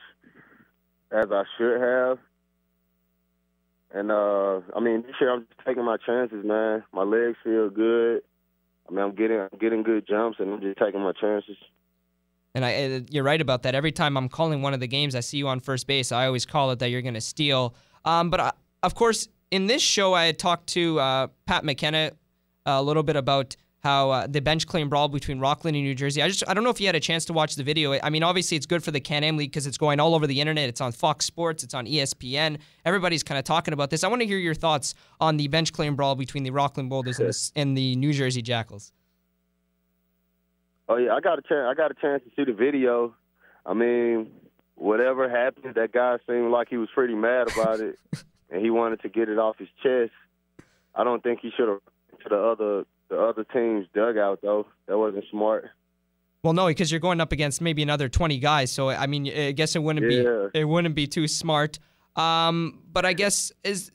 as 1.12 1.26
I 1.30 1.44
should 1.58 1.82
have. 1.82 2.20
And 3.94 4.12
uh, 4.12 4.62
I 4.76 4.80
mean, 4.82 5.04
this 5.04 5.16
year 5.20 5.34
I'm 5.34 5.42
just 5.42 5.60
taking 5.66 5.86
my 5.86 5.98
chances, 6.06 6.44
man. 6.46 6.84
My 6.94 7.04
legs 7.04 7.38
feel 7.44 7.70
good. 7.70 8.22
I 8.88 8.92
mean, 8.92 9.00
I'm 9.00 9.16
getting 9.16 9.40
I'm 9.40 9.60
getting 9.60 9.84
good 9.84 10.08
jumps, 10.08 10.40
and 10.40 10.54
I'm 10.54 10.62
just 10.62 10.78
taking 10.78 11.02
my 11.02 11.14
chances. 11.14 11.58
And 12.56 12.66
I, 12.66 12.84
uh, 12.84 13.00
you're 13.12 13.24
right 13.24 13.40
about 13.40 13.64
that. 13.64 13.76
Every 13.76 13.92
time 13.92 14.18
I'm 14.18 14.30
calling 14.30 14.62
one 14.62 14.74
of 14.74 14.80
the 14.80 14.88
games, 14.88 15.14
I 15.14 15.20
see 15.20 15.38
you 15.38 15.48
on 15.48 15.60
first 15.60 15.86
base. 15.86 16.12
I 16.12 16.26
always 16.26 16.46
call 16.46 16.72
it 16.72 16.80
that 16.80 16.90
you're 16.90 17.02
going 17.02 17.14
to 17.14 17.22
steal. 17.22 17.76
Um, 18.06 18.30
but 18.30 18.40
I, 18.40 18.52
of 18.82 18.96
course, 18.96 19.28
in 19.52 19.68
this 19.68 19.82
show, 19.82 20.14
I 20.14 20.26
had 20.26 20.40
talked 20.40 20.68
to 20.68 21.00
uh, 21.00 21.28
Pat 21.46 21.66
McKenna 21.66 22.12
a 22.66 22.82
little 22.82 23.04
bit 23.04 23.18
about 23.18 23.56
how 23.86 24.10
uh, 24.10 24.26
the 24.28 24.42
bench 24.42 24.66
clean 24.66 24.90
brawl 24.90 25.08
between 25.08 25.40
Rockland 25.40 25.78
and 25.78 25.86
New 25.86 25.94
Jersey. 25.94 26.24
I 26.24 26.28
just 26.28 26.44
I 26.48 26.56
don't 26.56 26.64
know 26.64 26.72
if 26.72 26.82
you 26.82 26.88
had 26.88 26.96
a 26.96 27.00
chance 27.00 27.24
to 27.26 27.34
watch 27.34 27.56
the 27.56 27.62
video. 27.62 28.00
I 28.02 28.10
mean, 28.10 28.24
obviously 28.24 28.58
it's 28.58 28.66
good 28.66 28.84
for 28.84 28.90
the 28.90 29.00
Can-Am 29.00 29.38
League 29.38 29.52
because 29.52 29.68
it's 29.68 29.78
going 29.78 30.00
all 30.00 30.16
over 30.16 30.26
the 30.26 30.42
internet. 30.42 30.70
It's 30.70 30.82
on 30.82 30.92
Fox 30.92 31.26
Sports. 31.26 31.64
It's 31.64 31.76
on 31.76 31.86
ESPN. 31.86 32.58
Everybody's 32.84 33.22
kind 33.22 33.38
of 33.38 33.44
talking 33.44 33.76
about 33.76 33.92
this. 33.92 34.04
I 34.04 34.08
want 34.08 34.24
to 34.24 34.28
hear 34.28 34.40
your 34.40 34.56
thoughts 34.56 34.96
on 35.22 35.38
the 35.38 35.48
bench 35.50 35.72
clean 35.72 35.94
brawl 35.94 36.16
between 36.16 36.44
the 36.44 36.50
Rockland 36.50 36.90
Boulders 36.90 37.20
and 37.20 37.32
the, 37.32 37.52
and 37.56 37.78
the 37.78 37.96
New 37.96 38.12
Jersey 38.12 38.42
Jackals. 38.42 38.92
Oh 40.88 40.98
yeah, 40.98 41.14
I 41.14 41.20
got 41.20 41.40
a 41.40 41.42
chance. 41.42 41.68
I 41.70 41.74
got 41.74 41.92
a 41.92 41.96
chance 41.96 42.24
to 42.24 42.30
see 42.36 42.50
the 42.50 42.56
video. 42.56 43.16
I 43.66 43.74
mean, 43.74 44.28
whatever 44.76 45.30
happened, 45.30 45.76
that 45.76 45.92
guy 45.92 46.18
seemed 46.28 46.52
like 46.52 46.70
he 46.70 46.78
was 46.78 46.90
pretty 46.94 47.16
mad 47.16 47.52
about 47.52 47.80
it, 47.80 47.98
and 48.50 48.62
he 48.62 48.70
wanted 48.70 49.02
to 49.02 49.10
get 49.10 49.30
it 49.30 49.40
off 49.40 49.58
his 49.58 49.70
chest. 49.82 50.12
I 50.94 51.04
don't 51.04 51.24
think 51.24 51.40
he 51.42 51.52
should 51.56 51.68
have 51.68 51.80
to 52.24 52.30
the 52.30 52.38
other 52.38 52.86
the 53.10 53.20
other 53.20 53.44
team's 53.44 53.88
dugout 53.94 54.40
though. 54.42 54.68
That 54.88 54.98
wasn't 54.98 55.26
smart. 55.32 55.66
Well, 56.44 56.54
no, 56.54 56.68
because 56.68 56.92
you're 56.92 57.00
going 57.00 57.20
up 57.22 57.32
against 57.32 57.60
maybe 57.60 57.82
another 57.82 58.08
20 58.08 58.38
guys. 58.38 58.72
So 58.72 58.90
I 58.90 59.08
mean, 59.08 59.28
I 59.28 59.52
guess 59.52 59.76
it 59.76 59.80
wouldn't 59.82 60.10
Yeah. 60.12 60.50
be 60.54 60.60
it 60.60 60.66
wouldn't 60.66 60.94
be 60.96 61.08
too 61.08 61.28
smart. 61.28 61.80
Um, 62.16 62.84
but 62.94 63.04
I 63.04 63.14
guess 63.14 63.52
is 63.64 63.92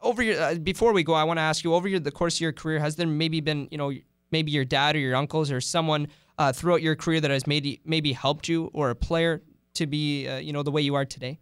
over 0.00 0.22
your 0.22 0.40
uh, 0.40 0.54
before 0.54 0.92
we 0.92 1.02
go, 1.02 1.14
I 1.14 1.24
want 1.24 1.38
to 1.38 1.42
ask 1.42 1.64
you 1.64 1.74
over 1.74 1.88
your, 1.88 1.98
the 2.00 2.12
course 2.12 2.36
of 2.36 2.40
your 2.40 2.52
career, 2.52 2.78
has 2.78 2.94
there 2.96 3.06
maybe 3.08 3.40
been 3.40 3.66
you 3.72 3.78
know 3.78 3.92
maybe 4.30 4.50
your 4.50 4.64
dad 4.64 4.96
or 4.96 4.98
your 4.98 5.16
uncles 5.16 5.50
or 5.50 5.60
someone 5.60 6.08
uh, 6.38 6.52
throughout 6.52 6.82
your 6.82 6.96
career 6.96 7.20
that 7.20 7.30
has 7.30 7.46
maybe 7.46 7.80
maybe 7.84 8.12
helped 8.12 8.48
you 8.48 8.70
or 8.72 8.90
a 8.90 8.94
player 8.94 9.42
to 9.74 9.86
be 9.86 10.28
uh, 10.28 10.38
you 10.38 10.52
know 10.52 10.62
the 10.62 10.70
way 10.70 10.82
you 10.82 10.94
are 10.94 11.04
today? 11.04 11.38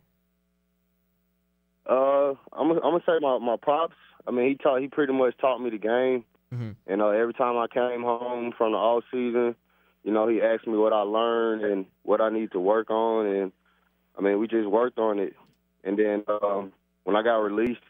Uh, 1.89 2.35
I'm 2.53 2.71
I'm 2.71 2.81
gonna 2.81 3.01
say 3.07 3.19
my 3.21 3.39
my 3.39 3.57
pops. 3.57 3.95
I 4.27 4.31
mean, 4.31 4.49
he 4.49 4.55
taught 4.55 4.81
he 4.81 4.89
pretty 4.89 5.13
much 5.13 5.37
taught 5.39 5.59
me 5.59 5.71
the 5.71 5.79
game. 5.79 6.25
Mhm. 6.53 6.77
And 6.87 7.03
uh, 7.03 7.09
every 7.09 7.35
time 7.35 7.57
I 7.57 7.67
came 7.67 8.03
home 8.03 8.53
from 8.57 8.73
the 8.73 8.79
off 8.79 9.05
season, 9.11 9.55
you 10.05 10.13
know, 10.13 10.29
he 10.29 10.41
asked 10.41 10.67
me 10.67 10.77
what 10.77 10.93
I 10.93 11.01
learned 11.01 11.65
and 11.65 11.87
what 12.03 12.21
I 12.21 12.31
need 12.31 12.53
to 12.53 12.61
work 12.61 12.91
on, 12.91 13.27
and 13.27 13.53
I 14.17 14.23
mean, 14.23 14.39
we 14.39 14.47
just 14.47 14.69
worked 14.69 14.99
on 14.99 15.19
it. 15.19 15.35
And 15.83 15.99
then 15.99 16.25
um, 16.29 16.73
when 17.05 17.17
I 17.17 17.23
got 17.23 17.39
released, 17.39 17.83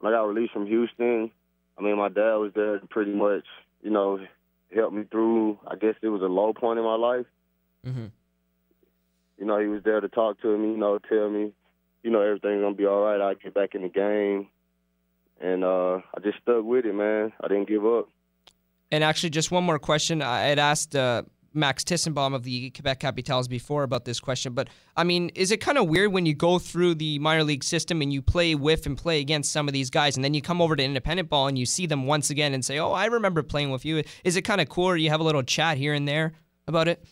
when 0.00 0.12
I 0.12 0.16
got 0.16 0.24
released 0.24 0.52
from 0.52 0.66
Houston, 0.66 1.30
I 1.78 1.82
mean, 1.82 1.96
my 1.96 2.08
dad 2.08 2.34
was 2.36 2.52
there 2.54 2.78
to 2.78 2.86
pretty 2.86 3.12
much, 3.12 3.44
you 3.82 3.90
know, 3.90 4.18
helped 4.74 4.94
me 4.94 5.04
through. 5.10 5.58
I 5.66 5.76
guess 5.76 5.94
it 6.02 6.08
was 6.08 6.22
a 6.22 6.26
low 6.26 6.52
point 6.52 6.78
in 6.78 6.84
my 6.84 6.96
life. 6.96 7.26
Mm-hmm. 7.86 8.06
You 9.38 9.46
know, 9.46 9.58
he 9.58 9.66
was 9.66 9.82
there 9.82 10.00
to 10.00 10.08
talk 10.08 10.40
to 10.42 10.58
me, 10.58 10.72
you 10.72 10.76
know, 10.76 10.98
tell 10.98 11.30
me, 11.30 11.52
you 12.02 12.10
know, 12.10 12.20
everything's 12.20 12.62
gonna 12.62 12.74
be 12.74 12.86
all 12.86 13.02
right. 13.02 13.20
I 13.20 13.34
get 13.34 13.54
back 13.54 13.74
in 13.74 13.82
the 13.82 13.88
game, 13.88 14.48
and 15.40 15.64
uh, 15.64 16.00
I 16.14 16.20
just 16.22 16.38
stuck 16.42 16.62
with 16.64 16.84
it, 16.84 16.94
man. 16.94 17.32
I 17.42 17.48
didn't 17.48 17.68
give 17.68 17.84
up. 17.86 18.08
And 18.92 19.04
actually, 19.04 19.30
just 19.30 19.50
one 19.50 19.64
more 19.64 19.78
question. 19.78 20.20
I 20.20 20.40
had 20.40 20.58
asked 20.58 20.96
uh, 20.96 21.22
Max 21.52 21.82
Tissenbaum 21.82 22.34
of 22.34 22.44
the 22.44 22.70
Quebec 22.70 23.00
Capitals 23.00 23.48
before 23.48 23.82
about 23.82 24.04
this 24.04 24.20
question, 24.20 24.52
but 24.52 24.68
I 24.96 25.04
mean, 25.04 25.30
is 25.30 25.50
it 25.50 25.60
kind 25.60 25.78
of 25.78 25.88
weird 25.88 26.12
when 26.12 26.26
you 26.26 26.34
go 26.34 26.58
through 26.58 26.94
the 26.96 27.18
minor 27.18 27.44
league 27.44 27.64
system 27.64 28.02
and 28.02 28.12
you 28.12 28.22
play 28.22 28.54
with 28.54 28.86
and 28.86 28.96
play 28.96 29.20
against 29.20 29.50
some 29.50 29.66
of 29.66 29.74
these 29.74 29.90
guys, 29.90 30.16
and 30.16 30.24
then 30.24 30.34
you 30.34 30.42
come 30.42 30.62
over 30.62 30.76
to 30.76 30.82
independent 30.82 31.28
ball 31.28 31.48
and 31.48 31.58
you 31.58 31.66
see 31.66 31.86
them 31.86 32.06
once 32.06 32.30
again 32.30 32.54
and 32.54 32.64
say, 32.64 32.78
"Oh, 32.78 32.92
I 32.92 33.06
remember 33.06 33.42
playing 33.42 33.70
with 33.70 33.84
you." 33.84 34.02
Is 34.24 34.36
it 34.36 34.42
kind 34.42 34.60
of 34.60 34.68
cool, 34.68 34.86
or 34.86 34.96
you 34.96 35.10
have 35.10 35.20
a 35.20 35.24
little 35.24 35.42
chat 35.42 35.76
here 35.76 35.92
and 35.94 36.06
there 36.06 36.34
about 36.66 36.88
it? 36.88 37.04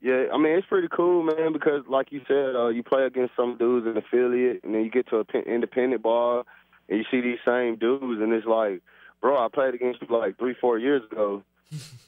Yeah, 0.00 0.26
I 0.32 0.36
mean 0.36 0.52
it's 0.52 0.66
pretty 0.66 0.88
cool, 0.88 1.22
man. 1.22 1.52
Because 1.52 1.82
like 1.88 2.12
you 2.12 2.20
said, 2.28 2.54
uh, 2.54 2.68
you 2.68 2.82
play 2.82 3.04
against 3.04 3.34
some 3.36 3.56
dudes 3.56 3.86
in 3.86 3.96
affiliate, 3.96 4.62
and 4.64 4.74
then 4.74 4.84
you 4.84 4.90
get 4.90 5.08
to 5.08 5.18
an 5.18 5.42
independent 5.46 6.02
ball, 6.02 6.44
and 6.88 6.98
you 6.98 7.04
see 7.10 7.20
these 7.20 7.38
same 7.44 7.76
dudes, 7.76 8.20
and 8.20 8.32
it's 8.32 8.46
like, 8.46 8.82
bro, 9.20 9.36
I 9.36 9.48
played 9.52 9.74
against 9.74 10.00
you 10.02 10.08
like 10.10 10.38
three, 10.38 10.54
four 10.60 10.78
years 10.78 11.02
ago. 11.10 11.42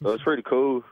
So 0.03 0.11
it's 0.11 0.23
pretty 0.23 0.43
cool. 0.43 0.85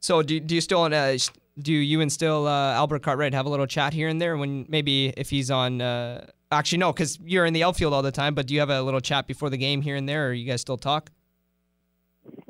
So 0.00 0.22
do 0.22 0.40
do 0.40 0.54
you 0.54 0.60
still 0.60 0.82
uh, 0.82 1.16
do 1.58 1.72
you 1.72 2.00
and 2.00 2.12
still 2.12 2.46
uh, 2.46 2.72
Albert 2.74 3.02
Cartwright 3.02 3.34
have 3.34 3.46
a 3.46 3.48
little 3.48 3.66
chat 3.66 3.92
here 3.92 4.08
and 4.08 4.20
there 4.20 4.36
when 4.36 4.66
maybe 4.68 5.08
if 5.16 5.30
he's 5.30 5.50
on? 5.50 5.80
Uh, 5.80 6.26
actually, 6.50 6.78
no, 6.78 6.92
because 6.92 7.18
you're 7.24 7.46
in 7.46 7.52
the 7.52 7.62
outfield 7.62 7.92
all 7.92 8.02
the 8.02 8.12
time. 8.12 8.34
But 8.34 8.46
do 8.46 8.54
you 8.54 8.60
have 8.60 8.70
a 8.70 8.82
little 8.82 9.00
chat 9.00 9.26
before 9.26 9.50
the 9.50 9.56
game 9.56 9.82
here 9.82 9.96
and 9.96 10.08
there, 10.08 10.28
or 10.28 10.32
you 10.32 10.46
guys 10.46 10.60
still 10.60 10.78
talk? 10.78 11.10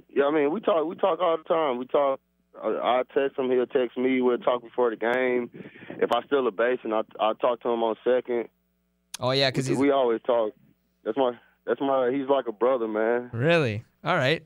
Yeah, 0.09 0.25
I 0.25 0.31
mean 0.31 0.51
we 0.51 0.61
talk 0.61 0.87
we 0.87 0.97
talk 0.97 1.21
all 1.21 1.37
the 1.37 1.45
time. 1.45 1.79
We 1.79 1.87
talk. 1.87 2.21
I 2.63 3.03
text 3.15 3.39
him, 3.39 3.51
he'll 3.51 3.67
text 3.67 3.97
me. 3.97 4.21
We'll 4.21 4.37
talk 4.37 4.63
before 4.63 4.91
the 4.91 4.97
game. 4.97 5.51
If 5.89 6.11
I 6.13 6.23
steal 6.27 6.47
a 6.47 6.51
base, 6.51 6.81
and 6.85 6.95
I 6.95 7.01
I 7.19 7.33
talk 7.41 7.61
to 7.63 7.69
him 7.71 7.83
on 7.83 7.97
second. 8.05 8.49
Oh 9.19 9.31
yeah, 9.31 9.51
because 9.51 9.71
we, 9.71 9.77
we 9.77 9.91
always 9.91 10.21
talk. 10.23 10.53
That's 11.05 11.17
my 11.17 11.33
that's 11.67 11.81
my. 11.81 12.11
He's 12.13 12.29
like 12.29 12.47
a 12.49 12.53
brother, 12.53 12.89
man. 12.89 13.31
Really? 13.33 13.85
All 14.05 14.17
right. 14.17 14.43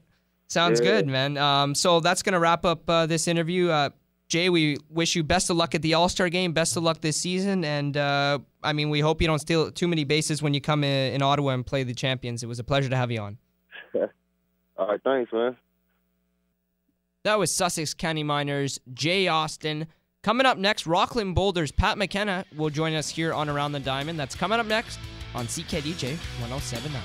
Sounds 0.49 0.80
yeah. 0.80 0.86
good, 0.86 1.07
man. 1.07 1.36
Um, 1.36 1.74
so 1.74 2.01
that's 2.01 2.22
gonna 2.22 2.40
wrap 2.40 2.64
up 2.64 2.88
uh, 2.88 3.07
this 3.07 3.28
interview. 3.28 3.68
Uh, 3.68 3.90
Jay, 4.28 4.49
we 4.49 4.76
wish 4.90 5.14
you 5.14 5.22
best 5.22 5.51
of 5.51 5.57
luck 5.57 5.74
at 5.74 5.82
the 5.82 5.94
All 5.94 6.09
Star 6.09 6.28
game. 6.28 6.53
Best 6.53 6.76
of 6.76 6.82
luck 6.82 7.01
this 7.01 7.16
season, 7.16 7.64
and 7.64 7.97
uh, 7.97 8.38
I 8.62 8.72
mean, 8.72 8.90
we 8.90 9.01
hope 9.01 9.20
you 9.20 9.26
don't 9.26 9.38
steal 9.38 9.70
too 9.70 9.88
many 9.88 10.05
bases 10.05 10.42
when 10.42 10.55
you 10.55 10.61
come 10.61 10.82
in, 10.82 11.14
in 11.14 11.22
Ottawa 11.22 11.51
and 11.51 11.64
play 11.64 11.84
the 11.84 11.94
champions. 11.94 12.42
It 12.42 12.47
was 12.47 12.59
a 12.59 12.64
pleasure 12.64 12.88
to 12.88 12.97
have 12.97 13.11
you 13.11 13.20
on. 13.20 13.38
All 14.76 14.88
right, 14.88 15.01
thanks, 15.03 15.32
man. 15.32 15.57
That 17.22 17.38
was 17.38 17.53
Sussex 17.53 17.94
County 17.94 18.22
Miners 18.22 18.78
Jay 18.94 19.26
Austin. 19.26 19.86
Coming 20.22 20.47
up 20.47 20.59
next, 20.59 20.86
Rockland 20.86 21.34
Boulders 21.36 21.70
Pat 21.70 21.99
McKenna 21.99 22.44
will 22.57 22.70
join 22.70 22.94
us 22.94 23.09
here 23.09 23.32
on 23.32 23.49
Around 23.49 23.72
the 23.72 23.80
Diamond. 23.80 24.18
That's 24.18 24.34
coming 24.34 24.59
up 24.59 24.66
next 24.66 24.99
on 25.34 25.47
CKDJ 25.47 26.16
1079. 26.40 27.03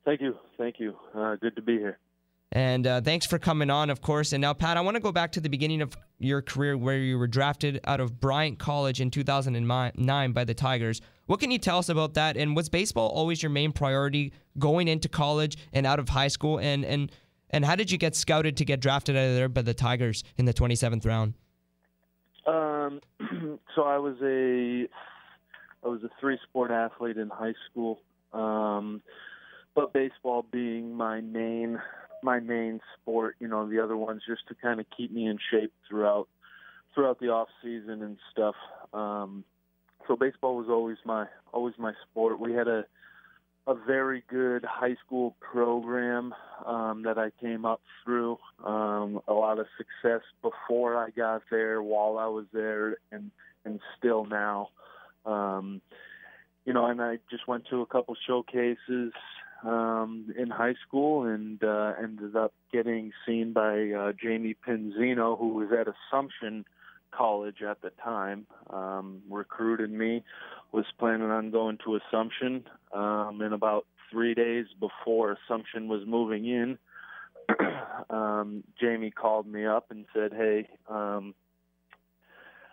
Thank 0.06 0.22
you. 0.22 0.36
Thank 0.60 0.80
you. 0.80 0.96
Uh, 1.16 1.38
good 1.38 1.56
to 1.56 1.64
be 1.64 1.80
here. 1.80 1.98
And 2.52 2.86
uh, 2.86 3.02
thanks 3.02 3.26
for 3.26 3.40
coming 3.40 3.72
on, 3.72 3.90
of 3.90 4.02
course. 4.02 4.32
And 4.32 4.42
now, 4.44 4.54
Pat, 4.54 4.78
I 4.78 4.82
want 4.82 4.94
to 4.94 5.02
go 5.02 5.12
back 5.12 5.32
to 5.32 5.42
the 5.42 5.50
beginning 5.50 5.82
of 5.82 5.98
your 6.20 6.44
career 6.44 6.78
where 6.78 7.00
you 7.00 7.18
were 7.18 7.26
drafted 7.26 7.80
out 7.86 8.00
of 8.00 8.20
Bryant 8.20 8.60
College 8.60 9.02
in 9.02 9.10
2009 9.10 10.32
by 10.34 10.44
the 10.44 10.54
Tigers. 10.54 11.02
What 11.26 11.40
can 11.40 11.50
you 11.50 11.58
tell 11.58 11.80
us 11.80 11.90
about 11.90 12.14
that? 12.14 12.38
And 12.38 12.56
was 12.56 12.70
baseball 12.70 13.10
always 13.10 13.42
your 13.42 13.50
main 13.50 13.72
priority 13.72 14.34
going 14.60 14.88
into 14.88 15.10
college 15.10 15.58
and 15.74 15.88
out 15.88 15.98
of 15.98 16.10
high 16.10 16.28
school? 16.28 16.60
And 16.60 16.86
and 16.86 17.12
and 17.50 17.66
how 17.66 17.76
did 17.76 17.90
you 17.90 17.98
get 17.98 18.16
scouted 18.16 18.56
to 18.58 18.66
get 18.66 18.82
drafted 18.82 19.16
out 19.16 19.30
of 19.30 19.36
there 19.36 19.50
by 19.50 19.64
the 19.64 19.74
Tigers 19.74 20.24
in 20.38 20.46
the 20.46 20.54
27th 20.54 21.08
round? 21.08 21.34
Um, 22.48 23.02
so 23.76 23.84
I 23.84 23.98
was 23.98 24.16
a 24.24 24.88
I 25.84 25.88
was 25.88 26.02
a 26.04 26.10
three 26.20 26.40
sport 26.50 26.72
athlete 26.72 27.18
in 27.18 27.30
high 27.30 27.54
school, 27.70 28.00
um, 28.34 29.02
but 29.76 29.94
baseball 29.94 30.46
being 30.50 30.96
my 30.96 31.22
main 31.22 31.80
my 32.24 32.40
main 32.40 32.80
sport. 32.96 33.36
You 33.40 33.48
know, 33.50 33.70
the 33.70 33.84
other 33.84 33.98
ones 33.98 34.22
just 34.28 34.48
to 34.48 34.56
kind 34.56 34.80
of 34.80 34.86
keep 34.96 35.12
me 35.12 35.28
in 35.28 35.38
shape 35.52 35.74
throughout 35.88 36.28
throughout 36.96 37.20
the 37.20 37.28
off 37.28 37.50
season 37.62 38.02
and 38.02 38.18
stuff. 38.32 38.56
Um, 38.94 39.44
so 40.08 40.16
baseball 40.16 40.56
was 40.56 40.68
always 40.70 40.98
my 41.06 41.26
always 41.54 41.76
my 41.78 41.94
sport. 42.10 42.40
We 42.40 42.54
had 42.54 42.68
a 42.68 42.86
a 43.68 43.76
very 43.76 44.24
good 44.30 44.64
high 44.64 44.96
school 45.06 45.36
program 45.42 46.34
um, 46.66 47.04
that 47.04 47.18
I 47.18 47.32
came 47.42 47.66
up 47.66 47.82
through. 48.04 48.38
Um, 48.66 49.20
a 49.28 49.34
lot 49.34 49.60
of 49.60 49.68
success 49.78 50.22
before 50.42 50.96
I 50.98 51.10
got 51.10 51.42
there, 51.52 51.84
while 51.84 52.18
I 52.18 52.28
was 52.28 52.46
there, 52.54 52.98
and 53.12 53.30
and 53.66 53.82
still 53.98 54.26
now. 54.26 54.70
Um, 55.26 55.82
you 56.66 56.74
know, 56.74 56.86
and 56.86 57.02
I 57.02 57.20
just 57.30 57.48
went 57.48 57.66
to 57.70 57.82
a 57.82 57.86
couple 57.86 58.16
showcases 58.26 59.12
um, 59.64 60.34
in 60.38 60.50
high 60.50 60.76
school 60.88 61.24
and 61.24 61.62
uh, 61.62 61.94
ended 62.02 62.36
up 62.36 62.54
getting 62.72 63.12
seen 63.26 63.52
by 63.52 63.90
uh, 63.92 64.14
Jamie 64.22 64.56
Pinzino, 64.66 65.38
who 65.38 65.50
was 65.50 65.70
at 65.78 65.88
Assumption 65.88 66.66
College 67.12 67.62
at 67.62 67.82
the 67.82 67.92
time. 68.04 68.46
Um, 68.70 69.22
recruited 69.30 69.92
me 69.92 70.24
was 70.72 70.86
planning 71.00 71.30
on 71.30 71.52
going 71.52 71.78
to 71.86 71.96
Assumption. 71.98 72.64
Um, 72.94 73.40
and 73.42 73.54
about 73.54 73.86
three 74.12 74.34
days 74.34 74.66
before 74.80 75.38
Assumption 75.46 75.88
was 75.88 76.02
moving 76.06 76.46
in, 76.46 76.78
um, 78.10 78.64
Jamie 78.80 79.12
called 79.12 79.48
me 79.48 79.66
up 79.66 79.92
and 79.92 80.06
said, 80.14 80.34
"Hey, 80.34 80.68
um, 80.90 81.34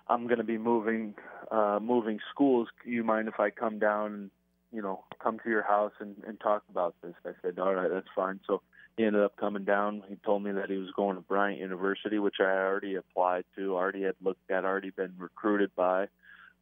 I'm 0.09 0.26
going 0.26 0.39
to 0.39 0.45
be 0.45 0.59
moving 0.59 1.14
uh, 1.51 1.78
moving 1.80 2.18
schools. 2.32 2.68
You 2.85 3.05
mind 3.05 3.28
if 3.28 3.39
I 3.39 3.51
come 3.51 3.78
down 3.78 4.12
and 4.12 4.30
you 4.72 4.82
know 4.82 5.05
come 5.22 5.39
to 5.45 5.51
your 5.51 5.62
house 5.62 5.93
and, 6.01 6.16
and 6.26 6.41
talk 6.41 6.64
about 6.70 6.95
this?" 7.03 7.14
I 7.24 7.30
said, 7.43 7.59
"All 7.59 7.74
right, 7.74 7.91
that's 7.91 8.09
fine." 8.14 8.41
So 8.47 8.62
he 8.97 9.05
ended 9.05 9.22
up 9.22 9.36
coming 9.36 9.64
down. 9.64 10.03
He 10.09 10.16
told 10.16 10.42
me 10.45 10.53
that 10.53 10.70
he 10.70 10.76
was 10.76 10.90
going 10.97 11.16
to 11.16 11.22
Bryant 11.22 11.59
University, 11.59 12.18
which 12.18 12.36
I 12.40 12.45
already 12.45 12.95
applied 12.95 13.45
to, 13.57 13.74
already 13.74 14.03
had 14.03 14.14
looked 14.22 14.51
at, 14.51 14.64
already 14.64 14.90
been 14.90 15.14
recruited 15.18 15.70
by. 15.74 16.09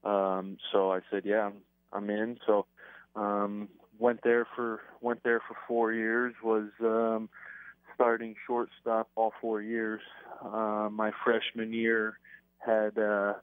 Um, 0.04 0.56
so 0.72 0.92
I 0.92 1.00
said, 1.10 1.22
yeah, 1.24 1.46
I'm, 1.46 1.54
I'm 1.92 2.10
in. 2.10 2.38
So 2.46 2.66
um, 3.14 3.68
went 3.98 4.20
there 4.24 4.46
for 4.56 4.80
went 5.00 5.22
there 5.22 5.40
for 5.46 5.56
four 5.68 5.92
years. 5.92 6.34
Was 6.42 6.70
um, 6.80 7.28
starting 7.94 8.34
shortstop 8.46 9.08
all 9.14 9.32
four 9.40 9.60
years. 9.60 10.00
Uh, 10.42 10.88
my 10.90 11.12
freshman 11.24 11.72
year 11.72 12.18
had 12.58 12.98
uh, 12.98 13.34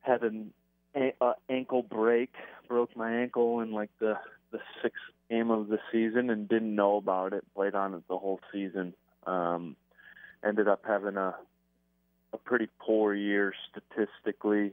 had 0.00 0.22
an 0.22 0.52
a- 0.94 1.14
uh, 1.20 1.34
ankle 1.48 1.82
break, 1.82 2.34
broke 2.68 2.94
my 2.96 3.12
ankle 3.12 3.60
in 3.60 3.72
like 3.72 3.90
the 3.98 4.14
the 4.50 4.58
sixth 4.82 5.00
game 5.32 5.50
of 5.50 5.68
the 5.68 5.78
season 5.90 6.28
and 6.28 6.48
didn't 6.48 6.74
know 6.74 6.96
about 6.96 7.32
it. 7.32 7.44
Played 7.54 7.74
on 7.74 7.94
it 7.94 8.02
the 8.08 8.18
whole 8.18 8.40
season. 8.52 8.92
Um, 9.26 9.76
ended 10.44 10.68
up 10.68 10.82
having 10.86 11.16
a 11.16 11.34
a 12.34 12.38
pretty 12.38 12.68
poor 12.78 13.14
year 13.14 13.52
statistically 13.70 14.72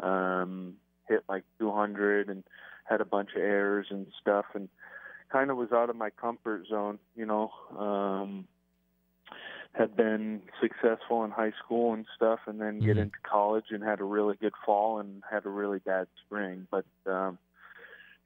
um, 0.00 0.74
hit 1.08 1.24
like 1.28 1.42
200 1.58 2.28
and 2.28 2.44
had 2.84 3.00
a 3.00 3.04
bunch 3.04 3.30
of 3.34 3.40
errors 3.40 3.86
and 3.90 4.06
stuff, 4.20 4.44
and 4.54 4.68
kind 5.30 5.50
of 5.50 5.56
was 5.56 5.72
out 5.72 5.90
of 5.90 5.96
my 5.96 6.10
comfort 6.10 6.66
zone. 6.68 6.98
You 7.16 7.26
know, 7.26 7.50
um, 7.78 8.46
had 9.72 9.96
been 9.96 10.40
successful 10.60 11.24
in 11.24 11.30
high 11.30 11.52
school 11.62 11.92
and 11.92 12.06
stuff, 12.16 12.40
and 12.46 12.60
then 12.60 12.78
get 12.80 12.90
mm-hmm. 12.90 13.00
into 13.00 13.18
college 13.22 13.66
and 13.70 13.82
had 13.82 14.00
a 14.00 14.04
really 14.04 14.36
good 14.40 14.54
fall 14.64 15.00
and 15.00 15.22
had 15.30 15.44
a 15.44 15.50
really 15.50 15.80
bad 15.80 16.06
spring. 16.24 16.66
But 16.70 16.86
um, 17.06 17.38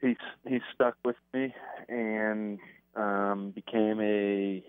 he 0.03 0.17
he 0.47 0.61
stuck 0.75 0.97
with 1.05 1.17
me 1.33 1.55
and 1.89 2.59
um, 2.95 3.53
became 3.55 4.01
a 4.01 4.63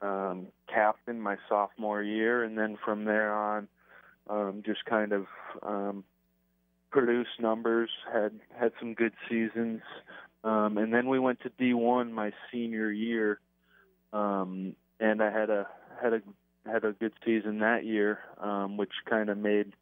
um, 0.00 0.46
captain 0.72 1.20
my 1.20 1.36
sophomore 1.48 2.02
year, 2.02 2.44
and 2.44 2.56
then 2.56 2.76
from 2.84 3.04
there 3.04 3.34
on, 3.34 3.68
um, 4.30 4.62
just 4.64 4.84
kind 4.84 5.12
of 5.12 5.26
um, 5.62 6.04
produced 6.90 7.40
numbers, 7.40 7.90
had 8.12 8.32
had 8.56 8.72
some 8.78 8.94
good 8.94 9.12
seasons, 9.28 9.80
um, 10.44 10.78
and 10.78 10.92
then 10.92 11.08
we 11.08 11.18
went 11.18 11.40
to 11.40 11.50
D1 11.50 12.12
my 12.12 12.32
senior 12.52 12.92
year, 12.92 13.40
um, 14.12 14.76
and 15.00 15.22
I 15.22 15.32
had 15.32 15.50
a 15.50 15.66
had 16.00 16.12
a 16.12 16.20
had 16.70 16.84
a 16.84 16.92
good 16.92 17.14
season 17.24 17.60
that 17.60 17.84
year, 17.84 18.20
um, 18.40 18.76
which 18.76 18.92
kind 19.08 19.30
of 19.30 19.38
made 19.38 19.72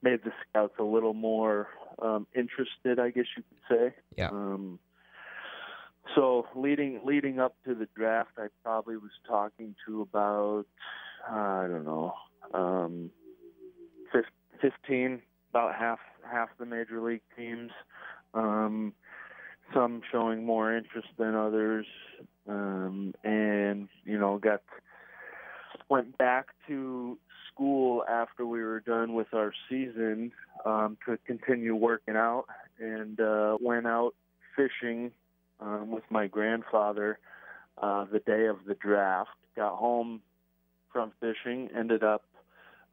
made 0.00 0.22
the 0.22 0.32
scouts 0.48 0.74
a 0.78 0.84
little 0.84 1.14
more 1.14 1.68
um, 2.00 2.26
interested, 2.34 2.98
I 2.98 3.10
guess 3.10 3.26
you 3.36 3.42
could 3.42 3.76
say. 3.76 3.94
Yeah. 4.16 4.28
Um, 4.28 4.78
so 6.14 6.46
leading 6.54 7.00
leading 7.04 7.38
up 7.38 7.54
to 7.66 7.74
the 7.74 7.88
draft, 7.94 8.30
I 8.38 8.46
probably 8.62 8.96
was 8.96 9.10
talking 9.26 9.74
to 9.86 10.02
about 10.02 10.64
I 11.28 11.66
don't 11.68 11.84
know 11.84 12.14
um, 12.54 13.10
15, 14.60 15.22
about 15.50 15.74
half 15.74 15.98
half 16.30 16.48
the 16.58 16.66
major 16.66 17.00
league 17.00 17.22
teams. 17.36 17.70
Um, 18.34 18.94
some 19.74 20.00
showing 20.10 20.46
more 20.46 20.74
interest 20.74 21.08
than 21.18 21.34
others, 21.34 21.86
um, 22.48 23.14
and 23.22 23.88
you 24.04 24.18
know 24.18 24.38
got 24.38 24.62
went 25.88 26.16
back 26.18 26.46
to 26.66 27.18
school 27.58 28.04
after 28.08 28.46
we 28.46 28.62
were 28.62 28.80
done 28.80 29.14
with 29.14 29.28
our 29.34 29.52
season 29.68 30.32
um, 30.64 30.96
to 31.06 31.18
continue 31.26 31.74
working 31.74 32.16
out, 32.16 32.44
and 32.78 33.20
uh, 33.20 33.56
went 33.60 33.86
out 33.86 34.14
fishing 34.54 35.10
um, 35.60 35.90
with 35.90 36.04
my 36.10 36.26
grandfather 36.26 37.18
uh, 37.82 38.04
the 38.12 38.20
day 38.20 38.46
of 38.46 38.58
the 38.66 38.74
draft. 38.74 39.30
Got 39.56 39.76
home 39.76 40.20
from 40.92 41.12
fishing, 41.20 41.68
ended 41.76 42.04
up 42.04 42.22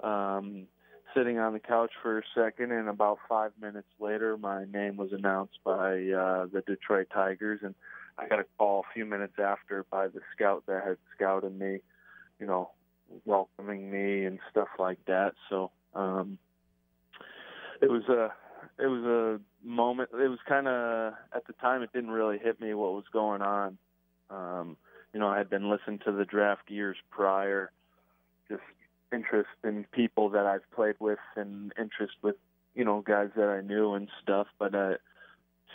um, 0.04 0.68
sitting 1.16 1.38
on 1.38 1.54
the 1.54 1.60
couch 1.60 1.92
for 2.02 2.20
a 2.20 2.24
second, 2.34 2.72
and 2.72 2.90
about 2.90 3.20
five 3.30 3.52
minutes 3.62 3.88
later, 4.00 4.36
my 4.38 4.66
name 4.66 4.98
was 4.98 5.12
announced 5.14 5.60
by 5.64 5.92
uh, 5.92 6.48
the 6.52 6.64
Detroit 6.66 7.08
Tigers, 7.14 7.60
and 7.64 7.76
I 8.18 8.28
got 8.28 8.40
a 8.40 8.46
call 8.58 8.80
a 8.80 8.94
few 8.94 9.06
minutes 9.06 9.36
after 9.38 9.86
by 9.92 10.08
the 10.08 10.22
scout 10.36 10.64
that 10.68 10.84
had 10.84 10.98
scouted 11.16 11.58
me, 11.58 11.80
you 12.40 12.48
know, 12.48 12.72
welcoming 13.26 13.92
me 13.92 14.26
and 14.26 14.40
stuff 14.52 14.68
like 14.80 15.04
that. 15.06 15.34
So 15.50 15.72
um, 15.94 16.38
it 17.82 17.90
was 17.90 18.04
a 18.10 18.34
it 18.82 18.88
was 18.88 19.04
a 19.04 19.68
moment. 19.68 20.10
It 20.14 20.28
was 20.28 20.40
kind 20.48 20.68
of 20.68 21.14
at 21.34 21.46
the 21.48 21.54
time 21.54 21.82
it 21.82 21.94
didn't 21.94 22.12
really 22.12 22.38
hit 22.38 22.60
me 22.60 22.74
what 22.74 22.94
was 22.94 23.06
going 23.12 23.42
on. 23.42 23.78
Um, 24.30 24.78
you 25.14 25.20
know, 25.20 25.28
I 25.28 25.38
had 25.38 25.50
been 25.50 25.70
listening 25.70 26.00
to 26.06 26.12
the 26.12 26.26
draft 26.26 26.70
years 26.70 26.98
prior, 27.10 27.72
just 28.50 28.64
interest 29.14 29.50
in 29.64 29.86
people 29.92 30.30
that 30.30 30.46
I've 30.46 30.70
played 30.72 30.96
with 31.00 31.20
and 31.36 31.72
interest 31.80 32.16
with 32.22 32.36
you 32.74 32.84
know 32.84 33.02
guys 33.02 33.30
that 33.36 33.48
I 33.48 33.62
knew 33.62 33.94
and 33.94 34.10
stuff. 34.22 34.48
But 34.60 34.76
uh, 34.76 34.96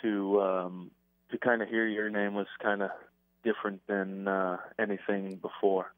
to 0.01 0.41
um, 0.41 0.91
to 1.31 1.37
kind 1.37 1.61
of 1.61 1.69
hear 1.69 1.87
your 1.87 2.09
name 2.09 2.33
was 2.33 2.47
kind 2.61 2.81
of 2.81 2.91
different 3.43 3.81
than 3.87 4.27
uh, 4.27 4.57
anything 4.77 5.37
before. 5.37 5.91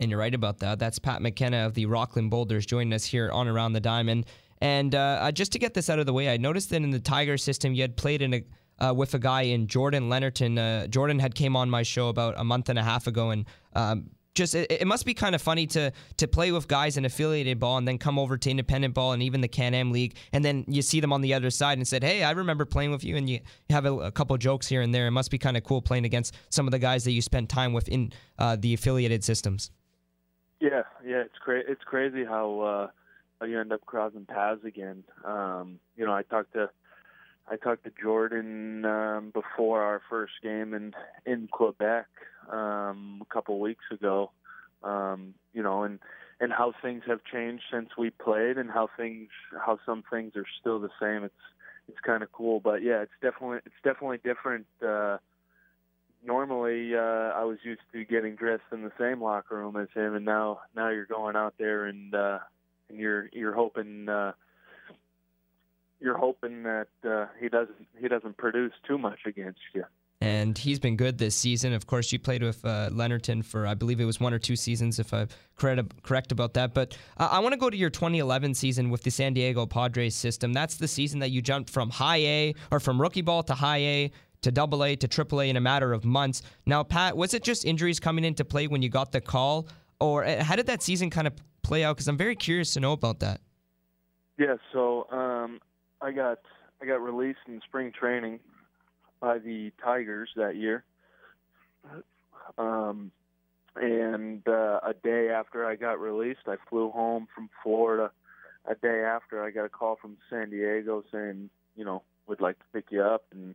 And 0.00 0.10
you're 0.10 0.20
right 0.20 0.34
about 0.34 0.58
that. 0.58 0.78
That's 0.78 0.98
Pat 0.98 1.22
McKenna 1.22 1.66
of 1.66 1.74
the 1.74 1.86
Rockland 1.86 2.30
Boulders 2.30 2.66
joining 2.66 2.92
us 2.92 3.04
here 3.04 3.30
on 3.30 3.48
Around 3.48 3.72
the 3.72 3.80
Diamond. 3.80 4.26
And 4.60 4.94
uh, 4.94 5.18
uh 5.22 5.32
just 5.32 5.52
to 5.52 5.58
get 5.58 5.74
this 5.74 5.88
out 5.88 5.98
of 5.98 6.06
the 6.06 6.12
way, 6.12 6.32
I 6.32 6.36
noticed 6.36 6.70
that 6.70 6.76
in 6.76 6.90
the 6.90 7.00
Tiger 7.00 7.36
system, 7.36 7.74
you 7.74 7.82
had 7.82 7.96
played 7.96 8.22
in 8.22 8.34
a 8.34 8.44
uh, 8.78 8.92
with 8.94 9.14
a 9.14 9.18
guy 9.18 9.42
in 9.42 9.66
Jordan 9.66 10.08
Lennerton. 10.08 10.58
Uh, 10.58 10.86
Jordan 10.86 11.18
had 11.18 11.34
came 11.34 11.56
on 11.56 11.70
my 11.70 11.82
show 11.82 12.08
about 12.08 12.34
a 12.36 12.44
month 12.44 12.68
and 12.68 12.78
a 12.78 12.82
half 12.82 13.06
ago, 13.06 13.30
and 13.30 13.46
um, 13.74 14.10
just 14.34 14.54
it, 14.54 14.70
it, 14.70 14.86
must 14.86 15.06
be 15.06 15.14
kind 15.14 15.34
of 15.34 15.42
funny 15.42 15.66
to 15.66 15.90
to 16.18 16.28
play 16.28 16.52
with 16.52 16.68
guys 16.68 16.96
in 16.96 17.04
affiliated 17.04 17.58
ball 17.58 17.78
and 17.78 17.88
then 17.88 17.98
come 17.98 18.18
over 18.18 18.36
to 18.36 18.50
independent 18.50 18.94
ball 18.94 19.12
and 19.12 19.22
even 19.22 19.40
the 19.40 19.48
Can 19.48 19.74
Am 19.74 19.90
League, 19.92 20.16
and 20.32 20.44
then 20.44 20.64
you 20.68 20.82
see 20.82 21.00
them 21.00 21.12
on 21.12 21.22
the 21.22 21.34
other 21.34 21.50
side 21.50 21.78
and 21.78 21.88
said, 21.88 22.04
"Hey, 22.04 22.22
I 22.22 22.32
remember 22.32 22.64
playing 22.64 22.90
with 22.90 23.02
you," 23.02 23.16
and 23.16 23.28
you 23.28 23.40
have 23.70 23.86
a, 23.86 23.92
a 23.94 24.12
couple 24.12 24.36
jokes 24.36 24.66
here 24.66 24.82
and 24.82 24.94
there. 24.94 25.06
It 25.06 25.12
must 25.12 25.30
be 25.30 25.38
kind 25.38 25.56
of 25.56 25.64
cool 25.64 25.82
playing 25.82 26.04
against 26.04 26.34
some 26.50 26.66
of 26.66 26.70
the 26.70 26.78
guys 26.78 27.04
that 27.04 27.12
you 27.12 27.22
spent 27.22 27.48
time 27.48 27.72
with 27.72 27.88
in 27.88 28.12
uh, 28.38 28.56
the 28.56 28.74
affiliated 28.74 29.24
systems. 29.24 29.70
Yeah, 30.60 30.82
yeah, 31.04 31.22
it's 31.22 31.38
cra- 31.38 31.68
It's 31.68 31.82
crazy 31.84 32.24
how 32.24 32.60
uh, 32.60 32.90
how 33.40 33.46
you 33.46 33.60
end 33.60 33.72
up 33.72 33.84
crossing 33.84 34.24
paths 34.24 34.64
again. 34.64 35.04
Um, 35.24 35.80
you 35.96 36.06
know, 36.06 36.14
I 36.14 36.22
talked 36.22 36.54
to 36.54 36.70
I 37.50 37.56
talked 37.56 37.84
to 37.84 37.92
Jordan 38.02 38.84
um, 38.84 39.30
before 39.32 39.82
our 39.82 40.00
first 40.08 40.32
game 40.42 40.74
in 40.74 40.94
in 41.26 41.48
Quebec 41.50 42.06
um, 42.50 43.22
a 43.22 43.32
couple 43.32 43.60
weeks 43.60 43.84
ago. 43.90 44.30
Um, 44.82 45.34
you 45.52 45.62
know, 45.62 45.82
and 45.82 45.98
and 46.40 46.52
how 46.52 46.72
things 46.82 47.02
have 47.06 47.20
changed 47.30 47.64
since 47.72 47.90
we 47.98 48.10
played, 48.10 48.56
and 48.56 48.70
how 48.70 48.88
things 48.96 49.28
how 49.64 49.78
some 49.84 50.04
things 50.10 50.32
are 50.36 50.46
still 50.60 50.80
the 50.80 50.90
same. 51.00 51.24
It's 51.24 51.34
it's 51.88 52.00
kind 52.00 52.22
of 52.22 52.32
cool, 52.32 52.60
but 52.60 52.82
yeah, 52.82 53.02
it's 53.02 53.12
definitely 53.20 53.58
it's 53.66 53.82
definitely 53.84 54.18
different. 54.24 54.66
Uh, 54.82 55.18
normally, 56.26 56.94
uh, 56.94 56.98
I 57.00 57.44
was 57.44 57.58
used 57.62 57.82
to 57.92 58.04
getting 58.04 58.34
dressed 58.34 58.64
in 58.72 58.82
the 58.82 58.92
same 58.98 59.22
locker 59.22 59.56
room 59.56 59.76
as 59.76 59.88
him, 59.94 60.14
and 60.14 60.24
now 60.24 60.60
now 60.74 60.90
you're 60.90 61.06
going 61.06 61.36
out 61.36 61.54
there 61.58 61.86
and 61.86 62.14
uh, 62.14 62.38
and 62.88 62.98
you're 62.98 63.28
you're 63.32 63.54
hoping. 63.54 64.08
Uh, 64.08 64.32
you're 65.98 66.18
hoping 66.18 66.62
that 66.64 66.88
uh, 67.08 67.26
he 67.40 67.48
doesn't 67.48 67.86
he 67.98 68.08
doesn't 68.08 68.36
produce 68.36 68.72
too 68.86 68.98
much 68.98 69.20
against 69.24 69.60
you. 69.74 69.84
And 70.20 70.56
he's 70.56 70.78
been 70.78 70.96
good 70.96 71.18
this 71.18 71.34
season. 71.34 71.74
Of 71.74 71.86
course, 71.86 72.10
you 72.10 72.18
played 72.18 72.42
with 72.42 72.64
uh, 72.64 72.88
Lennerton 72.90 73.44
for 73.44 73.66
I 73.66 73.74
believe 73.74 74.00
it 74.00 74.06
was 74.06 74.18
one 74.18 74.32
or 74.32 74.38
two 74.38 74.56
seasons, 74.56 74.98
if 74.98 75.12
I'm 75.12 75.28
correct, 75.56 76.02
correct 76.02 76.32
about 76.32 76.54
that. 76.54 76.72
But 76.72 76.96
uh, 77.18 77.28
I 77.30 77.40
want 77.40 77.52
to 77.52 77.58
go 77.58 77.68
to 77.68 77.76
your 77.76 77.90
2011 77.90 78.54
season 78.54 78.88
with 78.88 79.02
the 79.02 79.10
San 79.10 79.34
Diego 79.34 79.66
Padres 79.66 80.14
system. 80.14 80.54
That's 80.54 80.76
the 80.76 80.88
season 80.88 81.20
that 81.20 81.30
you 81.30 81.42
jumped 81.42 81.68
from 81.68 81.90
high 81.90 82.18
A 82.18 82.54
or 82.70 82.80
from 82.80 83.00
rookie 83.00 83.20
ball 83.20 83.42
to 83.42 83.54
high 83.54 83.78
A 83.78 84.10
to 84.46 84.52
double 84.52 84.84
A 84.84 84.94
to 84.94 85.08
triple 85.08 85.40
A 85.40 85.50
in 85.50 85.56
a 85.56 85.60
matter 85.60 85.92
of 85.92 86.04
months. 86.04 86.40
Now, 86.66 86.84
Pat, 86.84 87.16
was 87.16 87.34
it 87.34 87.42
just 87.42 87.64
injuries 87.64 87.98
coming 87.98 88.24
into 88.24 88.44
play 88.44 88.68
when 88.68 88.80
you 88.80 88.88
got 88.88 89.10
the 89.10 89.20
call, 89.20 89.66
or 89.98 90.24
uh, 90.24 90.42
how 90.42 90.54
did 90.54 90.66
that 90.66 90.84
season 90.84 91.10
kind 91.10 91.26
of 91.26 91.32
play 91.62 91.82
out? 91.82 91.96
Because 91.96 92.06
I'm 92.06 92.16
very 92.16 92.36
curious 92.36 92.72
to 92.74 92.80
know 92.80 92.92
about 92.92 93.18
that. 93.20 93.40
Yeah, 94.38 94.54
so 94.72 95.08
um, 95.10 95.60
I 96.00 96.12
got 96.12 96.38
I 96.80 96.86
got 96.86 97.02
released 97.02 97.40
in 97.48 97.60
spring 97.62 97.90
training 97.90 98.38
by 99.20 99.38
the 99.38 99.72
Tigers 99.82 100.30
that 100.36 100.54
year. 100.54 100.84
Um, 102.56 103.10
and 103.74 104.46
uh, 104.46 104.78
a 104.84 104.94
day 105.02 105.30
after 105.30 105.66
I 105.66 105.74
got 105.74 105.98
released, 106.00 106.46
I 106.46 106.56
flew 106.70 106.90
home 106.90 107.26
from 107.34 107.50
Florida. 107.64 108.12
A 108.66 108.74
day 108.76 109.02
after, 109.02 109.42
I 109.42 109.50
got 109.50 109.64
a 109.64 109.68
call 109.68 109.96
from 110.00 110.16
San 110.30 110.50
Diego 110.50 111.02
saying, 111.10 111.50
you 111.76 111.84
know, 111.84 112.02
would 112.28 112.40
like 112.40 112.58
to 112.58 112.64
pick 112.72 112.86
you 112.90 113.02
up 113.02 113.24
and 113.32 113.54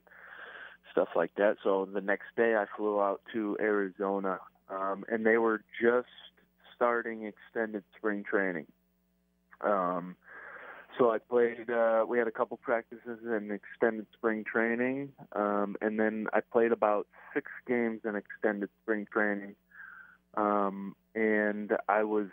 stuff 0.91 1.09
like 1.15 1.33
that. 1.35 1.57
So 1.63 1.87
the 1.91 2.01
next 2.01 2.35
day, 2.35 2.55
I 2.55 2.65
flew 2.77 3.01
out 3.01 3.21
to 3.33 3.57
Arizona, 3.59 4.39
um, 4.69 5.03
and 5.09 5.25
they 5.25 5.37
were 5.37 5.63
just 5.81 6.07
starting 6.75 7.25
extended 7.25 7.83
spring 7.97 8.23
training. 8.23 8.67
Um, 9.61 10.15
so 10.97 11.11
I 11.11 11.19
played. 11.19 11.69
Uh, 11.69 12.05
we 12.07 12.17
had 12.17 12.27
a 12.27 12.31
couple 12.31 12.57
practices 12.57 13.19
in 13.23 13.51
extended 13.51 14.07
spring 14.13 14.43
training, 14.43 15.13
um, 15.33 15.75
and 15.81 15.99
then 15.99 16.27
I 16.33 16.41
played 16.41 16.71
about 16.71 17.07
six 17.33 17.49
games 17.67 18.01
in 18.03 18.15
extended 18.15 18.69
spring 18.81 19.07
training. 19.11 19.55
Um, 20.35 20.95
and 21.15 21.71
I 21.87 22.03
was, 22.03 22.27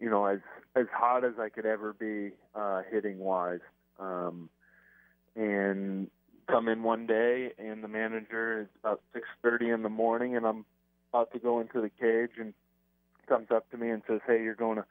you 0.00 0.10
know, 0.10 0.26
as 0.26 0.40
as 0.74 0.86
hot 0.92 1.24
as 1.24 1.34
I 1.40 1.48
could 1.48 1.66
ever 1.66 1.92
be 1.92 2.32
uh, 2.54 2.82
hitting 2.90 3.18
wise. 3.18 3.60
Um, 3.98 4.48
and 5.36 6.08
come 6.46 6.68
in 6.68 6.82
one 6.82 7.06
day, 7.06 7.52
and 7.58 7.82
the 7.82 7.88
manager 7.88 8.62
is 8.62 8.68
about 8.80 9.00
six 9.12 9.26
thirty 9.42 9.70
in 9.70 9.82
the 9.82 9.88
morning, 9.88 10.36
and 10.36 10.46
I'm 10.46 10.64
about 11.12 11.32
to 11.32 11.38
go 11.38 11.60
into 11.60 11.80
the 11.80 11.90
cage, 11.90 12.36
and 12.38 12.54
comes 13.28 13.48
up 13.50 13.70
to 13.70 13.76
me 13.76 13.90
and 13.90 14.02
says, 14.06 14.20
"Hey, 14.26 14.42
you're 14.42 14.54
going 14.54 14.76
to 14.76 14.84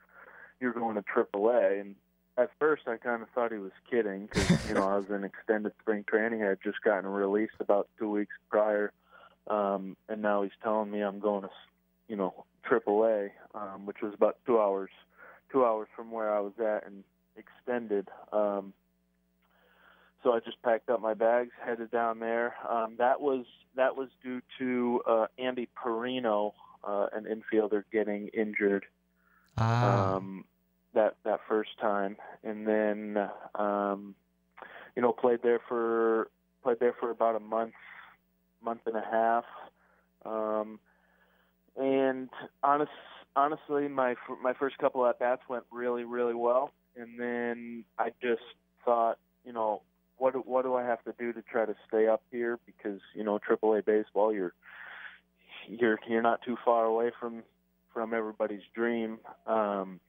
you're 0.59 0.73
going 0.73 0.95
to 0.95 1.03
AAA." 1.03 1.81
And 1.81 1.95
at 2.37 2.49
first 2.59 2.87
I 2.87 2.97
kind 2.97 3.21
of 3.21 3.29
thought 3.29 3.51
he 3.51 3.57
was 3.57 3.71
kidding 3.89 4.25
because 4.25 4.47
you 4.67 4.73
know 4.73 4.87
I 4.87 4.97
was 4.97 5.05
in 5.09 5.23
extended 5.23 5.73
spring 5.81 6.03
training. 6.07 6.43
I 6.43 6.49
had 6.49 6.59
just 6.63 6.81
gotten 6.81 7.09
released 7.09 7.53
about 7.59 7.87
two 7.97 8.09
weeks 8.09 8.35
prior, 8.49 8.91
um, 9.47 9.95
and 10.09 10.21
now 10.21 10.43
he's 10.43 10.51
telling 10.63 10.91
me 10.91 11.01
I'm 11.01 11.19
going 11.19 11.43
to, 11.43 11.49
you 12.07 12.15
know, 12.15 12.45
AAA, 12.69 13.31
um, 13.55 13.85
which 13.85 13.97
was 14.01 14.13
about 14.13 14.37
two 14.45 14.59
hours, 14.59 14.89
two 15.51 15.65
hours 15.65 15.87
from 15.95 16.11
where 16.11 16.33
I 16.33 16.39
was 16.39 16.53
at 16.59 16.85
and 16.85 17.03
extended. 17.35 18.09
Um, 18.31 18.73
so 20.23 20.31
I 20.31 20.39
just 20.39 20.61
packed 20.63 20.89
up 20.89 21.01
my 21.01 21.13
bags, 21.13 21.51
headed 21.63 21.91
down 21.91 22.19
there. 22.19 22.55
Um, 22.69 22.95
that 22.97 23.21
was 23.21 23.45
that 23.75 23.95
was 23.95 24.09
due 24.23 24.41
to 24.59 25.01
uh, 25.07 25.25
Andy 25.37 25.67
Parrino, 25.75 26.53
uh, 26.83 27.07
an 27.13 27.25
infielder, 27.25 27.83
getting 27.91 28.29
injured. 28.29 28.85
Ah. 29.57 30.15
Um, 30.15 30.45
that 30.93 31.15
that 31.23 31.41
first 31.47 31.71
time, 31.79 32.17
and 32.43 32.67
then 32.67 33.29
um, 33.55 34.15
you 34.95 35.01
know 35.01 35.11
played 35.11 35.41
there 35.43 35.59
for 35.67 36.29
played 36.63 36.79
there 36.79 36.93
for 36.99 37.09
about 37.11 37.35
a 37.35 37.39
month, 37.39 37.73
month 38.63 38.81
and 38.85 38.95
a 38.95 39.03
half, 39.11 39.45
um, 40.25 40.79
and 41.75 42.29
honest 42.63 42.91
honestly, 43.35 43.87
my 43.87 44.15
my 44.41 44.53
first 44.53 44.77
couple 44.77 45.05
at 45.05 45.19
bats 45.19 45.41
went 45.49 45.63
really 45.71 46.03
really 46.03 46.35
well, 46.35 46.71
and 46.95 47.19
then 47.19 47.83
I 47.97 48.11
just 48.21 48.41
thought, 48.85 49.17
you 49.45 49.53
know, 49.53 49.81
what 50.23 50.47
what 50.47 50.63
do 50.63 50.73
I 50.75 50.83
have 50.83 51.03
to 51.03 51.13
do 51.19 51.33
to 51.33 51.41
try 51.41 51.65
to 51.65 51.75
stay 51.85 52.07
up 52.07 52.21
here? 52.31 52.57
Because 52.65 53.01
you 53.13 53.25
know, 53.25 53.39
AAA 53.39 53.83
baseball, 53.83 54.33
you're 54.33 54.53
you're 55.67 55.99
you're 56.07 56.21
not 56.21 56.41
too 56.43 56.55
far 56.63 56.85
away 56.85 57.11
from 57.19 57.43
from 57.93 58.13
everybody's 58.13 58.61
dream. 58.73 59.19
Um, 59.45 59.99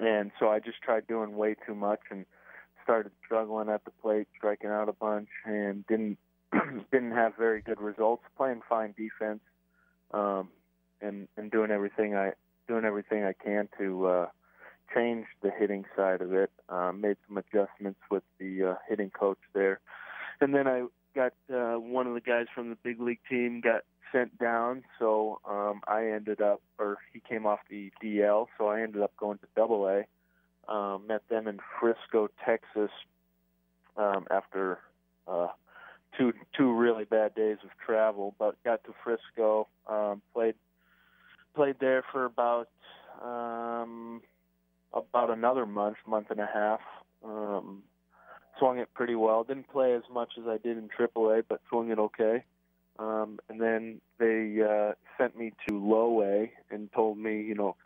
and 0.00 0.30
so 0.40 0.48
I 0.48 0.60
just 0.60 0.80
tried 0.80 1.06
doing 1.06 1.36
way 1.36 1.56
too 1.66 1.74
much 1.74 2.00
and 2.10 2.24
started 2.82 3.12
struggling 3.22 3.68
at 3.68 3.84
the 3.84 3.90
plate, 4.02 4.28
striking 4.34 4.70
out 4.70 4.88
a 4.88 4.94
bunch, 4.94 5.28
and 5.44 5.86
didn't 5.86 6.16
didn't 6.90 7.12
have 7.12 7.36
very 7.36 7.60
good 7.60 7.82
results. 7.82 8.22
Playing 8.38 8.62
fine 8.66 8.94
defense, 8.96 9.42
um, 10.12 10.48
and 11.02 11.28
and 11.36 11.50
doing 11.50 11.70
everything 11.70 12.16
I 12.16 12.32
doing 12.66 12.86
everything 12.86 13.24
I 13.24 13.34
can 13.34 13.68
to 13.76 14.06
uh, 14.06 14.26
changed 14.94 15.28
the 15.42 15.50
hitting 15.50 15.84
side 15.96 16.20
of 16.20 16.32
it, 16.32 16.50
uh, 16.68 16.92
made 16.92 17.16
some 17.26 17.38
adjustments 17.38 18.00
with 18.10 18.22
the 18.38 18.70
uh, 18.70 18.74
hitting 18.88 19.10
coach 19.10 19.38
there, 19.52 19.80
and 20.40 20.54
then 20.54 20.66
I 20.66 20.84
got 21.14 21.32
uh, 21.52 21.78
one 21.78 22.06
of 22.06 22.14
the 22.14 22.20
guys 22.20 22.46
from 22.54 22.70
the 22.70 22.76
big 22.82 23.00
league 23.00 23.20
team 23.28 23.60
got 23.60 23.82
sent 24.12 24.38
down, 24.38 24.82
so 24.98 25.40
um, 25.48 25.80
I 25.86 26.06
ended 26.06 26.40
up, 26.40 26.60
or 26.78 26.98
he 27.12 27.20
came 27.20 27.46
off 27.46 27.60
the 27.68 27.92
DL, 28.02 28.46
so 28.58 28.68
I 28.68 28.82
ended 28.82 29.02
up 29.02 29.12
going 29.16 29.38
to 29.38 29.46
Double 29.56 29.86
A. 29.86 30.04
Um, 30.72 31.06
met 31.06 31.22
them 31.28 31.48
in 31.48 31.58
Frisco, 31.80 32.28
Texas, 32.44 32.90
um, 33.96 34.26
after 34.30 34.78
uh, 35.26 35.48
two 36.16 36.32
two 36.56 36.72
really 36.72 37.04
bad 37.04 37.34
days 37.34 37.58
of 37.64 37.70
travel, 37.84 38.34
but 38.38 38.62
got 38.64 38.84
to 38.84 38.94
Frisco, 39.02 39.68
um, 39.88 40.22
played 40.32 40.54
played 41.54 41.76
there 41.80 42.04
for 42.12 42.24
about 42.24 42.68
um, 43.22 44.22
about 44.92 45.30
another 45.30 45.66
month, 45.66 45.96
month 46.06 46.30
and 46.30 46.40
a 46.40 46.48
half. 46.52 46.80
Um, 47.24 47.82
swung 48.58 48.78
it 48.78 48.92
pretty 48.94 49.14
well. 49.14 49.44
Didn't 49.44 49.68
play 49.68 49.94
as 49.94 50.02
much 50.12 50.32
as 50.38 50.44
I 50.46 50.58
did 50.58 50.76
in 50.76 50.88
AAA, 50.88 51.44
but 51.48 51.60
swung 51.68 51.90
it 51.90 51.98
okay. 51.98 52.44
Um, 52.98 53.38
and 53.48 53.60
then 53.60 54.00
they 54.18 54.58
uh, 54.62 54.92
sent 55.18 55.36
me 55.36 55.52
to 55.68 55.78
Low 55.78 56.22
A 56.22 56.52
and 56.70 56.92
told 56.92 57.18
me, 57.18 57.42
you 57.42 57.54
know, 57.54 57.76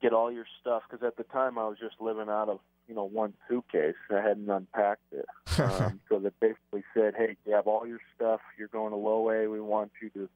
get 0.00 0.12
all 0.12 0.30
your 0.30 0.46
stuff 0.60 0.82
because 0.88 1.04
at 1.04 1.16
the 1.16 1.24
time 1.24 1.58
I 1.58 1.66
was 1.66 1.76
just 1.78 1.96
living 2.00 2.28
out 2.28 2.48
of 2.48 2.60
you 2.86 2.94
know 2.94 3.04
one 3.04 3.34
suitcase. 3.48 3.96
I 4.10 4.20
hadn't 4.20 4.48
unpacked 4.48 5.12
it. 5.12 5.26
Um, 5.58 5.98
so 6.08 6.20
they 6.20 6.30
basically 6.40 6.84
said, 6.94 7.14
hey, 7.18 7.36
you 7.44 7.52
have 7.52 7.66
all 7.66 7.84
your 7.84 7.98
stuff. 8.14 8.38
You're 8.56 8.68
going 8.68 8.92
to 8.92 8.96
Low 8.96 9.28
A. 9.28 9.50
We 9.50 9.60
want 9.60 9.90
you 10.00 10.08
to 10.10 10.28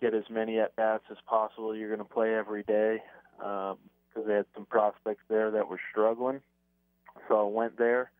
get 0.00 0.14
as 0.14 0.24
many 0.30 0.58
at 0.58 0.74
bats 0.76 1.04
as 1.10 1.18
possible. 1.26 1.76
You're 1.76 1.94
going 1.94 2.08
to 2.08 2.10
play 2.10 2.34
every 2.34 2.62
day 2.62 3.02
because 4.12 4.26
they 4.26 4.34
had 4.34 4.46
some 4.54 4.66
prospects 4.66 5.22
there 5.28 5.50
that 5.50 5.68
were 5.68 5.80
struggling. 5.90 6.40
So 7.28 7.46
I 7.46 7.50
went 7.50 7.76
there, 7.76 8.10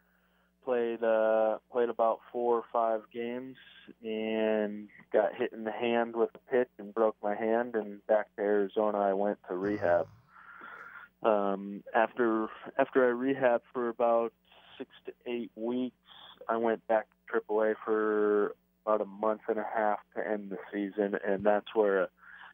played 0.65 1.03
uh, 1.03 1.59
played 1.73 1.89
about 1.89 2.21
four 2.33 2.57
or 2.57 2.65
five 2.73 3.03
games, 3.13 3.57
and 4.05 4.89
got 5.13 5.35
hit 5.35 5.53
in 5.53 5.65
the 5.65 5.73
hand 5.73 6.15
with 6.15 6.31
a 6.35 6.51
pitch 6.51 6.69
and 6.79 6.93
broke 6.95 7.17
my 7.23 7.35
hand. 7.35 7.75
And 7.75 8.05
back 8.07 8.35
to 8.37 8.43
Arizona, 8.43 8.99
I 8.99 9.13
went 9.13 9.39
to 9.49 9.57
rehab. 9.57 10.07
Um, 11.23 11.83
after 11.95 12.49
after 12.79 13.09
I 13.09 13.13
rehabbed 13.13 13.61
for 13.73 13.89
about 13.89 14.33
six 14.79 14.91
to 15.07 15.13
eight 15.27 15.51
weeks, 15.55 15.95
I 16.49 16.57
went 16.57 16.87
back 16.89 17.07
to 17.33 17.41
AAA 17.41 17.75
for 17.85 18.55
about 18.85 19.01
a 19.01 19.05
month 19.05 19.43
and 19.49 19.59
a 19.59 19.67
half 19.77 19.99
to 20.17 20.27
end 20.27 20.51
the 20.51 20.59
season, 20.73 21.19
and 21.27 21.45
that's 21.45 21.75
where 21.75 22.09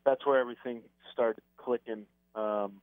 that's 0.04 0.26
where 0.26 0.38
everything 0.38 0.82
started 1.12 1.42
clicking. 1.56 2.06
Um, 2.34 2.80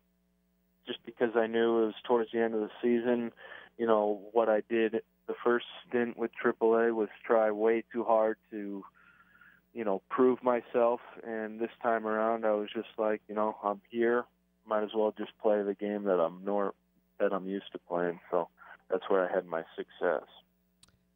just 0.86 1.00
because 1.06 1.32
I 1.36 1.48
knew 1.48 1.84
it 1.84 1.86
was 1.86 1.96
towards 2.06 2.32
the 2.32 2.40
end 2.40 2.54
of 2.54 2.62
the 2.62 2.70
season, 2.82 3.32
you 3.78 3.88
know 3.88 4.22
what 4.32 4.50
I 4.50 4.62
did 4.70 5.02
the 5.28 5.34
first 5.44 5.66
stint 5.88 6.18
with 6.18 6.32
AAA 6.44 6.94
was 6.94 7.10
try 7.26 7.52
way 7.52 7.84
too 7.92 8.04
hard 8.04 8.38
to, 8.52 8.84
you 9.74 9.84
know, 9.84 10.02
prove 10.10 10.44
myself, 10.44 11.00
and 11.26 11.60
this 11.60 11.70
time 11.82 12.06
around 12.06 12.46
I 12.46 12.52
was 12.52 12.70
just 12.74 12.90
like, 12.98 13.22
you 13.28 13.36
know, 13.36 13.56
I'm 13.64 13.82
here, 13.90 14.26
might 14.68 14.84
as 14.84 14.90
well 14.96 15.14
just 15.18 15.32
play 15.42 15.62
the 15.64 15.74
game 15.74 16.04
that 16.04 16.20
I'm 16.20 16.42
nor 16.44 16.74
that 17.20 17.32
I'm 17.32 17.48
used 17.48 17.72
to 17.72 17.80
playing. 17.80 18.20
So 18.32 18.50
that's 18.90 19.04
where 19.08 19.28
I 19.28 19.34
had 19.34 19.46
my 19.46 19.64
success. 19.76 20.28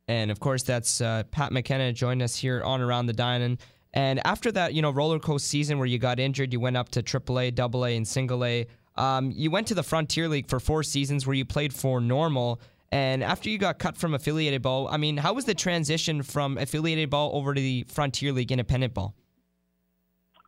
And 0.07 0.31
of 0.31 0.39
course, 0.39 0.63
that's 0.63 1.01
uh, 1.01 1.23
Pat 1.31 1.51
McKenna 1.51 1.91
joined 1.91 2.21
us 2.21 2.35
here 2.35 2.63
on 2.63 2.81
Around 2.81 3.07
the 3.07 3.13
Diamond. 3.13 3.59
And 3.93 4.25
after 4.25 4.51
that, 4.53 4.73
you 4.73 4.81
know, 4.81 4.91
roller 4.91 5.19
coaster 5.19 5.47
season 5.47 5.79
where 5.79 5.87
you 5.87 5.97
got 5.97 6.19
injured, 6.19 6.53
you 6.53 6.59
went 6.59 6.77
up 6.77 6.89
to 6.89 7.03
AAA, 7.03 7.59
AA, 7.59 7.95
and 7.97 8.07
Single 8.07 8.45
A. 8.45 8.67
Um, 8.97 9.31
you 9.31 9.51
went 9.51 9.67
to 9.67 9.75
the 9.75 9.83
Frontier 9.83 10.27
League 10.27 10.47
for 10.47 10.59
four 10.59 10.83
seasons 10.83 11.27
where 11.27 11.35
you 11.35 11.45
played 11.45 11.73
for 11.73 12.01
Normal. 12.01 12.59
And 12.91 13.23
after 13.23 13.49
you 13.49 13.57
got 13.57 13.79
cut 13.79 13.97
from 13.97 14.13
affiliated 14.13 14.61
ball, 14.61 14.87
I 14.87 14.97
mean, 14.97 15.17
how 15.17 15.33
was 15.33 15.45
the 15.45 15.53
transition 15.53 16.23
from 16.23 16.57
affiliated 16.57 17.09
ball 17.09 17.31
over 17.33 17.53
to 17.53 17.59
the 17.59 17.85
Frontier 17.89 18.31
League 18.31 18.51
independent 18.51 18.93
ball? 18.93 19.13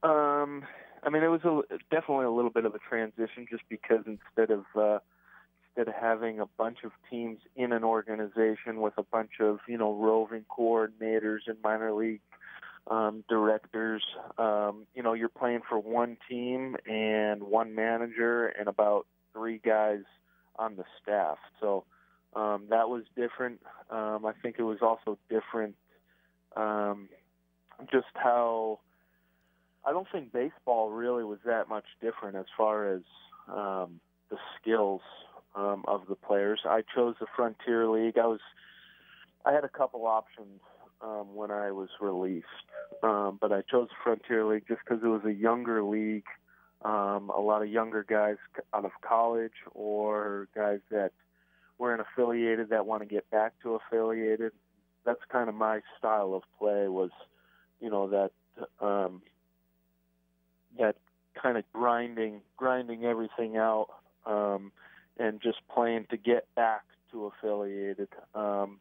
Um, 0.04 0.64
I 1.04 1.10
mean, 1.10 1.24
it 1.24 1.28
was 1.28 1.42
a, 1.44 1.62
definitely 1.92 2.26
a 2.26 2.32
little 2.32 2.52
bit 2.52 2.66
of 2.66 2.74
a 2.74 2.80
transition, 2.80 3.46
just 3.50 3.64
because 3.70 4.06
instead 4.06 4.52
of 4.52 4.64
uh, 4.76 5.00
instead 5.70 5.94
of 5.94 6.02
having 6.02 6.40
a 6.40 6.46
bunch 6.58 6.80
of 6.86 6.92
teams 7.10 7.40
in 7.56 7.74
an 7.74 7.84
organization 7.84 8.80
with 8.80 8.94
a 8.98 9.04
bunch 9.04 9.32
of 9.42 9.60
you 9.68 9.78
know 9.78 9.94
roving 9.94 10.46
coordinators 10.50 11.40
and 11.48 11.58
minor 11.62 11.92
league 11.92 12.22
um, 12.88 13.24
directors, 13.30 14.04
um, 14.38 14.86
you 14.94 15.04
know, 15.04 15.14
you're 15.14 15.30
playing 15.30 15.62
for 15.68 15.80
one 15.80 16.18
team 16.30 16.76
and 16.88 17.44
one 17.44 17.76
manager 17.76 18.48
and 18.48 18.68
about 18.68 19.06
three 19.34 19.60
guys 19.64 20.02
on 20.58 20.76
the 20.76 20.84
staff. 21.02 21.38
So 21.60 21.86
um, 22.36 22.66
that 22.70 22.90
was 22.90 23.04
different. 23.16 23.62
Um, 23.90 24.26
I 24.26 24.34
think 24.42 24.56
it 24.60 24.64
was 24.64 24.80
also 24.82 25.18
different, 25.30 25.76
um, 26.56 27.10
just 27.92 28.08
how 28.14 28.80
I 29.86 29.92
don't 29.92 30.08
think 30.12 30.34
baseball 30.34 30.90
really 30.92 31.24
was 31.24 31.40
that 31.46 31.70
much 31.70 31.86
different 32.02 32.36
as 32.36 32.46
far 32.58 32.94
as 32.94 33.02
um, 33.48 34.00
the 34.30 34.38
skills 34.60 35.02
um, 35.56 35.84
of 35.88 36.02
the 36.08 36.16
players. 36.16 36.62
I 36.66 36.84
chose 36.96 37.16
the 37.20 37.28
Frontier 37.36 37.88
League. 37.88 38.18
I 38.18 38.28
was 38.28 38.42
I 39.46 39.54
had 39.54 39.64
a 39.64 39.70
couple 39.70 40.06
options 40.06 40.62
um, 41.02 41.36
when 41.36 41.52
I 41.52 41.72
was 41.72 41.90
released, 42.02 42.46
um, 43.04 43.38
but 43.40 43.52
I 43.52 43.62
chose 43.62 43.88
Frontier 44.04 44.46
League 44.46 44.66
just 44.68 44.82
because 44.84 45.04
it 45.04 45.08
was 45.08 45.24
a 45.26 45.34
younger 45.34 45.84
league. 45.84 46.26
Um, 46.84 47.30
a 47.36 47.42
lot 47.42 47.62
of 47.62 47.70
younger 47.70 48.04
guys 48.04 48.38
out 48.74 48.86
of 48.86 48.92
college 49.02 49.54
or 49.74 50.48
guys 50.56 50.80
that 50.92 51.12
weren't 51.78 52.02
affiliated 52.02 52.70
that 52.70 52.86
want 52.86 53.02
to 53.02 53.08
get 53.08 53.30
back 53.32 53.54
to 53.64 53.76
affiliated. 53.76 54.52
That's 55.06 55.20
kind 55.30 55.50
of 55.50 55.56
my 55.56 55.82
style 55.98 56.34
of 56.34 56.44
play. 56.58 56.88
Was 56.88 57.12
you 57.82 57.90
know 57.90 58.08
that 58.10 58.32
um, 58.86 59.22
that 60.78 60.96
kind 61.42 61.58
of 61.58 61.64
grinding 61.74 62.42
grinding 62.58 63.06
everything 63.06 63.58
out 63.58 63.88
um, 64.26 64.72
and 65.18 65.42
just 65.42 65.58
playing 65.74 66.06
to 66.12 66.18
get 66.18 66.48
back 66.56 66.84
to 67.12 67.26
affiliated. 67.26 68.10
Um, 68.36 68.80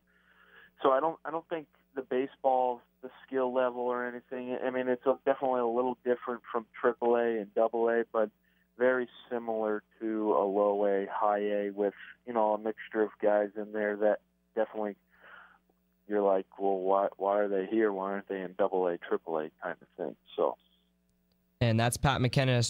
so 0.82 0.90
I 0.90 1.00
don't 1.00 1.18
I 1.24 1.30
don't 1.30 1.48
think 1.48 1.66
the 1.98 2.02
baseball 2.02 2.80
the 3.02 3.10
skill 3.26 3.52
level 3.52 3.82
or 3.82 4.06
anything. 4.06 4.56
I 4.64 4.70
mean 4.70 4.88
it's 4.88 5.04
a, 5.04 5.18
definitely 5.26 5.60
a 5.60 5.66
little 5.66 5.98
different 6.04 6.42
from 6.50 6.64
AAA 6.82 7.42
and 7.42 7.50
AA, 7.56 8.04
but 8.12 8.30
very 8.78 9.08
similar 9.30 9.82
to 10.00 10.32
a 10.32 10.44
low 10.44 10.86
A, 10.86 11.06
high 11.10 11.40
A 11.40 11.70
with 11.70 11.94
you 12.26 12.32
know 12.32 12.54
a 12.54 12.58
mixture 12.58 13.02
of 13.02 13.10
guys 13.20 13.50
in 13.56 13.72
there 13.72 13.96
that 13.96 14.20
definitely 14.54 14.96
you're 16.08 16.22
like, 16.22 16.46
well, 16.58 16.78
why 16.78 17.08
why 17.16 17.40
are 17.40 17.48
they 17.48 17.66
here? 17.66 17.92
Why 17.92 18.12
aren't 18.12 18.28
they 18.28 18.40
in 18.40 18.54
Double 18.56 18.86
A, 18.86 18.96
Triple 18.98 19.38
A 19.38 19.50
kind 19.62 19.76
of 19.82 19.88
thing? 19.96 20.16
So. 20.36 20.56
And 21.60 21.78
that's 21.78 21.96
Pat 21.96 22.20
McKenna, 22.20 22.62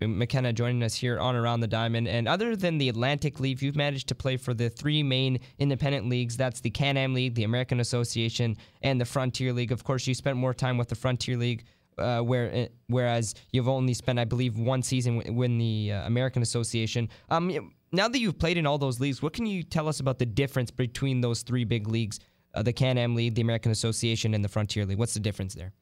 McKenna 0.00 0.52
joining 0.52 0.84
us 0.84 0.94
here 0.94 1.18
on 1.18 1.34
Around 1.34 1.60
the 1.60 1.66
Diamond. 1.66 2.06
And 2.06 2.28
other 2.28 2.54
than 2.54 2.78
the 2.78 2.88
Atlantic 2.88 3.40
League, 3.40 3.60
you've 3.60 3.74
managed 3.74 4.06
to 4.08 4.14
play 4.14 4.36
for 4.36 4.54
the 4.54 4.70
three 4.70 5.02
main 5.02 5.40
independent 5.58 6.08
leagues. 6.08 6.36
That's 6.36 6.60
the 6.60 6.70
Can-Am 6.70 7.12
League, 7.12 7.34
the 7.34 7.42
American 7.42 7.80
Association, 7.80 8.56
and 8.82 9.00
the 9.00 9.04
Frontier 9.04 9.52
League. 9.52 9.72
Of 9.72 9.82
course, 9.82 10.06
you 10.06 10.14
spent 10.14 10.36
more 10.36 10.54
time 10.54 10.78
with 10.78 10.88
the 10.88 10.94
Frontier 10.94 11.36
League, 11.36 11.64
uh, 11.98 12.20
where 12.20 12.52
eh, 12.52 12.68
whereas 12.86 13.34
you've 13.52 13.68
only 13.68 13.94
spent, 13.94 14.20
I 14.20 14.24
believe, 14.24 14.56
one 14.56 14.84
season 14.84 15.22
in 15.22 15.58
the 15.58 15.92
uh, 15.92 16.06
American 16.06 16.40
Association. 16.40 17.08
Um, 17.30 17.72
now 17.90 18.06
that 18.06 18.20
you've 18.20 18.38
played 18.38 18.58
in 18.58 18.64
all 18.64 18.78
those 18.78 19.00
leagues, 19.00 19.20
what 19.20 19.32
can 19.32 19.44
you 19.44 19.64
tell 19.64 19.88
us 19.88 19.98
about 19.98 20.20
the 20.20 20.26
difference 20.26 20.70
between 20.70 21.20
those 21.20 21.42
three 21.42 21.64
big 21.64 21.88
leagues, 21.88 22.20
uh, 22.54 22.62
the 22.62 22.72
Can-Am 22.72 23.16
League, 23.16 23.34
the 23.34 23.42
American 23.42 23.72
Association, 23.72 24.34
and 24.34 24.44
the 24.44 24.48
Frontier 24.48 24.86
League? 24.86 24.98
What's 24.98 25.14
the 25.14 25.20
difference 25.20 25.56
there? 25.56 25.72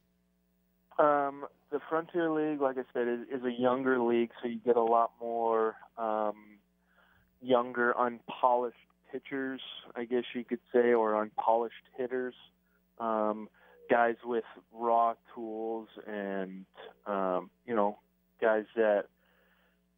Um, 0.99 1.45
the 1.71 1.81
Frontier 1.89 2.31
League, 2.31 2.61
like 2.61 2.77
I 2.79 2.85
said, 2.93 3.09
is, 3.09 3.21
is 3.41 3.45
a 3.45 3.53
younger 3.53 4.01
league, 4.01 4.31
so 4.41 4.49
you 4.49 4.59
get 4.65 4.77
a 4.77 4.83
lot 4.83 5.13
more 5.21 5.75
um, 5.97 6.35
younger, 7.41 7.99
unpolished 7.99 8.77
pitchers, 9.13 9.61
I 9.97 10.05
guess 10.05 10.25
you 10.35 10.45
could 10.45 10.61
say, 10.73 10.93
or 10.93 11.21
unpolished 11.21 11.75
hitters. 11.97 12.35
Um, 12.99 13.49
guys 13.89 14.17
with 14.25 14.45
raw 14.73 15.15
tools 15.35 15.89
and 16.07 16.65
um, 17.07 17.51
you 17.67 17.75
know 17.75 17.99
guys 18.41 18.65
that 18.77 19.05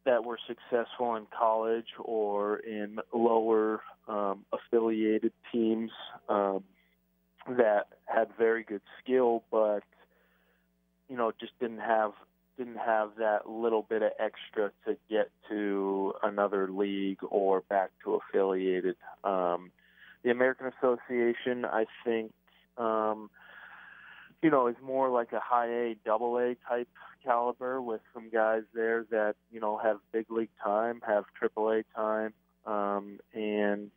that 0.05 0.23
were 0.23 0.39
successful 0.47 1.15
in 1.15 1.27
college 1.37 1.87
or 1.99 2.57
in 2.57 2.97
lower 3.13 3.81
um, 4.07 4.45
affiliated 4.51 5.31
teams 5.51 5.91
um, 6.27 6.63
that 7.47 7.87
had 8.05 8.27
very 8.37 8.63
good 8.63 8.81
skill, 9.03 9.43
but 9.51 9.83
you 11.11 11.17
know 11.17 11.33
just 11.39 11.51
didn't 11.59 11.79
have 11.79 12.13
didn't 12.57 12.77
have 12.77 13.11
that 13.17 13.49
little 13.49 13.81
bit 13.81 14.01
of 14.01 14.11
extra 14.17 14.71
to 14.85 14.95
get 15.09 15.29
to 15.49 16.13
another 16.23 16.71
league 16.71 17.19
or 17.29 17.61
back 17.61 17.91
to 18.03 18.15
affiliated. 18.15 18.95
Um, 19.23 19.71
the 20.23 20.31
American 20.31 20.67
Association, 20.67 21.65
I 21.65 21.85
think, 22.05 22.31
um, 22.77 23.29
you 24.43 24.49
know, 24.49 24.67
is 24.67 24.75
more 24.83 25.09
like 25.09 25.31
a 25.33 25.39
high 25.39 25.67
A, 25.67 25.95
double 26.05 26.37
A 26.37 26.55
type 26.67 26.87
caliber 27.23 27.81
with 27.81 28.01
some 28.13 28.29
guys 28.29 28.63
there 28.73 29.05
that 29.11 29.35
you 29.51 29.59
know 29.59 29.77
have 29.77 29.97
big 30.11 30.31
league 30.31 30.49
time, 30.63 31.01
have 31.05 31.25
triple 31.37 31.71
A 31.71 31.83
time, 31.95 32.33
um, 32.65 33.19
and 33.33 33.91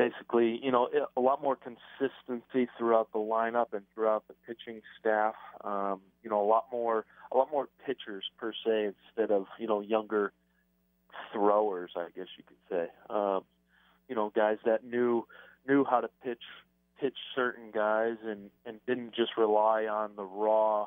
basically, 0.00 0.58
you 0.62 0.72
know, 0.72 0.88
a 1.14 1.20
lot 1.20 1.42
more 1.42 1.56
consistency 1.56 2.70
throughout 2.78 3.12
the 3.12 3.18
lineup 3.18 3.74
and 3.74 3.82
throughout 3.94 4.24
the 4.28 4.34
pitching 4.46 4.80
staff. 4.98 5.34
Um, 5.62 6.00
you 6.22 6.30
know, 6.30 6.42
a 6.42 6.48
lot 6.48 6.64
more, 6.72 7.04
a 7.30 7.36
lot 7.36 7.50
more 7.52 7.68
pitchers 7.84 8.24
per 8.38 8.52
se 8.64 8.92
instead 8.94 9.30
of 9.30 9.44
you 9.58 9.66
know 9.66 9.80
younger 9.80 10.32
throwers, 11.32 11.90
I 11.96 12.06
guess 12.16 12.28
you 12.38 12.44
could 12.46 12.56
say. 12.70 12.86
Um, 13.14 13.42
you 14.08 14.14
know, 14.14 14.32
guys 14.34 14.56
that 14.64 14.84
knew 14.84 15.26
knew 15.68 15.84
how 15.84 16.00
to 16.00 16.08
pitch 16.24 16.42
pitch 16.98 17.16
certain 17.34 17.70
guys 17.70 18.16
and 18.24 18.50
and 18.64 18.80
didn't 18.86 19.14
just 19.14 19.32
rely 19.36 19.84
on 19.84 20.12
the 20.16 20.24
raw 20.24 20.86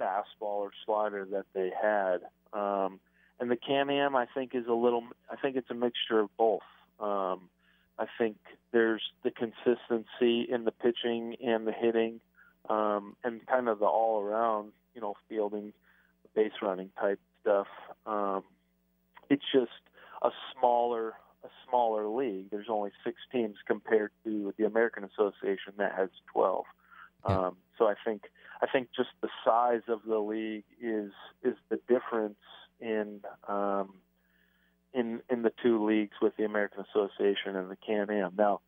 fastball 0.00 0.64
or 0.64 0.70
slider 0.86 1.26
that 1.32 1.44
they 1.54 1.70
had. 1.70 2.18
Um, 2.58 2.98
and 3.40 3.50
the 3.50 3.56
Can-Am, 3.56 4.16
I 4.16 4.26
think, 4.32 4.54
is 4.54 4.66
a 4.68 4.72
little. 4.72 5.04
I 5.30 5.36
think 5.36 5.56
it's 5.56 5.70
a 5.70 5.74
mixture 5.74 6.20
of 6.20 6.30
both. 6.38 6.62
Um, 6.98 7.50
I 7.98 8.06
think 8.18 8.36
there's 8.72 9.02
the 9.22 9.30
consistency 9.30 10.46
in 10.50 10.64
the 10.64 10.72
pitching 10.72 11.36
and 11.44 11.66
the 11.66 11.72
hitting, 11.72 12.20
um, 12.68 13.16
and 13.22 13.46
kind 13.46 13.68
of 13.68 13.78
the 13.78 13.86
all-around, 13.86 14.72
you 14.94 15.00
know, 15.00 15.14
fielding, 15.28 15.72
base 16.34 16.52
running 16.60 16.90
type 17.00 17.20
stuff. 17.40 17.66
Um, 18.06 18.42
it's 19.30 19.44
just 19.52 19.70
a 20.22 20.30
smaller 20.58 21.14
a 21.44 21.48
smaller 21.68 22.08
league. 22.08 22.50
There's 22.50 22.68
only 22.70 22.90
six 23.04 23.18
teams 23.30 23.56
compared 23.66 24.10
to 24.24 24.54
the 24.56 24.64
American 24.64 25.04
Association 25.04 25.74
that 25.76 25.92
has 25.94 26.08
12. 26.32 26.64
Um, 27.26 27.56
so 27.78 27.86
I 27.86 27.94
think 28.04 28.22
I 28.60 28.66
think 28.66 28.88
just 28.94 29.10
the 29.20 29.28
size 29.44 29.82
of 29.88 30.00
the 30.06 30.18
league 30.18 30.64
is 30.80 31.12
is 31.42 31.54
the 31.68 31.78
difference 31.88 32.38
in 32.80 33.20
um, 33.48 33.94
in 34.94 35.20
in 35.28 35.42
the 35.42 35.52
two 35.62 35.84
leagues 35.84 36.16
with 36.22 36.36
the 36.36 36.44
American 36.44 36.84
Association 36.90 37.56
and 37.56 37.70
the 37.70 37.76
Can-Am. 37.76 38.32
Now, 38.38 38.60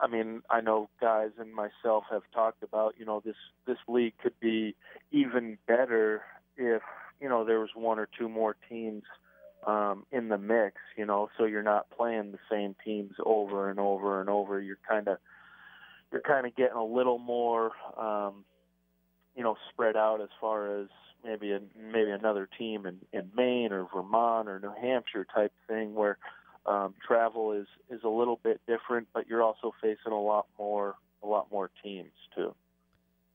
I 0.00 0.06
mean, 0.06 0.42
I 0.50 0.60
know 0.60 0.90
guys 1.00 1.30
and 1.38 1.54
myself 1.54 2.04
have 2.10 2.22
talked 2.34 2.62
about 2.62 2.94
you 2.98 3.04
know 3.04 3.22
this 3.24 3.36
this 3.66 3.78
league 3.86 4.14
could 4.22 4.38
be 4.40 4.74
even 5.12 5.58
better 5.66 6.22
if 6.56 6.82
you 7.20 7.28
know 7.28 7.44
there 7.44 7.60
was 7.60 7.70
one 7.74 7.98
or 7.98 8.08
two 8.18 8.28
more 8.28 8.56
teams 8.68 9.04
um, 9.66 10.06
in 10.12 10.28
the 10.28 10.38
mix, 10.38 10.76
you 10.96 11.04
know, 11.04 11.28
so 11.36 11.44
you're 11.44 11.62
not 11.62 11.90
playing 11.90 12.32
the 12.32 12.38
same 12.50 12.74
teams 12.84 13.12
over 13.24 13.70
and 13.70 13.80
over 13.80 14.20
and 14.20 14.30
over. 14.30 14.60
You're 14.60 14.78
kind 14.88 15.08
of 15.08 15.18
you're 16.12 16.22
kind 16.22 16.46
of 16.46 16.56
getting 16.56 16.76
a 16.76 16.84
little 16.84 17.18
more, 17.18 17.72
um, 17.98 18.44
you 19.38 19.44
know, 19.44 19.56
spread 19.70 19.96
out 19.96 20.20
as 20.20 20.28
far 20.40 20.80
as 20.80 20.88
maybe 21.24 21.52
a, 21.52 21.60
maybe 21.80 22.10
another 22.10 22.48
team 22.58 22.86
in, 22.86 22.96
in 23.12 23.30
Maine 23.36 23.72
or 23.72 23.86
Vermont 23.94 24.48
or 24.48 24.58
New 24.58 24.72
Hampshire 24.82 25.24
type 25.32 25.52
thing 25.68 25.94
where 25.94 26.18
um, 26.66 26.92
travel 27.06 27.52
is 27.52 27.68
is 27.88 28.00
a 28.04 28.08
little 28.08 28.40
bit 28.42 28.60
different, 28.66 29.06
but 29.14 29.28
you're 29.28 29.42
also 29.42 29.72
facing 29.80 30.12
a 30.12 30.20
lot 30.20 30.46
more 30.58 30.96
a 31.22 31.26
lot 31.26 31.46
more 31.52 31.70
teams 31.84 32.10
too. 32.34 32.52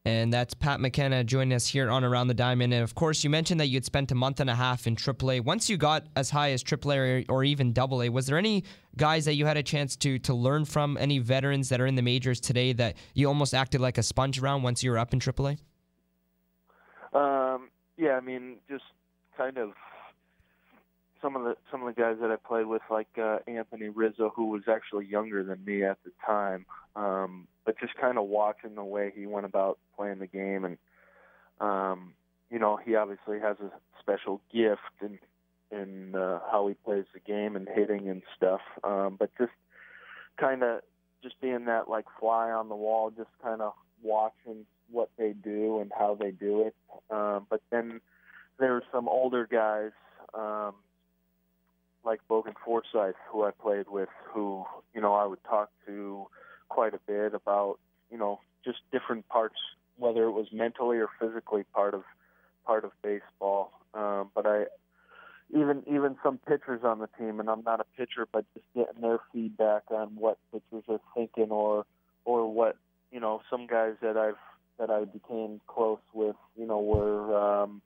And 0.06 0.34
that's 0.34 0.54
Pat 0.54 0.82
McKenna 0.82 1.24
joining 1.24 1.54
us 1.54 1.66
here 1.66 1.89
on 1.89 2.04
Around 2.04 2.28
the 2.28 2.34
Diamond. 2.34 2.74
And 2.74 2.84
of 2.84 2.93
course, 2.93 3.24
you 3.24 3.30
mentioned 3.30 3.62
that 3.62 3.68
you 3.68 3.78
had 3.78 3.86
spent 3.86 4.12
a 4.12 4.16
month 4.16 4.41
and 4.41 4.49
a 4.49 4.56
half 4.56 4.86
in 4.86 4.97
AAA. 4.97 5.45
Once 5.45 5.70
you 5.70 5.78
got 5.78 6.08
as 6.18 6.30
high 6.30 6.51
as 6.51 6.62
AAA 6.62 7.26
or, 7.30 7.34
or 7.34 7.43
even 7.45 7.74
AA, 7.78 8.12
was 8.12 8.26
there 8.26 8.38
any 8.38 8.66
guys 8.97 9.24
that 9.24 9.36
you 9.36 9.45
had 9.45 9.56
a 9.56 9.64
chance 9.64 9.95
to 9.95 10.20
to 10.20 10.34
learn 10.34 10.66
from? 10.66 10.97
Any 10.97 11.20
veterans 11.20 11.70
that 11.70 11.80
are 11.80 11.88
in 11.88 11.95
the 11.95 12.01
majors 12.01 12.41
today 12.41 12.74
that 12.74 12.97
you 13.14 13.30
almost 13.30 13.54
acted 13.54 13.80
like 13.80 13.97
a 13.97 14.04
sponge 14.04 14.38
around 14.41 14.64
once 14.64 14.84
you 14.84 14.91
were 14.91 14.97
up 14.97 15.14
in 15.14 15.22
AAA? 15.22 15.58
Um, 17.14 17.70
yeah, 17.97 18.11
I 18.11 18.22
mean, 18.22 18.57
just 18.70 18.84
kind 19.38 19.57
of 19.57 19.72
some 21.22 21.36
of 21.36 21.43
the 21.43 21.55
some 21.72 21.82
of 21.86 21.95
the 21.95 21.99
guys 21.99 22.18
that 22.22 22.32
I 22.32 22.36
played 22.36 22.66
with, 22.66 22.82
like 22.89 23.07
uh, 23.18 23.39
Anthony 23.47 23.89
Rizzo, 23.89 24.32
who 24.36 24.47
was 24.47 24.64
actually 24.68 25.05
younger 25.05 25.43
than 25.43 25.64
me 25.66 25.84
at 25.84 25.97
the 26.03 26.11
time. 26.26 26.66
Um, 26.95 27.47
but 27.66 27.80
just 27.80 27.95
kind 27.95 28.18
of 28.18 28.26
watching 28.26 28.76
the 28.76 28.84
way 28.84 29.11
he 29.16 29.26
went 29.26 29.45
about 29.45 29.80
playing 29.95 30.20
the 30.20 30.28
game, 30.28 30.66
and 30.66 30.78
um, 31.59 32.14
you 32.51 32.59
know, 32.59 32.78
he 32.78 32.95
obviously 32.95 33.39
has 33.39 33.57
a 33.59 33.72
special 33.99 34.41
gift 34.51 34.82
in 35.01 35.18
in 35.72 36.16
uh, 36.16 36.39
how 36.51 36.68
he 36.68 36.76
plays 36.86 37.05
the 37.14 37.20
game 37.20 37.55
and 37.55 37.68
hitting 37.68 38.09
and 38.09 38.22
stuff. 38.36 38.61
Um, 38.84 39.16
but 39.18 39.32
just 39.38 39.51
kind 40.38 40.61
of 40.61 40.82
just 41.24 41.39
being 41.41 41.66
that 41.66 41.89
like 41.89 42.05
fly 42.20 42.51
on 42.51 42.70
the 42.70 42.76
wall, 42.76 43.11
just 43.11 43.30
kind 43.41 43.61
of 43.61 43.74
watching 44.03 44.66
what 44.91 45.09
they 45.17 45.34
do 45.34 45.79
and 45.79 45.91
how 45.97 46.15
they 46.19 46.31
do 46.31 46.61
it. 46.67 46.75
Um, 47.09 47.47
but 47.49 47.61
then 47.71 48.01
there 48.59 48.73
were 48.73 48.84
some 48.91 49.07
older 49.07 49.47
guys 49.49 49.91
um, 50.34 50.73
like 52.05 52.19
Logan 52.29 52.53
Forsythe, 52.65 53.15
who 53.29 53.43
I 53.43 53.51
played 53.51 53.88
with, 53.89 54.09
who 54.25 54.65
you 54.93 55.01
know 55.01 55.13
I 55.13 55.25
would 55.25 55.43
talk 55.43 55.69
to 55.88 56.27
quite 56.69 56.93
a 56.93 56.99
bit 57.05 57.34
about 57.34 57.79
you 58.11 58.17
know 58.17 58.39
just 58.63 58.79
different 58.91 59.27
parts, 59.29 59.55
whether 59.97 60.23
it 60.23 60.31
was 60.31 60.47
mentally 60.51 60.97
or 60.97 61.09
physically 61.19 61.63
part 61.73 61.93
of 61.93 62.03
part 62.65 62.84
of 62.84 62.91
baseball. 63.01 63.71
Um, 63.93 64.31
but 64.34 64.45
I 64.45 64.65
even 65.51 65.84
even 65.88 66.15
some 66.23 66.39
pitchers 66.39 66.81
on 66.84 66.99
the 66.99 67.09
team, 67.17 67.39
and 67.39 67.49
I'm 67.49 67.63
not 67.63 67.79
a 67.79 67.86
pitcher, 67.97 68.27
but 68.31 68.45
just 68.53 68.65
getting 68.75 69.01
their 69.01 69.19
feedback 69.31 69.84
on 69.89 70.15
what 70.15 70.38
pitchers 70.51 70.84
are 70.88 70.99
thinking 71.15 71.51
or 71.51 71.86
or 72.25 72.51
what 72.51 72.77
you 73.11 73.19
know 73.19 73.41
some 73.49 73.67
guys 73.67 73.93
that 74.01 74.17
I've 74.17 74.36
that 74.80 74.89
I 74.89 75.05
became 75.05 75.61
close 75.67 75.99
with, 76.13 76.36
you 76.57 76.65
know, 76.65 76.80
were 76.80 77.63
um, 77.63 77.82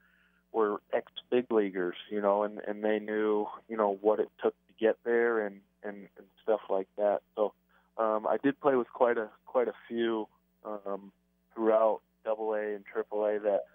were 0.51 0.81
ex 0.93 1.11
big 1.29 1.51
leaguers, 1.51 1.95
you 2.09 2.21
know, 2.21 2.43
and 2.43 2.59
and 2.67 2.83
they 2.83 2.99
knew 2.99 3.47
you 3.67 3.77
know 3.77 3.97
what 4.01 4.19
it 4.19 4.29
took 4.41 4.53
to 4.67 4.73
get 4.79 4.97
there 5.03 5.45
and 5.45 5.61
and, 5.83 6.07
and 6.17 6.27
stuff 6.43 6.61
like 6.69 6.88
that. 6.97 7.19
So 7.35 7.53
um, 7.97 8.27
I 8.27 8.38
did 8.41 8.59
play 8.59 8.75
with 8.75 8.89
quite 8.93 9.17
a 9.17 9.29
quite 9.45 9.67
a 9.67 9.73
few 9.88 10.27
um, 10.65 11.11
throughout 11.53 12.01
Double 12.23 12.53
A 12.53 12.75
and 12.75 12.85
Triple 12.85 13.25
A 13.25 13.39
that 13.39 13.65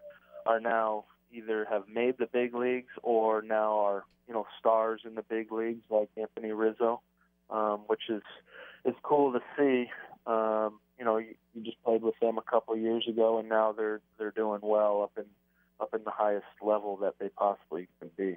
are 0.47 0.61
now 0.61 1.05
either 1.33 1.67
have 1.71 1.85
made 1.89 2.17
the 2.19 2.27
big 2.27 2.55
leagues 2.55 2.93
or 3.03 3.43
now 3.43 3.79
are 3.79 4.05
you 4.27 4.35
know 4.35 4.47
stars 4.59 5.03
in 5.05 5.15
the 5.15 5.23
big 5.23 5.53
leagues 5.53 5.85
like 5.91 6.09
Anthony 6.17 6.53
Rizzo, 6.53 7.01
um, 7.51 7.81
which 7.87 8.03
is 8.09 8.23
is 8.85 8.95
cool 9.03 9.33
to 9.33 9.41
see. 9.57 9.91
Um, 10.27 10.79
you 10.99 11.05
know, 11.05 11.17
you, 11.17 11.35
you 11.55 11.63
just 11.63 11.83
played 11.83 12.03
with 12.03 12.15
them 12.21 12.39
a 12.39 12.43
couple 12.43 12.72
of 12.72 12.72
years 12.83 13.07
ago, 13.09 13.39
and 13.39 13.49
now 13.49 13.73
they're 13.73 14.01
they're 14.19 14.33
doing 14.33 14.61
well 14.63 15.03
up 15.03 15.13
in 15.17 15.25
up 15.81 15.95
in 15.95 16.05
the 16.05 16.11
highest 16.11 16.47
level 16.61 16.97
that 16.99 17.15
they 17.19 17.29
possibly 17.31 17.89
can 18.01 18.11
be. 18.17 18.37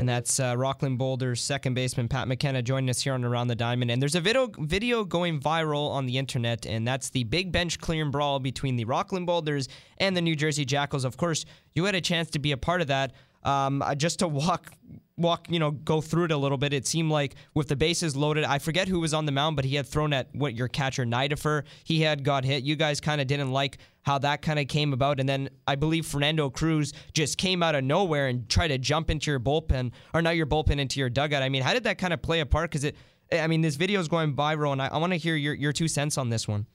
And 0.00 0.08
that's 0.08 0.40
uh, 0.40 0.54
Rockland 0.56 0.96
Boulders 0.96 1.42
second 1.42 1.74
baseman 1.74 2.08
Pat 2.08 2.26
McKenna 2.26 2.62
joining 2.62 2.88
us 2.88 3.02
here 3.02 3.12
on 3.12 3.22
Around 3.22 3.48
the 3.48 3.54
Diamond. 3.54 3.90
And 3.90 4.00
there's 4.00 4.14
a 4.14 4.20
video 4.20 4.50
video 4.58 5.04
going 5.04 5.40
viral 5.40 5.90
on 5.90 6.06
the 6.06 6.16
internet, 6.16 6.64
and 6.64 6.88
that's 6.88 7.10
the 7.10 7.24
big 7.24 7.52
bench 7.52 7.78
clearing 7.78 8.10
brawl 8.10 8.38
between 8.40 8.76
the 8.76 8.86
Rockland 8.86 9.26
Boulders 9.26 9.68
and 9.98 10.16
the 10.16 10.22
New 10.22 10.34
Jersey 10.34 10.64
Jackals. 10.64 11.04
Of 11.04 11.18
course, 11.18 11.44
you 11.74 11.84
had 11.84 11.94
a 11.94 12.00
chance 12.00 12.30
to 12.30 12.38
be 12.38 12.52
a 12.52 12.56
part 12.56 12.80
of 12.80 12.86
that. 12.86 13.12
Um, 13.42 13.82
uh, 13.82 13.94
just 13.94 14.20
to 14.20 14.28
walk 14.42 14.72
walk, 15.20 15.46
you 15.50 15.58
know, 15.58 15.70
go 15.70 16.00
through 16.00 16.24
it 16.24 16.32
a 16.32 16.36
little 16.36 16.58
bit. 16.58 16.72
It 16.72 16.86
seemed 16.86 17.10
like 17.10 17.34
with 17.54 17.68
the 17.68 17.76
bases 17.76 18.16
loaded, 18.16 18.44
I 18.44 18.58
forget 18.58 18.88
who 18.88 19.00
was 19.00 19.14
on 19.14 19.26
the 19.26 19.32
mound, 19.32 19.56
but 19.56 19.64
he 19.64 19.76
had 19.76 19.86
thrown 19.86 20.12
at 20.12 20.28
what 20.34 20.54
your 20.54 20.68
catcher 20.68 21.04
Nidifer. 21.04 21.64
He 21.84 22.02
had 22.02 22.24
got 22.24 22.44
hit. 22.44 22.64
You 22.64 22.76
guys 22.76 23.00
kind 23.00 23.20
of 23.20 23.26
didn't 23.26 23.52
like 23.52 23.78
how 24.02 24.18
that 24.18 24.40
kind 24.42 24.58
of 24.58 24.66
came 24.66 24.92
about, 24.92 25.20
and 25.20 25.28
then 25.28 25.50
I 25.66 25.74
believe 25.74 26.06
Fernando 26.06 26.48
Cruz 26.48 26.94
just 27.12 27.36
came 27.36 27.62
out 27.62 27.74
of 27.74 27.84
nowhere 27.84 28.28
and 28.28 28.48
tried 28.48 28.68
to 28.68 28.78
jump 28.78 29.10
into 29.10 29.30
your 29.30 29.40
bullpen, 29.40 29.92
or 30.14 30.22
not 30.22 30.36
your 30.36 30.46
bullpen, 30.46 30.78
into 30.78 30.98
your 31.00 31.10
dugout. 31.10 31.42
I 31.42 31.50
mean, 31.50 31.62
how 31.62 31.74
did 31.74 31.84
that 31.84 31.98
kind 31.98 32.14
of 32.14 32.22
play 32.22 32.40
a 32.40 32.46
part? 32.46 32.70
Because 32.70 32.84
it, 32.84 32.96
I 33.30 33.46
mean, 33.46 33.60
this 33.60 33.76
video 33.76 34.00
is 34.00 34.08
going 34.08 34.34
viral, 34.34 34.72
and 34.72 34.80
I, 34.80 34.88
I 34.88 34.96
want 34.96 35.12
to 35.12 35.18
hear 35.18 35.36
your 35.36 35.54
your 35.54 35.72
two 35.72 35.86
cents 35.86 36.16
on 36.16 36.30
this 36.30 36.48
one. 36.48 36.66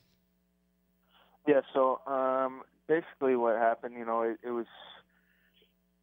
Yeah. 1.47 1.61
So 1.73 1.99
um, 2.05 2.61
basically, 2.87 3.35
what 3.35 3.57
happened, 3.57 3.95
you 3.97 4.05
know, 4.05 4.21
it, 4.21 4.37
it 4.43 4.51
was 4.51 4.67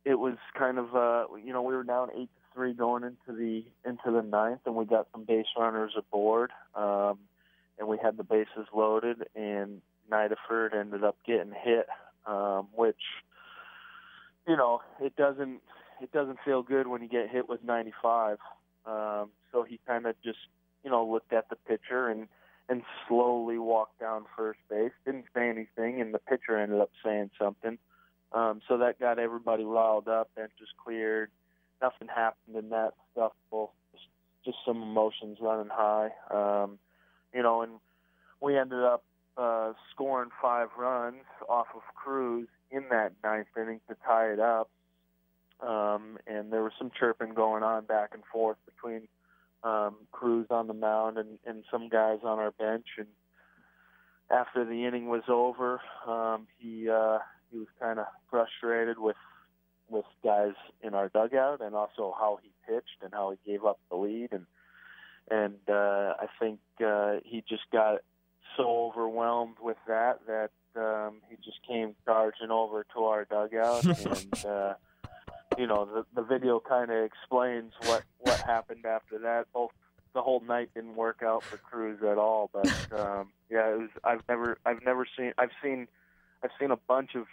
it 0.05 0.19
was 0.19 0.37
kind 0.59 0.79
of 0.79 0.95
uh, 0.95 1.27
you 1.45 1.53
know 1.53 1.63
we 1.63 1.75
were 1.75 1.85
down 1.85 2.09
eight 2.15 2.29
to 2.35 2.55
three 2.55 2.73
going 2.73 3.05
into 3.05 3.39
the 3.39 3.65
into 3.89 4.11
the 4.11 4.23
ninth, 4.23 4.61
and 4.67 4.75
we 4.75 4.85
got 4.85 5.07
some 5.13 5.25
base 5.25 5.47
runners 5.57 5.93
aboard, 5.97 6.51
um, 6.75 7.19
and 7.79 7.89
we 7.89 7.99
had 8.03 8.17
the 8.17 8.25
bases 8.25 8.67
loaded, 8.75 9.25
and 9.35 9.81
Nidaford 10.11 10.75
ended 10.75 11.05
up 11.05 11.17
getting 11.27 11.53
hit, 11.53 11.87
um, 12.27 12.69
which 12.75 12.97
you 14.47 14.57
know 14.57 14.81
it 15.01 15.15
doesn't 15.17 15.61
it 16.01 16.13
doesn't 16.13 16.39
feel 16.45 16.63
good 16.63 16.87
when 16.89 17.03
you 17.03 17.09
get 17.09 17.31
hit 17.31 17.49
with 17.49 17.63
95. 17.63 18.39
Um, 18.85 19.31
so 19.53 19.63
he 19.63 19.79
kind 19.87 20.07
of 20.07 20.17
just 20.25 20.39
you 20.85 20.91
know 20.91 21.07
looked 21.07 21.33
at 21.33 21.49
the 21.49 21.57
pitcher 21.57 22.09
and 22.09 22.27
and 22.69 22.83
slowly 23.07 23.59
walked 23.59 24.01
down 24.01 24.25
first 24.37 24.59
base. 24.69 24.93
Didn't 25.05 25.27
say 25.35 25.49
anything, 25.49 26.01
and 26.01 26.15
the 26.15 26.19
pitcher 26.19 26.59
ended 26.59 26.81
up 26.81 26.91
saying 27.05 27.31
something. 27.39 27.79
Um, 28.35 28.61
so 28.67 28.79
that 28.79 28.99
got 28.99 29.19
everybody 29.19 29.65
riled 29.65 30.09
up. 30.09 30.31
Benches 30.35 30.69
cleared. 30.83 31.31
Nothing 31.81 32.09
happened 32.09 32.57
in 32.57 32.71
that 32.71 32.93
stuff. 33.13 33.33
Well, 33.51 33.73
just, 33.93 34.05
just 34.45 34.59
some 34.67 34.83
emotions 34.83 35.39
running 35.41 35.71
high. 35.71 36.11
Um, 36.31 36.79
you 37.35 37.43
know, 37.43 37.63
and 37.63 37.73
we 38.41 38.57
ended 38.57 38.83
up 38.83 39.05
uh, 39.37 39.73
scoring 39.91 40.31
five 40.41 40.69
runs 40.79 41.25
off 41.49 41.67
of 41.75 41.83
Cruz 41.95 42.49
in 42.71 42.85
that 42.91 43.13
ninth 43.23 43.49
inning 43.57 43.81
to 43.89 43.97
tie 44.07 44.33
it 44.33 44.41
up. 44.41 44.71
Um, 45.61 46.19
and 46.27 46.53
there 46.53 46.63
was 46.63 46.73
some 46.79 46.91
chirping 46.99 47.35
going 47.35 47.63
on 47.63 47.85
back 47.85 48.11
and 48.15 48.23
forth 48.33 48.57
between 48.67 49.03
um, 49.63 49.95
Cruz 50.11 50.47
on 50.51 50.67
the 50.67 50.75
mound 50.75 51.19
and, 51.19 51.39
and 51.47 51.65
some 51.71 51.89
guys 51.89 52.19
on 52.25 52.39
our 52.39 52.51
bench. 52.51 52.87
And 52.99 53.07
after 54.31 54.65
the 54.65 54.85
inning 54.87 55.07
was 55.07 55.23
over, 55.29 55.81
um, 56.07 56.47
he 56.59 56.89
uh, 56.89 57.19
he 57.53 57.59
was 57.59 57.69
kind 57.81 57.99
of 57.99 58.07
frustrated 58.31 58.99
with 58.99 59.17
with 59.89 60.05
guys 60.25 60.55
in 60.83 60.95
our 60.95 61.09
dugout 61.11 61.61
and 61.61 61.75
also 61.75 62.15
how 62.19 62.39
he 62.43 62.51
pitched 62.67 63.03
and 63.03 63.13
how 63.13 63.31
he 63.31 63.51
gave 63.51 63.65
up 63.65 63.79
the 63.91 63.97
lead. 63.97 64.31
And 64.33 64.47
and 65.31 65.59
uh, 65.69 66.15
I 66.19 66.27
think 66.41 66.61
uh, 66.85 67.17
he 67.25 67.45
just 67.49 67.65
got 67.73 67.99
so 68.57 68.91
overwhelmed 68.91 69.57
with 69.61 69.77
that 69.87 70.21
that 70.27 70.51
um, 70.77 71.21
he 71.29 71.37
just 71.37 71.59
came 71.69 71.95
charging 72.05 72.51
over 72.51 72.85
to 72.95 73.05
our 73.05 73.25
dugout. 73.25 73.85
And 74.07 74.45
uh, 74.45 74.75
you 75.59 75.67
know 75.67 75.85
the 75.85 76.07
the 76.15 76.27
video 76.27 76.61
kind 76.61 76.91
of 76.91 77.05
explains 77.05 77.73
what 77.85 78.03
what 78.19 78.41
happened 78.41 78.87
after 78.87 79.19
that. 79.19 79.47
Both 79.53 79.73
the 80.15 80.23
whole 80.23 80.41
night 80.41 80.71
didn't 80.75 80.97
work 80.97 81.23
out 81.23 81.43
for 81.43 81.57
Cruz 81.57 81.99
at 82.03 82.19
all 82.19 82.51
but 82.53 82.67
um, 82.93 83.29
yeah 83.51 83.73
it 83.73 83.79
was 83.79 83.89
I've 84.05 84.23
never 84.29 84.59
I've 84.67 84.83
never 84.85 85.07
seen 85.17 85.33
I've 85.39 85.53
seen 85.63 85.89
I've 86.43 86.51
seen 86.61 86.71
a 86.71 86.77
bunch 86.77 87.15
of 87.15 87.27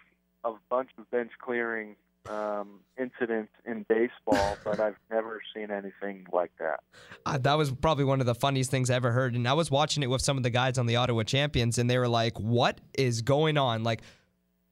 a 0.43 0.53
bunch 0.69 0.89
of 0.97 1.09
bench 1.11 1.31
clearing 1.39 1.95
um, 2.27 2.79
incidents 2.97 3.51
in 3.65 3.85
baseball, 3.87 4.57
but 4.63 4.79
I've 4.79 4.97
never 5.09 5.41
seen 5.53 5.71
anything 5.71 6.25
like 6.31 6.51
that. 6.59 6.81
Uh, 7.25 7.37
that 7.39 7.57
was 7.57 7.71
probably 7.71 8.03
one 8.03 8.19
of 8.19 8.25
the 8.25 8.35
funniest 8.35 8.71
things 8.71 8.89
I 8.89 8.95
ever 8.95 9.11
heard. 9.11 9.35
And 9.35 9.47
I 9.47 9.53
was 9.53 9.71
watching 9.71 10.03
it 10.03 10.07
with 10.07 10.21
some 10.21 10.37
of 10.37 10.43
the 10.43 10.49
guys 10.49 10.77
on 10.77 10.85
the 10.85 10.95
Ottawa 10.95 11.23
Champions, 11.23 11.77
and 11.77 11.89
they 11.89 11.97
were 11.97 12.07
like, 12.07 12.39
"What 12.39 12.81
is 12.97 13.21
going 13.21 13.57
on?" 13.57 13.83
Like, 13.83 14.01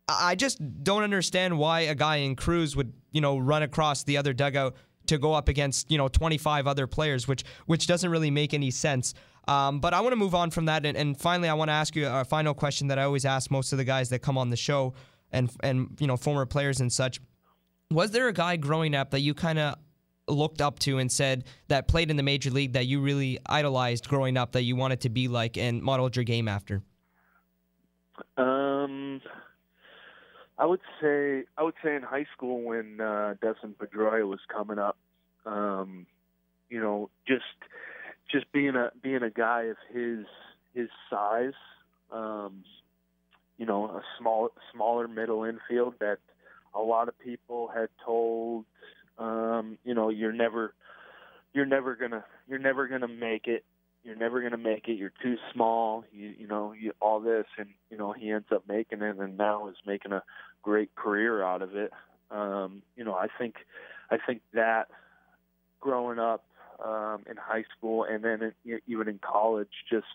I 0.07 0.36
just 0.36 0.59
don't 0.84 1.03
understand 1.03 1.57
why 1.57 1.82
a 1.82 1.95
guy 1.95 2.18
in 2.18 2.36
Cruz 2.36 2.76
would, 2.76 2.93
you 3.11 3.22
know, 3.22 3.38
run 3.38 3.63
across 3.63 4.03
the 4.03 4.18
other 4.18 4.34
dugout 4.34 4.76
to 5.07 5.18
go 5.18 5.34
up 5.34 5.47
against, 5.47 5.89
you 5.89 5.97
know, 5.97 6.07
25 6.07 6.68
other 6.68 6.86
players, 6.86 7.28
which 7.28 7.43
which 7.65 7.88
doesn't 7.88 8.09
really 8.09 8.32
make 8.32 8.53
any 8.53 8.72
sense. 8.72 9.13
Um, 9.47 9.80
but 9.80 9.93
I 9.93 10.01
want 10.01 10.11
to 10.11 10.18
move 10.18 10.36
on 10.36 10.51
from 10.51 10.65
that, 10.65 10.86
and, 10.86 10.97
and 10.97 11.18
finally, 11.18 11.47
I 11.47 11.53
want 11.53 11.70
to 11.70 11.74
ask 11.74 11.95
you 11.95 12.05
a 12.05 12.26
final 12.26 12.53
question 12.53 12.88
that 12.89 12.99
I 12.99 13.03
always 13.03 13.24
ask 13.24 13.49
most 13.49 13.72
of 13.72 13.78
the 13.78 13.86
guys 13.86 14.09
that 14.09 14.20
come 14.20 14.38
on 14.38 14.49
the 14.49 14.57
show, 14.57 14.93
and 15.32 15.51
and 15.61 15.95
you 15.99 16.07
know, 16.07 16.17
former 16.17 16.45
players 16.45 16.80
and 16.80 16.91
such 16.91 17.19
was 17.89 18.11
there 18.11 18.28
a 18.28 18.34
guy 18.34 18.57
growing 18.57 18.95
up 18.95 19.11
that 19.11 19.21
you 19.21 19.34
kind 19.34 19.59
of 19.59 19.75
looked 20.28 20.61
up 20.61 20.78
to 20.80 20.97
and 20.97 21.11
said 21.11 21.45
that 21.69 21.88
played 21.88 22.11
in 22.11 22.17
the 22.17 22.23
major 22.23 22.49
league 22.49 22.73
that 22.73 22.86
you 22.86 22.99
really 22.99 23.39
idolized 23.45 24.07
growing 24.09 24.36
up 24.36 24.51
that 24.51 24.63
you 24.63 24.75
wanted 24.75 25.01
to 25.01 25.09
be 25.09 25.28
like 25.28 25.57
and 25.57 25.82
modeled 25.82 26.15
your 26.15 26.25
game 26.25 26.47
after? 26.47 26.82
Um, 28.36 29.21
I 30.57 30.65
would 30.65 30.82
say 31.01 31.43
I 31.57 31.63
would 31.63 31.75
say 31.84 31.95
in 31.95 32.01
high 32.01 32.25
school 32.36 32.61
when 32.61 32.99
uh, 32.99 33.36
Dustin 33.41 33.75
Pedroia 33.80 34.28
was 34.28 34.39
coming 34.53 34.80
up, 34.80 34.97
um, 35.45 36.05
you 36.69 36.82
know, 36.82 37.09
just 37.28 37.43
just 38.30 38.51
being 38.51 38.75
a 38.75 38.91
being 39.01 39.23
a 39.23 39.30
guy 39.30 39.63
of 39.63 39.78
his 39.93 40.25
his 40.73 40.89
size, 41.09 41.53
um, 42.11 42.63
you 43.58 43.66
know, 43.66 43.86
a 43.86 44.01
small 44.20 44.49
smaller 44.74 45.08
middle 45.08 45.43
infield 45.43 45.95
that 45.99 46.20
a 46.74 46.82
lot 46.82 47.08
of 47.08 47.18
people 47.20 47.70
had 47.74 47.89
told 48.05 48.66
um, 49.18 49.78
you 49.84 49.93
know 49.93 50.10
you're 50.10 50.32
never 50.34 50.74
you're 51.53 51.66
never 51.66 51.95
gonna 51.95 52.24
you're 52.47 52.60
never 52.60 52.88
gonna 52.88 53.08
make 53.08 53.47
it. 53.47 53.66
You're 54.03 54.16
never 54.16 54.41
gonna 54.41 54.58
make 54.58 54.88
it. 54.88 54.93
You're 54.93 55.14
too 55.22 55.36
small. 55.53 56.03
You 56.12 56.34
you 56.38 56.47
know 56.47 56.74
you, 56.74 56.93
all 56.99 57.20
this. 57.20 57.45
And 57.58 57.70
you 57.89 57.97
know 57.97 58.14
he 58.14 58.32
ends 58.32 58.47
up 58.53 58.64
making 58.68 59.01
it 59.01 59.18
and 59.18 59.38
now 59.38 59.68
is 59.68 59.76
making 59.86 60.12
a 60.12 60.24
great 60.62 60.93
career 60.95 61.43
out 61.43 61.62
of 61.62 61.76
it. 61.76 61.91
Um, 62.30 62.84
you 62.95 63.03
know 63.03 63.16
I 63.16 63.28
think 63.38 63.55
I 64.12 64.18
think 64.18 64.41
that 64.53 64.89
growing 65.80 66.20
up 66.20 66.43
um, 66.84 67.24
in 67.30 67.38
high 67.38 67.64
school 67.76 68.03
and 68.03 68.24
then 68.24 68.53
even 68.88 69.08
in 69.08 69.20
college 69.20 69.70
just 69.89 70.05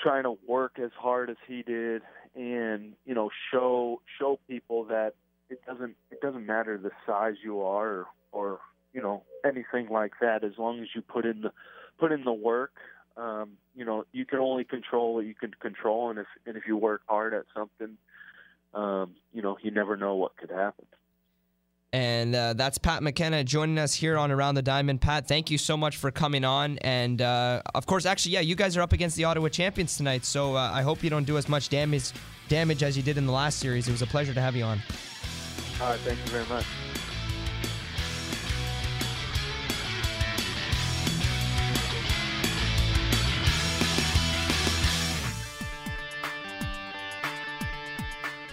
trying 0.00 0.24
to 0.24 0.36
work 0.46 0.78
as 0.82 0.90
hard 0.98 1.30
as 1.30 1.36
he 1.46 1.62
did 1.62 2.02
and 2.34 2.94
you 3.04 3.14
know 3.14 3.30
show 3.52 4.00
show 4.18 4.38
people 4.48 4.84
that 4.84 5.14
it 5.50 5.60
doesn't 5.66 5.94
it 6.10 6.20
doesn't 6.20 6.46
matter 6.46 6.78
the 6.78 6.90
size 7.06 7.34
you 7.42 7.60
are 7.60 7.88
or, 7.88 8.06
or 8.32 8.60
you 8.92 9.02
know 9.02 9.22
anything 9.44 9.88
like 9.88 10.12
that. 10.20 10.44
As 10.44 10.52
long 10.58 10.80
as 10.80 10.88
you 10.94 11.02
put 11.02 11.24
in 11.24 11.42
the 11.42 11.52
put 11.98 12.12
in 12.12 12.24
the 12.24 12.32
work 12.32 12.72
um 13.16 13.52
you 13.76 13.84
know 13.84 14.04
you 14.12 14.24
can 14.24 14.40
only 14.40 14.64
control 14.64 15.14
what 15.14 15.26
you 15.26 15.34
can 15.34 15.52
control. 15.60 16.10
And 16.10 16.18
if 16.18 16.26
and 16.46 16.56
if 16.56 16.64
you 16.66 16.76
work 16.76 17.02
hard 17.06 17.34
at 17.34 17.44
something 17.54 17.96
um 18.74 19.12
you 19.32 19.42
know 19.42 19.56
you 19.62 19.70
never 19.70 19.96
know 19.96 20.16
what 20.16 20.36
could 20.36 20.50
happen 20.50 20.86
and 21.94 22.34
uh, 22.34 22.54
that's 22.54 22.76
Pat 22.76 23.04
McKenna 23.04 23.44
joining 23.44 23.78
us 23.78 23.94
here 23.94 24.18
on 24.18 24.32
Around 24.32 24.56
the 24.56 24.62
Diamond. 24.62 25.00
Pat, 25.00 25.28
thank 25.28 25.48
you 25.48 25.56
so 25.56 25.76
much 25.76 25.96
for 25.96 26.10
coming 26.10 26.44
on. 26.44 26.76
And 26.78 27.22
uh, 27.22 27.62
of 27.72 27.86
course, 27.86 28.04
actually, 28.04 28.32
yeah, 28.32 28.40
you 28.40 28.56
guys 28.56 28.76
are 28.76 28.82
up 28.82 28.92
against 28.92 29.16
the 29.16 29.22
Ottawa 29.22 29.48
champions 29.48 29.96
tonight. 29.96 30.24
So 30.24 30.56
uh, 30.56 30.72
I 30.74 30.82
hope 30.82 31.04
you 31.04 31.10
don't 31.10 31.22
do 31.22 31.38
as 31.38 31.48
much 31.48 31.68
damage 31.68 32.10
damage 32.48 32.82
as 32.82 32.96
you 32.96 33.04
did 33.04 33.16
in 33.16 33.26
the 33.26 33.32
last 33.32 33.60
series. 33.60 33.86
It 33.86 33.92
was 33.92 34.02
a 34.02 34.08
pleasure 34.08 34.34
to 34.34 34.40
have 34.40 34.56
you 34.56 34.64
on. 34.64 34.82
All 35.80 35.90
right, 35.90 36.00
thank 36.00 36.18
you 36.18 36.32
very 36.32 36.46
much. 36.46 36.64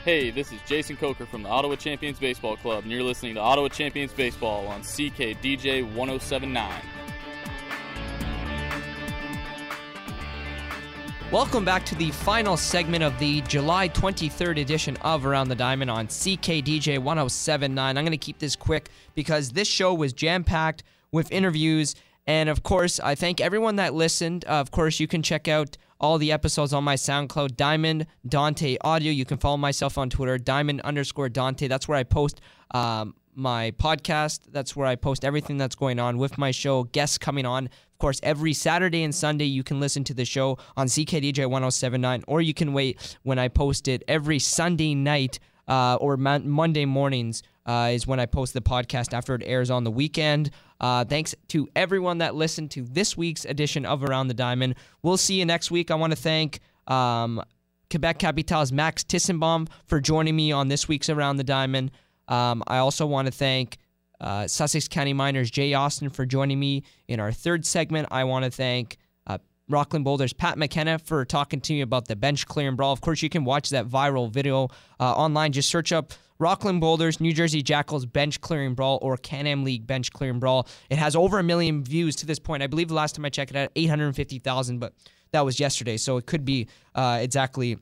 Hey, 0.03 0.31
this 0.31 0.51
is 0.51 0.59
Jason 0.65 0.97
Coker 0.97 1.27
from 1.27 1.43
the 1.43 1.49
Ottawa 1.49 1.75
Champions 1.75 2.17
Baseball 2.17 2.57
Club, 2.57 2.81
and 2.81 2.91
you're 2.91 3.03
listening 3.03 3.35
to 3.35 3.39
Ottawa 3.39 3.67
Champions 3.67 4.11
Baseball 4.11 4.65
on 4.65 4.81
CKDJ 4.81 5.93
1079. 5.93 6.81
Welcome 11.31 11.63
back 11.63 11.85
to 11.85 11.93
the 11.93 12.09
final 12.09 12.57
segment 12.57 13.03
of 13.03 13.19
the 13.19 13.41
July 13.41 13.89
23rd 13.89 14.59
edition 14.59 14.97
of 15.03 15.27
Around 15.27 15.49
the 15.49 15.55
Diamond 15.55 15.91
on 15.91 16.07
CKDJ 16.07 16.97
1079. 16.97 17.95
I'm 17.95 18.03
going 18.03 18.09
to 18.09 18.17
keep 18.17 18.39
this 18.39 18.55
quick 18.55 18.89
because 19.13 19.51
this 19.51 19.67
show 19.67 19.93
was 19.93 20.13
jam 20.13 20.43
packed 20.43 20.81
with 21.11 21.31
interviews. 21.31 21.93
And 22.25 22.49
of 22.49 22.63
course, 22.63 22.99
I 22.99 23.13
thank 23.13 23.39
everyone 23.39 23.75
that 23.75 23.93
listened. 23.93 24.45
Of 24.45 24.71
course, 24.71 24.99
you 24.99 25.07
can 25.07 25.21
check 25.21 25.47
out 25.47 25.77
all 26.01 26.17
the 26.17 26.31
episodes 26.31 26.73
on 26.73 26.83
my 26.83 26.95
SoundCloud, 26.95 27.55
Diamond 27.55 28.07
Dante 28.27 28.75
Audio. 28.81 29.11
You 29.11 29.23
can 29.23 29.37
follow 29.37 29.57
myself 29.57 29.97
on 29.97 30.09
Twitter, 30.09 30.37
Diamond 30.37 30.81
underscore 30.81 31.29
Dante. 31.29 31.67
That's 31.67 31.87
where 31.87 31.97
I 31.97 32.03
post 32.03 32.41
um, 32.71 33.15
my 33.35 33.71
podcast. 33.71 34.41
That's 34.51 34.75
where 34.75 34.87
I 34.87 34.95
post 34.95 35.23
everything 35.23 35.57
that's 35.57 35.75
going 35.75 35.99
on 35.99 36.17
with 36.17 36.37
my 36.37 36.51
show, 36.51 36.83
guests 36.83 37.17
coming 37.17 37.45
on. 37.45 37.65
Of 37.67 37.99
course, 37.99 38.19
every 38.23 38.53
Saturday 38.53 39.03
and 39.03 39.13
Sunday, 39.13 39.45
you 39.45 39.63
can 39.63 39.79
listen 39.79 40.03
to 40.05 40.13
the 40.13 40.25
show 40.25 40.57
on 40.75 40.87
CKDJ 40.87 41.47
1079, 41.47 42.23
or 42.27 42.41
you 42.41 42.53
can 42.53 42.73
wait 42.73 43.17
when 43.21 43.37
I 43.37 43.47
post 43.47 43.87
it 43.87 44.03
every 44.07 44.39
Sunday 44.39 44.95
night 44.95 45.39
uh, 45.67 45.95
or 46.01 46.17
Monday 46.17 46.85
mornings 46.85 47.43
uh, 47.65 47.91
is 47.93 48.07
when 48.07 48.19
I 48.19 48.25
post 48.25 48.53
the 48.53 48.61
podcast 48.61 49.13
after 49.13 49.35
it 49.35 49.43
airs 49.45 49.69
on 49.69 49.83
the 49.83 49.91
weekend. 49.91 50.49
Uh, 50.81 51.05
thanks 51.05 51.35
to 51.47 51.69
everyone 51.75 52.17
that 52.17 52.33
listened 52.33 52.71
to 52.71 52.81
this 52.81 53.15
week's 53.15 53.45
edition 53.45 53.85
of 53.85 54.03
Around 54.03 54.27
the 54.29 54.33
Diamond. 54.33 54.75
We'll 55.03 55.15
see 55.15 55.35
you 55.35 55.45
next 55.45 55.69
week. 55.69 55.91
I 55.91 55.95
want 55.95 56.11
to 56.11 56.17
thank 56.17 56.59
um, 56.87 57.41
Quebec 57.91 58.17
Capital's 58.17 58.71
Max 58.71 59.03
Tissenbaum 59.03 59.69
for 59.85 60.01
joining 60.01 60.35
me 60.35 60.51
on 60.51 60.69
this 60.69 60.87
week's 60.87 61.07
Around 61.07 61.37
the 61.37 61.43
Diamond. 61.43 61.91
Um, 62.27 62.63
I 62.65 62.77
also 62.77 63.05
want 63.05 63.27
to 63.27 63.31
thank 63.31 63.77
uh, 64.19 64.47
Sussex 64.47 64.87
County 64.87 65.13
Miners 65.13 65.51
Jay 65.51 65.75
Austin 65.75 66.09
for 66.09 66.25
joining 66.25 66.59
me 66.59 66.83
in 67.07 67.19
our 67.19 67.31
third 67.31 67.63
segment. 67.63 68.07
I 68.09 68.23
want 68.23 68.45
to 68.45 68.51
thank 68.51 68.97
uh, 69.27 69.37
Rockland 69.69 70.03
Boulders 70.03 70.33
Pat 70.33 70.57
McKenna 70.57 70.97
for 70.97 71.25
talking 71.25 71.61
to 71.61 71.73
me 71.73 71.81
about 71.81 72.07
the 72.07 72.15
bench 72.15 72.47
clearing 72.47 72.75
brawl. 72.75 72.91
Of 72.91 73.01
course, 73.01 73.21
you 73.21 73.29
can 73.29 73.43
watch 73.43 73.69
that 73.69 73.87
viral 73.87 74.31
video 74.31 74.69
uh, 74.99 75.13
online. 75.13 75.51
Just 75.51 75.69
search 75.69 75.91
up 75.91 76.13
Rockland 76.41 76.81
Boulders, 76.81 77.21
New 77.21 77.33
Jersey 77.33 77.61
Jackals 77.61 78.05
bench 78.05 78.41
clearing 78.41 78.73
brawl 78.73 78.97
or 79.03 79.15
Can-Am 79.15 79.63
League 79.63 79.85
bench 79.85 80.11
clearing 80.11 80.39
brawl. 80.39 80.67
It 80.89 80.97
has 80.97 81.15
over 81.15 81.37
a 81.37 81.43
million 81.43 81.83
views 81.83 82.15
to 82.17 82.25
this 82.25 82.39
point. 82.39 82.63
I 82.63 82.67
believe 82.67 82.87
the 82.87 82.95
last 82.95 83.15
time 83.15 83.23
I 83.25 83.29
checked 83.29 83.51
it 83.51 83.57
had 83.57 83.69
850,000, 83.75 84.79
but 84.79 84.93
that 85.33 85.45
was 85.45 85.59
yesterday, 85.59 85.97
so 85.97 86.17
it 86.17 86.25
could 86.25 86.43
be 86.43 86.67
uh, 86.95 87.19
exactly 87.21 87.77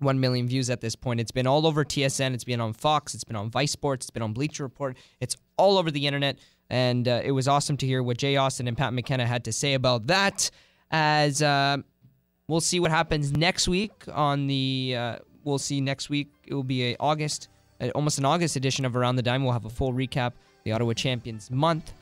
1 0.00 0.20
million 0.20 0.46
views 0.46 0.68
at 0.68 0.82
this 0.82 0.94
point. 0.94 1.18
It's 1.18 1.30
been 1.30 1.46
all 1.46 1.66
over 1.66 1.82
TSN, 1.82 2.34
it's 2.34 2.44
been 2.44 2.60
on 2.60 2.74
Fox, 2.74 3.14
it's 3.14 3.24
been 3.24 3.36
on 3.36 3.50
Vice 3.50 3.72
Sports, 3.72 4.04
it's 4.04 4.10
been 4.10 4.22
on 4.22 4.34
Bleacher 4.34 4.64
Report, 4.64 4.96
it's 5.18 5.36
all 5.56 5.78
over 5.78 5.90
the 5.90 6.06
internet. 6.06 6.38
And 6.70 7.08
uh, 7.08 7.22
it 7.24 7.32
was 7.32 7.48
awesome 7.48 7.78
to 7.78 7.86
hear 7.86 8.02
what 8.02 8.18
Jay 8.18 8.36
Austin 8.36 8.68
and 8.68 8.76
Pat 8.76 8.92
McKenna 8.92 9.26
had 9.26 9.44
to 9.44 9.52
say 9.52 9.72
about 9.72 10.08
that. 10.08 10.50
As 10.90 11.40
uh, 11.40 11.78
we'll 12.48 12.60
see 12.60 12.80
what 12.80 12.90
happens 12.90 13.32
next 13.32 13.66
week 13.66 13.92
on 14.12 14.46
the, 14.46 14.94
uh, 14.96 15.16
we'll 15.42 15.58
see 15.58 15.80
next 15.80 16.10
week. 16.10 16.28
It 16.46 16.52
will 16.52 16.62
be 16.62 16.90
a 16.92 16.96
August 17.00 17.48
almost 17.94 18.18
an 18.18 18.24
August 18.24 18.56
edition 18.56 18.84
of 18.84 18.96
Around 18.96 19.16
the 19.16 19.22
Dime. 19.22 19.44
We'll 19.44 19.52
have 19.52 19.64
a 19.64 19.70
full 19.70 19.92
recap, 19.92 20.32
the 20.64 20.72
Ottawa 20.72 20.92
Champions 20.94 21.50
month. 21.50 21.92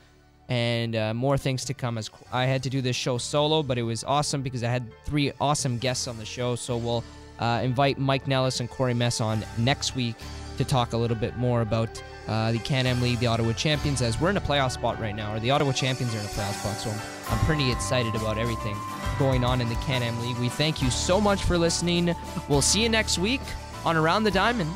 and 0.49 0.95
uh, 0.95 1.13
more 1.13 1.37
things 1.37 1.65
to 1.65 1.73
come. 1.73 1.97
As 1.97 2.09
I 2.31 2.45
had 2.45 2.63
to 2.63 2.69
do 2.69 2.81
this 2.81 2.95
show 2.95 3.17
solo, 3.17 3.63
but 3.63 3.77
it 3.77 3.83
was 3.83 4.03
awesome 4.03 4.41
because 4.41 4.63
I 4.63 4.69
had 4.69 4.85
three 5.05 5.31
awesome 5.41 5.77
guests 5.77 6.07
on 6.07 6.17
the 6.17 6.25
show. 6.25 6.55
So 6.55 6.77
we'll 6.77 7.03
uh, 7.39 7.61
invite 7.63 7.97
Mike 7.97 8.27
Nellis 8.27 8.59
and 8.59 8.69
Corey 8.69 8.93
Mess 8.93 9.21
on 9.21 9.43
next 9.57 9.95
week 9.95 10.15
to 10.57 10.63
talk 10.63 10.93
a 10.93 10.97
little 10.97 11.17
bit 11.17 11.37
more 11.37 11.61
about 11.61 12.01
uh, 12.27 12.51
the 12.51 12.59
Can-Am 12.59 13.01
League, 13.01 13.19
the 13.19 13.27
Ottawa 13.27 13.53
Champions, 13.53 14.01
as 14.01 14.19
we're 14.19 14.29
in 14.29 14.37
a 14.37 14.41
playoff 14.41 14.71
spot 14.71 14.99
right 14.99 15.15
now, 15.15 15.33
or 15.35 15.39
the 15.39 15.51
Ottawa 15.51 15.71
Champions 15.71 16.13
are 16.15 16.19
in 16.19 16.25
a 16.25 16.29
playoff 16.29 16.53
spot. 16.59 16.77
So 16.77 16.89
I'm, 16.89 16.99
I'm 17.29 17.45
pretty 17.45 17.71
excited 17.71 18.15
about 18.15 18.37
everything 18.37 18.75
going 19.19 19.43
on 19.43 19.61
in 19.61 19.69
the 19.69 19.75
Can-Am 19.75 20.19
League. 20.21 20.37
We 20.37 20.49
thank 20.49 20.81
you 20.81 20.89
so 20.89 21.21
much 21.21 21.43
for 21.43 21.57
listening. 21.57 22.15
We'll 22.49 22.61
see 22.61 22.81
you 22.83 22.89
next 22.89 23.17
week 23.17 23.41
on 23.85 23.95
Around 23.95 24.23
the 24.23 24.31
Diamond 24.31 24.71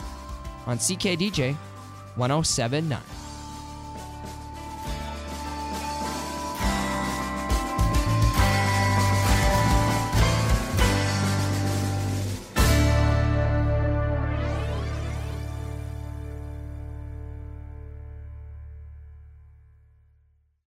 on 0.67 0.77
CKDJ 0.77 1.55
1079. 2.15 3.20